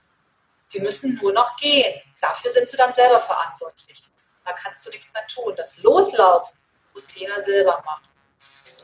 Sie 0.68 0.80
müssen 0.80 1.16
nur 1.16 1.34
noch 1.34 1.56
gehen. 1.58 2.02
Dafür 2.22 2.52
sind 2.54 2.70
sie 2.70 2.78
dann 2.78 2.94
selber 2.94 3.20
verantwortlich. 3.20 4.04
Da 4.46 4.54
kannst 4.54 4.86
du 4.86 4.90
nichts 4.90 5.14
mehr 5.14 5.28
tun. 5.28 5.54
Das 5.56 5.78
Loslaufen 5.80 6.58
muss 6.94 7.14
jeder 7.16 7.42
selber 7.42 7.82
machen. 7.86 8.08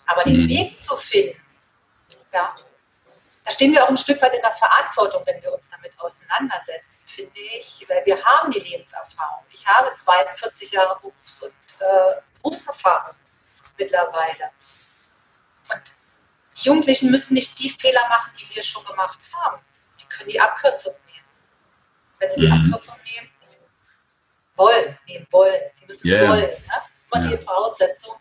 Aber 0.05 0.24
den 0.24 0.43
mhm. 0.43 0.49
Weg 0.49 0.80
zu 0.80 0.95
finden, 0.97 1.41
ja, 2.34 2.55
da 3.48 3.52
stehen 3.54 3.72
wir 3.72 3.84
auch 3.84 3.89
ein 3.89 3.98
Stück 3.98 4.22
weit 4.22 4.34
in 4.34 4.41
der 4.41 4.52
Verantwortung, 4.52 5.24
wenn 5.26 5.41
wir 5.41 5.54
uns 5.54 5.70
damit 5.70 5.98
auseinandersetzen, 6.00 7.08
finde 7.08 7.39
ich, 7.39 7.86
weil 7.88 8.06
wir 8.06 8.22
haben 8.24 8.52
die 8.52 8.60
Lebenserfahrung. 8.60 9.43
Ich 9.52 9.66
habe 9.66 9.93
42 9.95 10.72
Jahre 10.72 11.00
Berufs- 11.00 11.43
und 11.43 11.54
äh, 11.80 12.22
Berufserfahrung 12.41 13.16
mittlerweile. 13.78 14.52
Und 15.72 15.82
die 16.58 16.68
Jugendlichen 16.68 17.10
müssen 17.10 17.36
nicht 17.36 17.58
die 17.60 17.70
Fehler 17.70 18.08
machen, 18.10 18.32
die 18.38 18.54
wir 18.54 18.64
schon 18.64 18.84
gemacht 18.86 19.20
haben. 19.34 19.64
Die 20.00 20.06
können 20.08 20.30
die 20.30 20.41
Abkürzung 20.41 20.93
wenn 22.20 22.30
sie 22.32 22.39
die 22.41 22.48
mhm. 22.48 22.66
Abkürzung 22.66 22.95
nehmen, 23.06 23.30
wollen, 24.56 24.98
nehmen 25.08 25.28
wollen. 25.32 25.62
Sie 25.74 25.86
müssen 25.86 26.08
yeah. 26.08 26.24
es 26.24 26.30
wollen. 26.30 26.50
Ne? 26.50 26.82
Immer 27.12 27.26
ja. 27.26 27.38
die 27.38 27.43
Voraussetzung. 27.43 28.16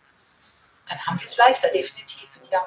Dann 0.87 1.05
haben 1.05 1.17
sie 1.17 1.25
es 1.25 1.37
leichter, 1.37 1.69
definitiv, 1.69 2.29
ja. 2.51 2.65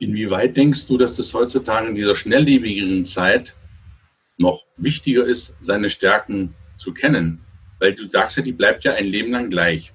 Inwieweit 0.00 0.56
denkst 0.56 0.86
du, 0.86 0.96
dass 0.96 1.16
das 1.16 1.34
heutzutage 1.34 1.88
in 1.88 1.94
dieser 1.94 2.14
schnelllebigen 2.14 3.04
Zeit 3.04 3.54
noch 4.36 4.64
wichtiger 4.76 5.24
ist, 5.24 5.56
seine 5.60 5.90
Stärken 5.90 6.54
zu 6.76 6.92
kennen? 6.92 7.40
Weil 7.80 7.94
du 7.94 8.08
sagst 8.08 8.36
ja, 8.36 8.42
die 8.42 8.52
bleibt 8.52 8.84
ja 8.84 8.92
ein 8.94 9.06
Leben 9.06 9.32
lang 9.32 9.50
gleich. 9.50 9.92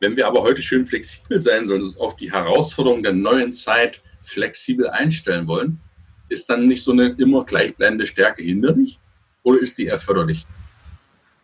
Wenn 0.00 0.16
wir 0.16 0.26
aber 0.26 0.42
heute 0.42 0.62
schön 0.62 0.84
flexibel 0.84 1.40
sein 1.40 1.68
sollen, 1.68 1.82
uns 1.82 1.96
auf 1.96 2.16
die 2.16 2.32
Herausforderungen 2.32 3.04
der 3.04 3.12
neuen 3.12 3.52
Zeit 3.52 4.02
flexibel 4.24 4.88
einstellen 4.88 5.46
wollen, 5.46 5.80
ist 6.28 6.50
dann 6.50 6.66
nicht 6.66 6.82
so 6.82 6.90
eine 6.90 7.10
immer 7.18 7.44
gleichbleibende 7.44 8.06
Stärke 8.06 8.42
hinderlich 8.42 8.98
oder 9.44 9.60
ist 9.60 9.78
die 9.78 9.86
eher 9.86 9.98
förderlich? 9.98 10.46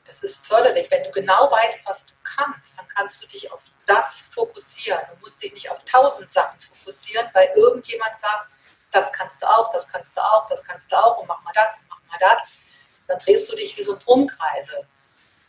Das 0.08 0.22
ist 0.22 0.46
förderlich. 0.46 0.90
Wenn 0.90 1.04
du 1.04 1.10
genau 1.10 1.50
weißt, 1.50 1.86
was 1.86 2.06
du 2.06 2.14
kannst, 2.24 2.78
dann 2.78 2.88
kannst 2.88 3.22
du 3.22 3.26
dich 3.26 3.52
auf 3.52 3.60
das 3.84 4.20
fokussieren. 4.32 5.00
Du 5.10 5.20
musst 5.20 5.42
dich 5.42 5.52
nicht 5.52 5.70
auf 5.70 5.78
tausend 5.84 6.32
Sachen 6.32 6.58
fokussieren, 6.60 7.28
weil 7.34 7.48
irgendjemand 7.54 8.18
sagt, 8.18 8.50
das 8.90 9.12
kannst 9.12 9.42
du 9.42 9.46
auch, 9.46 9.70
das 9.72 9.86
kannst 9.92 10.16
du 10.16 10.22
auch, 10.22 10.48
das 10.48 10.64
kannst 10.64 10.90
du 10.90 10.96
auch 10.96 11.18
und 11.18 11.28
mach 11.28 11.42
mal 11.42 11.52
das 11.54 11.82
und 11.82 11.88
mach 11.90 12.00
mal 12.10 12.18
das. 12.20 12.56
Dann 13.06 13.18
drehst 13.18 13.52
du 13.52 13.56
dich 13.56 13.76
wie 13.76 13.82
so 13.82 13.98
Brummkreise. 13.98 14.88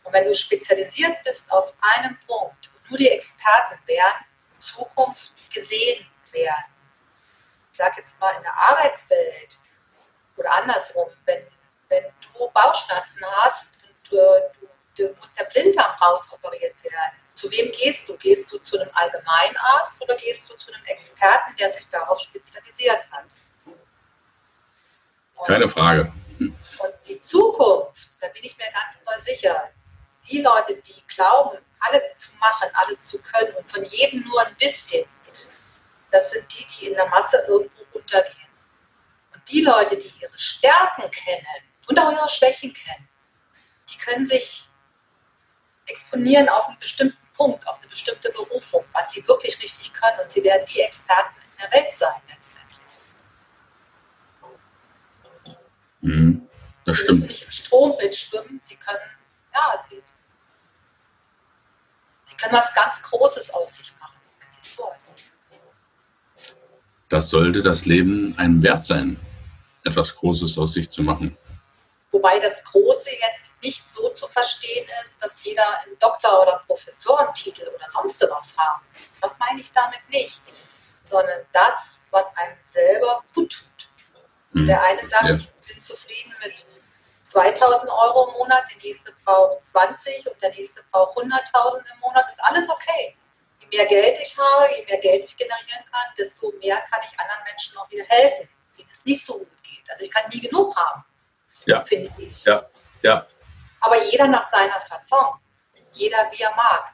Und 0.04 0.12
wenn 0.12 0.26
du 0.26 0.34
spezialisiert 0.34 1.16
bist 1.24 1.50
auf 1.50 1.72
einen 1.80 2.18
Punkt 2.26 2.70
und 2.74 2.90
nur 2.90 2.98
die 2.98 3.08
Experten 3.08 3.78
werden 3.86 4.26
in 4.54 4.60
Zukunft 4.60 5.52
gesehen 5.52 6.06
werden, 6.32 6.64
sage 7.72 7.94
jetzt 7.98 8.20
mal 8.20 8.36
in 8.36 8.42
der 8.42 8.56
Arbeitswelt 8.56 9.58
oder 10.36 10.52
andersrum, 10.52 11.08
wenn, 11.24 11.46
wenn 11.88 12.04
du 12.20 12.50
Bauchschmerzen 12.50 13.24
hast 13.42 13.79
du, 14.10 14.16
du, 14.96 15.14
musst 15.14 15.38
der 15.38 15.44
Blinddarm 15.46 15.92
rausoperiert 16.00 16.74
werden, 16.82 17.20
zu 17.34 17.50
wem 17.50 17.72
gehst 17.72 18.08
du? 18.08 18.16
Gehst 18.16 18.52
du 18.52 18.58
zu 18.58 18.78
einem 18.78 18.90
Allgemeinarzt 18.92 20.02
oder 20.02 20.16
gehst 20.16 20.50
du 20.50 20.56
zu 20.56 20.72
einem 20.72 20.84
Experten, 20.86 21.56
der 21.56 21.68
sich 21.68 21.88
darauf 21.88 22.20
spezialisiert 22.20 23.00
hat? 23.10 23.24
Und, 25.36 25.46
Keine 25.46 25.68
Frage. 25.68 26.12
Und 26.38 26.94
die 27.06 27.18
Zukunft, 27.20 28.10
da 28.20 28.28
bin 28.28 28.44
ich 28.44 28.56
mir 28.56 28.66
ganz 28.72 29.02
doll 29.02 29.18
sicher, 29.18 29.70
die 30.30 30.42
Leute, 30.42 30.76
die 30.82 31.02
glauben, 31.08 31.58
alles 31.80 32.16
zu 32.16 32.36
machen, 32.38 32.68
alles 32.74 33.02
zu 33.02 33.20
können 33.22 33.54
und 33.54 33.70
von 33.70 33.84
jedem 33.84 34.22
nur 34.24 34.46
ein 34.46 34.56
bisschen, 34.56 35.06
das 36.10 36.30
sind 36.30 36.46
die, 36.52 36.66
die 36.66 36.86
in 36.88 36.94
der 36.94 37.08
Masse 37.08 37.42
irgendwo 37.48 37.82
untergehen. 37.92 38.48
Und 39.32 39.42
die 39.50 39.62
Leute, 39.62 39.96
die 39.96 40.12
ihre 40.20 40.38
Stärken 40.38 41.10
kennen 41.10 41.46
und 41.88 41.98
auch 41.98 42.12
ihre 42.12 42.28
Schwächen 42.28 42.74
kennen, 42.74 43.08
die 43.90 43.98
können 43.98 44.24
sich 44.24 44.68
exponieren 45.86 46.48
auf 46.48 46.68
einen 46.68 46.78
bestimmten 46.78 47.18
Punkt, 47.34 47.66
auf 47.66 47.78
eine 47.80 47.88
bestimmte 47.88 48.30
Berufung, 48.30 48.84
was 48.92 49.12
sie 49.12 49.26
wirklich 49.26 49.60
richtig 49.62 49.92
können. 49.92 50.20
Und 50.22 50.30
sie 50.30 50.42
werden 50.44 50.66
die 50.72 50.80
Experten 50.80 51.36
in 51.36 51.62
der 51.62 51.80
Welt 51.80 51.94
sein 51.94 52.20
letztendlich. 52.28 52.80
Mhm, 56.02 56.48
das 56.84 56.96
sie 56.96 57.02
stimmt. 57.02 57.20
müssen 57.20 57.28
nicht 57.28 57.42
im 57.44 57.50
Strom 57.50 57.96
mitschwimmen, 58.00 58.60
sie 58.62 58.76
können, 58.76 58.98
ja, 59.54 59.80
sie, 59.88 60.02
sie 62.24 62.36
können 62.36 62.54
was 62.54 62.74
ganz 62.74 63.02
Großes 63.02 63.52
aus 63.52 63.76
sich 63.76 63.92
machen, 64.00 64.18
wenn 64.38 64.50
sie 64.50 64.60
es 64.62 64.78
wollen. 64.78 64.96
Das 67.08 67.28
sollte 67.28 67.62
das 67.62 67.84
Leben 67.84 68.38
einem 68.38 68.62
wert 68.62 68.86
sein, 68.86 69.18
etwas 69.84 70.14
Großes 70.14 70.56
aus 70.58 70.74
sich 70.74 70.88
zu 70.88 71.02
machen. 71.02 71.36
Wobei 72.12 72.40
das 72.40 72.62
Große 72.64 73.10
jetzt 73.10 73.62
nicht 73.62 73.88
so 73.88 74.10
zu 74.10 74.26
verstehen 74.28 74.88
ist, 75.02 75.22
dass 75.22 75.44
jeder 75.44 75.64
einen 75.80 75.98
Doktor- 75.98 76.42
oder 76.42 76.62
Professorentitel 76.66 77.68
oder 77.68 77.88
sonst 77.88 78.20
was 78.28 78.56
haben. 78.56 78.82
Das 79.20 79.38
meine 79.38 79.60
ich 79.60 79.72
damit 79.72 80.00
nicht. 80.08 80.40
Sondern 81.08 81.44
das, 81.52 82.06
was 82.10 82.26
einem 82.36 82.56
selber 82.64 83.24
gut 83.34 83.52
tut. 83.52 83.88
Hm. 84.52 84.66
Der 84.66 84.82
eine 84.82 85.04
sagt, 85.04 85.24
ja. 85.24 85.34
ich 85.34 85.50
bin 85.66 85.80
zufrieden 85.80 86.34
mit 86.44 86.66
2000 87.28 87.90
Euro 87.90 88.28
im 88.28 88.32
Monat, 88.34 88.64
der 88.70 88.82
nächste 88.82 89.12
braucht 89.24 89.64
20 89.66 90.26
und 90.26 90.42
der 90.42 90.50
nächste 90.50 90.82
braucht 90.90 91.16
100.000 91.18 91.78
im 91.78 92.00
Monat. 92.00 92.28
Ist 92.28 92.42
alles 92.42 92.68
okay 92.68 93.16
mehr 93.70 93.86
Geld 93.86 94.18
ich 94.20 94.36
habe, 94.36 94.74
je 94.76 94.84
mehr 94.86 94.98
Geld 94.98 95.24
ich 95.24 95.36
generieren 95.36 95.84
kann, 95.90 96.14
desto 96.18 96.52
mehr 96.60 96.76
kann 96.90 97.00
ich 97.04 97.18
anderen 97.18 97.44
Menschen 97.44 97.76
auch 97.78 97.90
wieder 97.90 98.04
helfen, 98.04 98.48
denen 98.78 98.88
es 98.90 99.04
nicht 99.04 99.24
so 99.24 99.38
gut 99.38 99.62
geht. 99.62 99.84
Also 99.90 100.04
ich 100.04 100.10
kann 100.10 100.28
nie 100.30 100.40
genug 100.40 100.74
haben, 100.76 101.04
ja. 101.66 101.84
finde 101.84 102.10
ich. 102.18 102.44
Ja, 102.44 102.66
ja. 103.02 103.26
Aber 103.80 104.02
jeder 104.10 104.28
nach 104.28 104.48
seiner 104.48 104.80
Fasson, 104.88 105.34
jeder 105.92 106.30
wie 106.32 106.42
er 106.42 106.54
mag. 106.54 106.92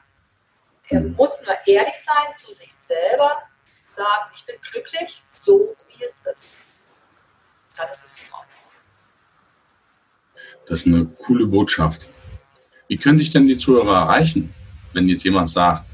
Er 0.89 1.01
mhm. 1.01 1.13
muss 1.13 1.41
nur 1.41 1.55
ehrlich 1.65 1.95
sein 1.95 2.35
zu 2.35 2.53
sich 2.53 2.73
selber 2.73 3.43
sagen, 3.75 4.31
ich 4.33 4.45
bin 4.45 4.55
glücklich, 4.61 5.23
so 5.27 5.75
wie 5.89 6.03
es 6.03 6.21
ist, 6.33 6.77
dann 7.77 7.89
ist 7.91 8.05
es 8.05 8.27
in 8.27 8.33
Ordnung. 8.33 8.57
Das 10.67 10.79
ist 10.79 10.87
eine 10.87 11.05
coole 11.25 11.45
Botschaft. 11.45 12.07
Wie 12.87 12.97
können 12.97 13.17
sich 13.17 13.31
denn 13.31 13.47
die 13.47 13.57
Zuhörer 13.57 14.01
erreichen, 14.01 14.53
wenn 14.93 15.09
jetzt 15.09 15.23
jemand 15.23 15.49
sagt, 15.49 15.85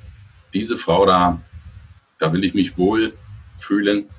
diese 0.53 0.77
Frau 0.77 1.05
da, 1.05 1.41
da 2.19 2.31
will 2.31 2.43
ich 2.43 2.53
mich 2.53 2.77
wohl 2.77 3.17
fühlen, 3.57 4.09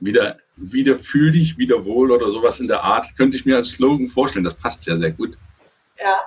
wieder, 0.00 0.38
wieder 0.56 0.98
fühl 0.98 1.30
dich 1.32 1.58
wieder 1.58 1.84
wohl 1.84 2.10
oder 2.10 2.30
sowas 2.30 2.60
in 2.60 2.68
der 2.68 2.82
Art, 2.82 3.14
könnte 3.16 3.36
ich 3.36 3.44
mir 3.46 3.56
als 3.56 3.70
Slogan 3.70 4.08
vorstellen. 4.08 4.44
Das 4.44 4.54
passt 4.54 4.84
sehr, 4.84 4.98
sehr 4.98 5.12
gut. 5.12 5.36
Ja. 5.98 6.20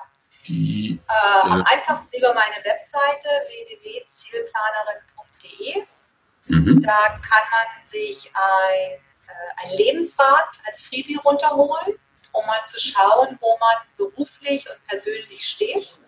Die, 0.48 1.00
äh, 1.08 1.42
am 1.42 1.64
einfachsten 1.64 2.18
über 2.18 2.34
meine 2.34 2.56
Webseite 2.64 3.28
www.zielplanerin.de. 3.48 5.84
Mhm. 6.48 6.82
Da 6.82 7.10
kann 7.10 7.44
man 7.52 7.68
sich 7.84 8.32
ein, 8.34 9.00
äh, 9.28 9.52
ein 9.64 9.72
Lebensrad 9.78 10.62
als 10.66 10.82
Freebie 10.82 11.20
runterholen 11.24 12.00
um 12.32 12.46
mal 12.46 12.64
zu 12.64 12.80
schauen, 12.80 13.38
wo 13.42 13.58
man 13.60 13.76
beruflich 13.98 14.66
und 14.70 14.88
persönlich 14.88 15.48
steht. 15.48 16.00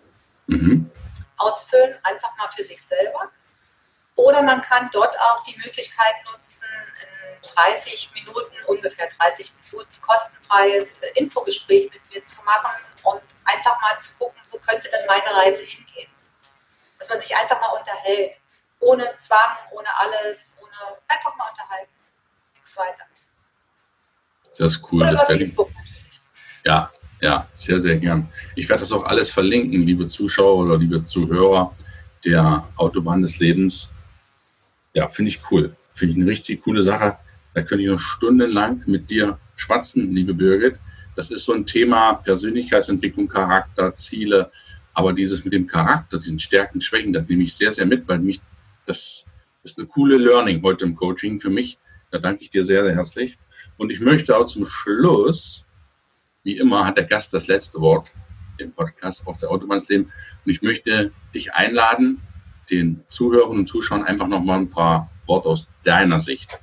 Mhm. 0.46 0.90
Ausfüllen, 1.38 1.98
einfach 2.02 2.36
mal 2.36 2.50
für 2.54 2.62
sich 2.62 2.80
selber. 2.80 3.30
Oder 4.14 4.42
man 4.42 4.60
kann 4.62 4.90
dort 4.92 5.18
auch 5.18 5.42
die 5.44 5.56
Möglichkeit 5.56 6.14
nutzen, 6.30 6.66
in 7.02 7.11
30 7.42 8.10
Minuten, 8.14 8.54
ungefähr 8.66 9.08
30 9.08 9.52
Minuten 9.62 9.90
kostenfreies 10.00 11.00
Infogespräch 11.16 11.90
mit 11.92 12.00
mir 12.12 12.24
zu 12.24 12.44
machen 12.44 12.70
und 13.04 13.22
einfach 13.44 13.80
mal 13.80 13.98
zu 13.98 14.16
gucken, 14.18 14.40
wo 14.50 14.58
könnte 14.58 14.88
denn 14.90 15.06
meine 15.06 15.36
Reise 15.36 15.64
hingehen. 15.64 16.10
Dass 16.98 17.08
man 17.08 17.20
sich 17.20 17.34
einfach 17.36 17.60
mal 17.60 17.78
unterhält. 17.78 18.38
Ohne 18.80 19.04
Zwang, 19.18 19.56
ohne 19.72 19.88
alles, 19.98 20.56
ohne 20.60 20.98
einfach 21.08 21.36
mal 21.36 21.48
unterhalten. 21.50 21.92
Nichts 22.54 22.76
weiter. 22.76 23.04
Das 24.58 24.72
ist 24.72 24.82
cool. 24.90 25.02
Oder 25.02 25.12
das 25.12 25.22
über 25.22 25.36
Facebook 25.36 25.70
natürlich. 25.74 26.20
Ja, 26.64 26.90
ja, 27.20 27.48
sehr, 27.54 27.80
sehr 27.80 27.96
gern. 27.96 28.32
Ich 28.56 28.68
werde 28.68 28.80
das 28.80 28.92
auch 28.92 29.04
alles 29.04 29.30
verlinken, 29.30 29.82
liebe 29.82 30.06
Zuschauer 30.08 30.64
oder 30.64 30.78
liebe 30.78 31.04
Zuhörer 31.04 31.74
der 32.24 32.68
Autobahn 32.76 33.22
des 33.22 33.38
Lebens. 33.38 33.90
Ja, 34.94 35.08
finde 35.08 35.30
ich 35.30 35.40
cool. 35.50 35.76
Finde 35.94 36.14
ich 36.14 36.20
eine 36.20 36.30
richtig 36.30 36.62
coole 36.62 36.82
Sache. 36.82 37.18
Da 37.54 37.62
könnte 37.62 37.84
ich 37.84 37.90
noch 37.90 37.98
stundenlang 37.98 38.82
mit 38.86 39.10
dir 39.10 39.38
schwatzen, 39.56 40.14
liebe 40.14 40.34
Birgit. 40.34 40.78
Das 41.16 41.30
ist 41.30 41.44
so 41.44 41.52
ein 41.52 41.66
Thema 41.66 42.14
Persönlichkeitsentwicklung, 42.14 43.28
Charakter, 43.28 43.94
Ziele. 43.94 44.50
Aber 44.94 45.12
dieses 45.12 45.44
mit 45.44 45.52
dem 45.52 45.66
Charakter, 45.66 46.18
diesen 46.18 46.38
Stärken, 46.38 46.80
Schwächen, 46.80 47.12
das 47.12 47.28
nehme 47.28 47.44
ich 47.44 47.54
sehr, 47.54 47.72
sehr 47.72 47.86
mit, 47.86 48.08
weil 48.08 48.18
mich 48.18 48.40
das 48.86 49.26
ist 49.62 49.78
eine 49.78 49.86
coole 49.86 50.16
Learning 50.16 50.62
heute 50.62 50.84
im 50.84 50.96
Coaching 50.96 51.40
für 51.40 51.50
mich. 51.50 51.78
Da 52.10 52.18
danke 52.18 52.42
ich 52.42 52.50
dir 52.50 52.64
sehr, 52.64 52.84
sehr 52.84 52.94
herzlich. 52.94 53.38
Und 53.76 53.90
ich 53.90 54.00
möchte 54.00 54.36
auch 54.36 54.46
zum 54.46 54.66
Schluss 54.66 55.64
wie 56.44 56.58
immer 56.58 56.84
hat 56.84 56.96
der 56.96 57.04
Gast 57.04 57.32
das 57.32 57.46
letzte 57.46 57.80
Wort 57.80 58.10
im 58.58 58.72
Podcast 58.72 59.26
auf 59.26 59.36
der 59.36 59.50
Autobahnsleben. 59.50 60.06
Und 60.06 60.50
ich 60.50 60.62
möchte 60.62 61.12
dich 61.34 61.54
einladen, 61.54 62.20
den 62.70 63.04
Zuhörern 63.08 63.58
und 63.58 63.68
Zuschauern 63.68 64.02
einfach 64.02 64.26
nochmal 64.26 64.60
ein 64.60 64.68
paar 64.68 65.10
Worte 65.26 65.48
aus 65.48 65.68
deiner 65.84 66.20
Sicht 66.20 66.58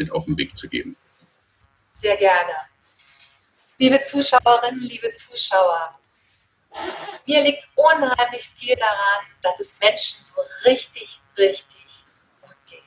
mit 0.00 0.10
auf 0.10 0.24
den 0.24 0.36
Weg 0.36 0.56
zu 0.56 0.68
geben. 0.68 0.96
Sehr 1.92 2.16
gerne. 2.16 2.54
Liebe 3.78 4.02
Zuschauerinnen, 4.02 4.80
liebe 4.80 5.12
Zuschauer, 5.14 5.98
mir 7.26 7.42
liegt 7.42 7.68
unheimlich 7.74 8.48
viel 8.56 8.76
daran, 8.76 9.26
dass 9.42 9.60
es 9.60 9.78
Menschen 9.80 10.24
so 10.24 10.40
richtig, 10.64 11.20
richtig 11.36 12.04
gut 12.40 12.56
geht. 12.66 12.82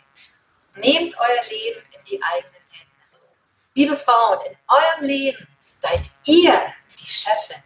Nehmt 0.76 1.16
euer 1.18 1.44
Leben 1.50 1.82
in 1.92 2.06
die 2.06 2.24
eigenen 2.24 2.62
Hände. 2.70 3.28
Liebe 3.76 3.98
Frauen, 3.98 4.40
in 4.46 4.58
eurem 4.68 5.04
Leben 5.04 5.48
seid 5.80 6.10
ihr 6.26 6.74
die 7.00 7.06
Chefin. 7.06 7.64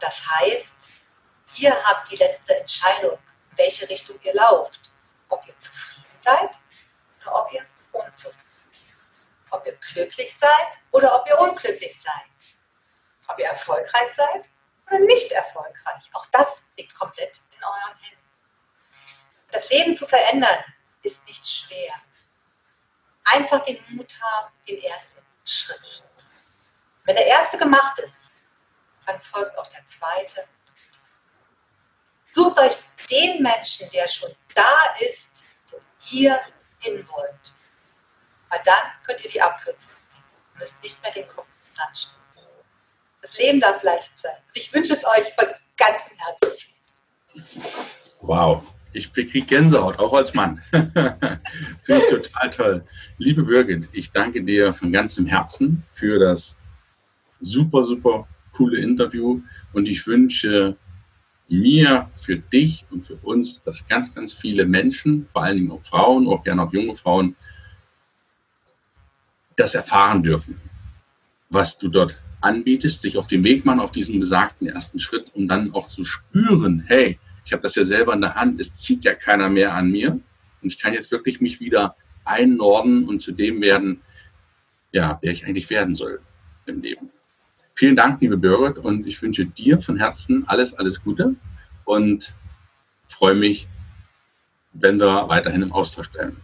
Das 0.00 0.26
heißt, 0.28 1.02
ihr 1.56 1.74
habt 1.84 2.10
die 2.10 2.16
letzte 2.16 2.56
Entscheidung, 2.56 3.18
in 3.52 3.58
welche 3.58 3.88
Richtung 3.88 4.18
ihr 4.22 4.34
lauft. 4.34 4.90
Ob 5.28 5.46
ihr 5.46 5.56
zufrieden 5.58 6.04
seid 6.18 6.50
oder 7.22 7.46
ob 7.46 7.52
ihr 7.52 7.64
unzufrieden 8.04 8.44
seid. 8.70 8.94
Ob 9.50 9.66
ihr 9.66 9.76
glücklich 9.76 10.36
seid 10.36 10.68
oder 10.90 11.14
ob 11.14 11.28
ihr 11.28 11.38
unglücklich 11.38 12.00
seid. 12.00 12.30
Ob 13.28 13.38
ihr 13.38 13.46
erfolgreich 13.46 14.08
seid 14.08 14.48
oder 14.86 14.98
nicht 15.00 15.32
erfolgreich. 15.32 16.10
Auch 16.12 16.26
das 16.26 16.64
liegt 16.76 16.94
komplett 16.94 17.42
in 17.56 17.64
euren 17.64 17.98
Händen. 18.00 18.24
Das 19.50 19.68
Leben 19.70 19.96
zu 19.96 20.06
verändern 20.06 20.64
ist 21.02 21.26
nicht 21.26 21.46
schwer. 21.46 21.94
Einfach 23.24 23.60
den 23.64 23.82
Mut 23.88 24.14
haben, 24.20 24.52
den 24.68 24.80
ersten 24.82 25.24
Schritt. 25.44 26.04
Wenn 27.04 27.16
der 27.16 27.26
erste 27.26 27.58
gemacht 27.58 27.98
ist, 28.00 28.30
dann 29.06 29.20
folgt 29.20 29.56
auch 29.58 29.66
der 29.68 29.84
zweite. 29.84 30.46
Sucht 32.26 32.58
euch 32.58 32.76
den 33.10 33.42
Menschen, 33.42 33.88
der 33.90 34.08
schon 34.08 34.34
da 34.54 34.94
ist, 34.98 35.42
wo 35.70 35.80
ihr 36.10 36.40
hin 36.80 37.08
wollt. 37.08 37.54
Weil 38.50 38.60
dann 38.64 39.04
könnt 39.04 39.24
ihr 39.24 39.30
die 39.30 39.40
Abkürzung 39.40 39.90
ziehen. 39.90 40.22
Ihr 40.54 40.60
müsst 40.60 40.82
nicht 40.82 41.02
mehr 41.02 41.12
den 41.12 41.28
Kopf 41.28 41.46
ranstellen. 41.78 42.16
Das 43.22 43.38
Leben 43.38 43.60
darf 43.60 43.82
leicht 43.82 44.18
sein. 44.18 44.36
ich 44.54 44.72
wünsche 44.72 44.92
es 44.92 45.04
euch 45.04 45.32
von 45.34 45.48
ganzem 45.76 46.16
Herzen. 46.16 46.52
Wow, 48.20 48.62
ich 48.92 49.12
kriege 49.12 49.42
Gänsehaut, 49.42 49.98
auch 49.98 50.12
als 50.12 50.32
Mann. 50.32 50.62
Finde 50.70 51.40
ich 51.86 52.08
total 52.08 52.50
toll. 52.50 52.84
Liebe 53.18 53.42
Birgit, 53.42 53.88
ich 53.92 54.10
danke 54.12 54.42
dir 54.42 54.72
von 54.72 54.92
ganzem 54.92 55.26
Herzen 55.26 55.84
für 55.92 56.18
das 56.18 56.56
super, 57.40 57.84
super 57.84 58.26
coole 58.52 58.80
Interview 58.80 59.40
und 59.72 59.88
ich 59.88 60.06
wünsche 60.06 60.76
mir, 61.48 62.10
für 62.16 62.36
dich 62.36 62.84
und 62.90 63.06
für 63.06 63.16
uns, 63.16 63.62
dass 63.62 63.86
ganz, 63.86 64.12
ganz 64.14 64.32
viele 64.32 64.66
Menschen, 64.66 65.26
vor 65.32 65.44
allen 65.44 65.58
Dingen 65.58 65.70
auch 65.70 65.82
Frauen, 65.82 66.26
auch 66.26 66.42
gerne 66.42 66.62
auch 66.62 66.72
junge 66.72 66.96
Frauen, 66.96 67.36
das 69.56 69.74
erfahren 69.74 70.22
dürfen, 70.22 70.60
was 71.48 71.78
du 71.78 71.88
dort 71.88 72.20
anbietest, 72.40 73.02
sich 73.02 73.16
auf 73.16 73.26
den 73.26 73.42
Weg 73.44 73.64
machen, 73.64 73.80
auf 73.80 73.90
diesen 73.90 74.20
besagten 74.20 74.68
ersten 74.68 75.00
Schritt, 75.00 75.34
um 75.34 75.48
dann 75.48 75.72
auch 75.74 75.88
zu 75.88 76.04
spüren, 76.04 76.84
hey, 76.86 77.18
ich 77.44 77.52
habe 77.52 77.62
das 77.62 77.74
ja 77.74 77.84
selber 77.84 78.12
in 78.14 78.20
der 78.20 78.34
Hand, 78.34 78.60
es 78.60 78.78
zieht 78.80 79.04
ja 79.04 79.14
keiner 79.14 79.48
mehr 79.48 79.74
an 79.74 79.90
mir 79.90 80.12
und 80.62 80.72
ich 80.72 80.78
kann 80.78 80.92
jetzt 80.92 81.10
wirklich 81.10 81.40
mich 81.40 81.60
wieder 81.60 81.96
einnorden 82.24 83.08
und 83.08 83.22
zu 83.22 83.32
dem 83.32 83.60
werden, 83.60 84.02
ja, 84.92 85.18
wer 85.22 85.32
ich 85.32 85.46
eigentlich 85.46 85.70
werden 85.70 85.94
soll 85.94 86.20
im 86.66 86.82
Leben. 86.82 87.10
Vielen 87.74 87.96
Dank, 87.96 88.20
liebe 88.20 88.36
Birgit, 88.36 88.78
und 88.78 89.06
ich 89.06 89.20
wünsche 89.22 89.46
dir 89.46 89.80
von 89.80 89.98
Herzen 89.98 90.48
alles, 90.48 90.74
alles 90.74 91.02
Gute 91.02 91.36
und 91.84 92.34
freue 93.06 93.34
mich, 93.34 93.68
wenn 94.72 95.00
wir 95.00 95.28
weiterhin 95.28 95.62
im 95.62 95.72
Austausch 95.72 96.10
bleiben. 96.10 96.40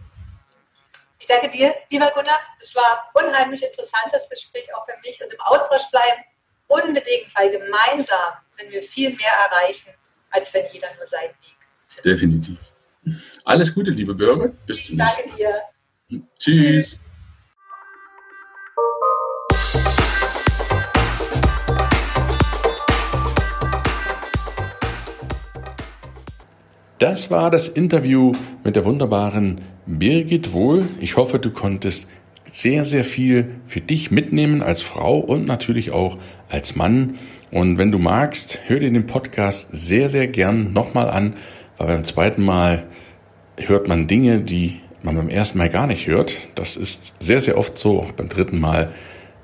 Ich 1.23 1.27
danke 1.27 1.49
dir, 1.49 1.73
lieber 1.89 2.11
Gunnar. 2.13 2.37
Es 2.59 2.75
war 2.75 3.09
unheimlich 3.13 3.63
interessant, 3.63 4.09
das 4.11 4.29
Gespräch 4.29 4.67
auch 4.75 4.85
für 4.85 4.91
mich 5.05 5.23
und 5.23 5.31
im 5.31 5.39
Austausch 5.39 5.89
bleiben. 5.89 6.21
Unbedingt, 6.67 7.33
weil 7.35 7.49
gemeinsam 7.49 8.33
wenn 8.57 8.69
wir 8.69 8.81
viel 8.81 9.09
mehr 9.11 9.31
erreichen, 9.49 9.93
als 10.31 10.53
wenn 10.53 10.65
jeder 10.73 10.93
nur 10.97 11.05
seinen 11.05 11.29
Weg. 11.29 12.03
Definitiv. 12.03 12.59
Alles 13.45 13.73
Gute, 13.73 13.91
liebe 13.91 14.13
Birgit. 14.13 14.65
Bis 14.65 14.85
zum 14.85 14.97
nächsten 14.97 15.29
Mal. 15.29 15.37
Danke 15.39 15.61
dir. 16.09 16.23
Tschüss. 16.37 16.97
Tschüss. 16.97 16.99
Das 26.99 27.31
war 27.31 27.49
das 27.49 27.69
Interview 27.69 28.33
mit 28.65 28.75
der 28.75 28.83
wunderbaren 28.83 29.72
Birgit 29.85 30.53
Wohl. 30.53 30.87
Ich 30.99 31.17
hoffe, 31.17 31.39
du 31.39 31.51
konntest 31.51 32.09
sehr, 32.49 32.85
sehr 32.85 33.03
viel 33.03 33.55
für 33.65 33.81
dich 33.81 34.11
mitnehmen 34.11 34.61
als 34.61 34.81
Frau 34.81 35.17
und 35.17 35.45
natürlich 35.45 35.91
auch 35.91 36.17
als 36.47 36.75
Mann. 36.75 37.15
Und 37.51 37.77
wenn 37.77 37.91
du 37.91 37.99
magst, 37.99 38.61
hör 38.67 38.79
dir 38.79 38.91
den 38.91 39.07
Podcast 39.07 39.69
sehr, 39.71 40.09
sehr 40.09 40.27
gern 40.27 40.71
nochmal 40.73 41.09
an, 41.09 41.33
weil 41.77 41.87
beim 41.87 42.03
zweiten 42.03 42.43
Mal 42.43 42.85
hört 43.57 43.87
man 43.87 44.07
Dinge, 44.07 44.41
die 44.41 44.79
man 45.01 45.15
beim 45.15 45.29
ersten 45.29 45.57
Mal 45.57 45.69
gar 45.69 45.87
nicht 45.87 46.07
hört. 46.07 46.35
Das 46.55 46.77
ist 46.77 47.13
sehr, 47.19 47.41
sehr 47.41 47.57
oft 47.57 47.77
so, 47.77 47.99
auch 47.99 48.11
beim 48.13 48.29
dritten 48.29 48.59
Mal. 48.59 48.91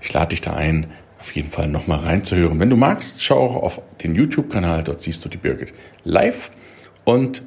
Ich 0.01 0.13
lade 0.13 0.29
dich 0.29 0.41
da 0.41 0.53
ein, 0.53 0.87
auf 1.19 1.35
jeden 1.35 1.49
Fall 1.49 1.67
nochmal 1.67 1.99
reinzuhören. 1.99 2.59
Wenn 2.59 2.69
du 2.69 2.77
magst, 2.77 3.21
schau 3.23 3.39
auch 3.39 3.55
auf 3.55 3.81
den 4.01 4.15
YouTube-Kanal, 4.15 4.83
dort 4.83 5.01
siehst 5.01 5.25
du 5.25 5.29
die 5.29 5.37
Birgit 5.37 5.73
live. 6.03 6.51
Und 7.03 7.43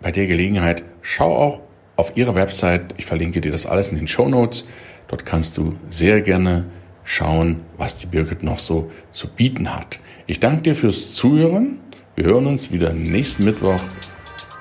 bei 0.00 0.12
der 0.12 0.26
Gelegenheit 0.26 0.84
schau 1.02 1.34
auch 1.36 1.67
auf 1.98 2.16
ihrer 2.16 2.34
Website. 2.36 2.94
Ich 2.96 3.04
verlinke 3.04 3.40
dir 3.40 3.50
das 3.50 3.66
alles 3.66 3.90
in 3.90 3.96
den 3.96 4.08
Show 4.08 4.28
Notes. 4.28 4.66
Dort 5.08 5.26
kannst 5.26 5.58
du 5.58 5.76
sehr 5.90 6.22
gerne 6.22 6.64
schauen, 7.02 7.62
was 7.76 7.96
die 7.96 8.06
Birgit 8.06 8.42
noch 8.42 8.60
so 8.60 8.90
zu 9.10 9.28
bieten 9.28 9.74
hat. 9.74 9.98
Ich 10.26 10.38
danke 10.38 10.62
dir 10.62 10.76
fürs 10.76 11.14
Zuhören. 11.14 11.80
Wir 12.14 12.26
hören 12.26 12.46
uns 12.46 12.70
wieder 12.70 12.92
nächsten 12.92 13.44
Mittwoch. 13.44 13.80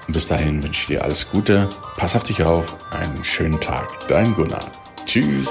Und 0.07 0.13
bis 0.13 0.27
dahin 0.27 0.63
wünsche 0.63 0.81
ich 0.81 0.88
dir 0.88 1.03
alles 1.03 1.29
Gute, 1.29 1.69
pass 1.97 2.15
auf 2.15 2.23
dich 2.23 2.41
auf, 2.43 2.75
einen 2.91 3.23
schönen 3.23 3.59
Tag. 3.59 4.07
Dein 4.07 4.33
Gunnar. 4.33 4.71
Tschüss. 5.05 5.49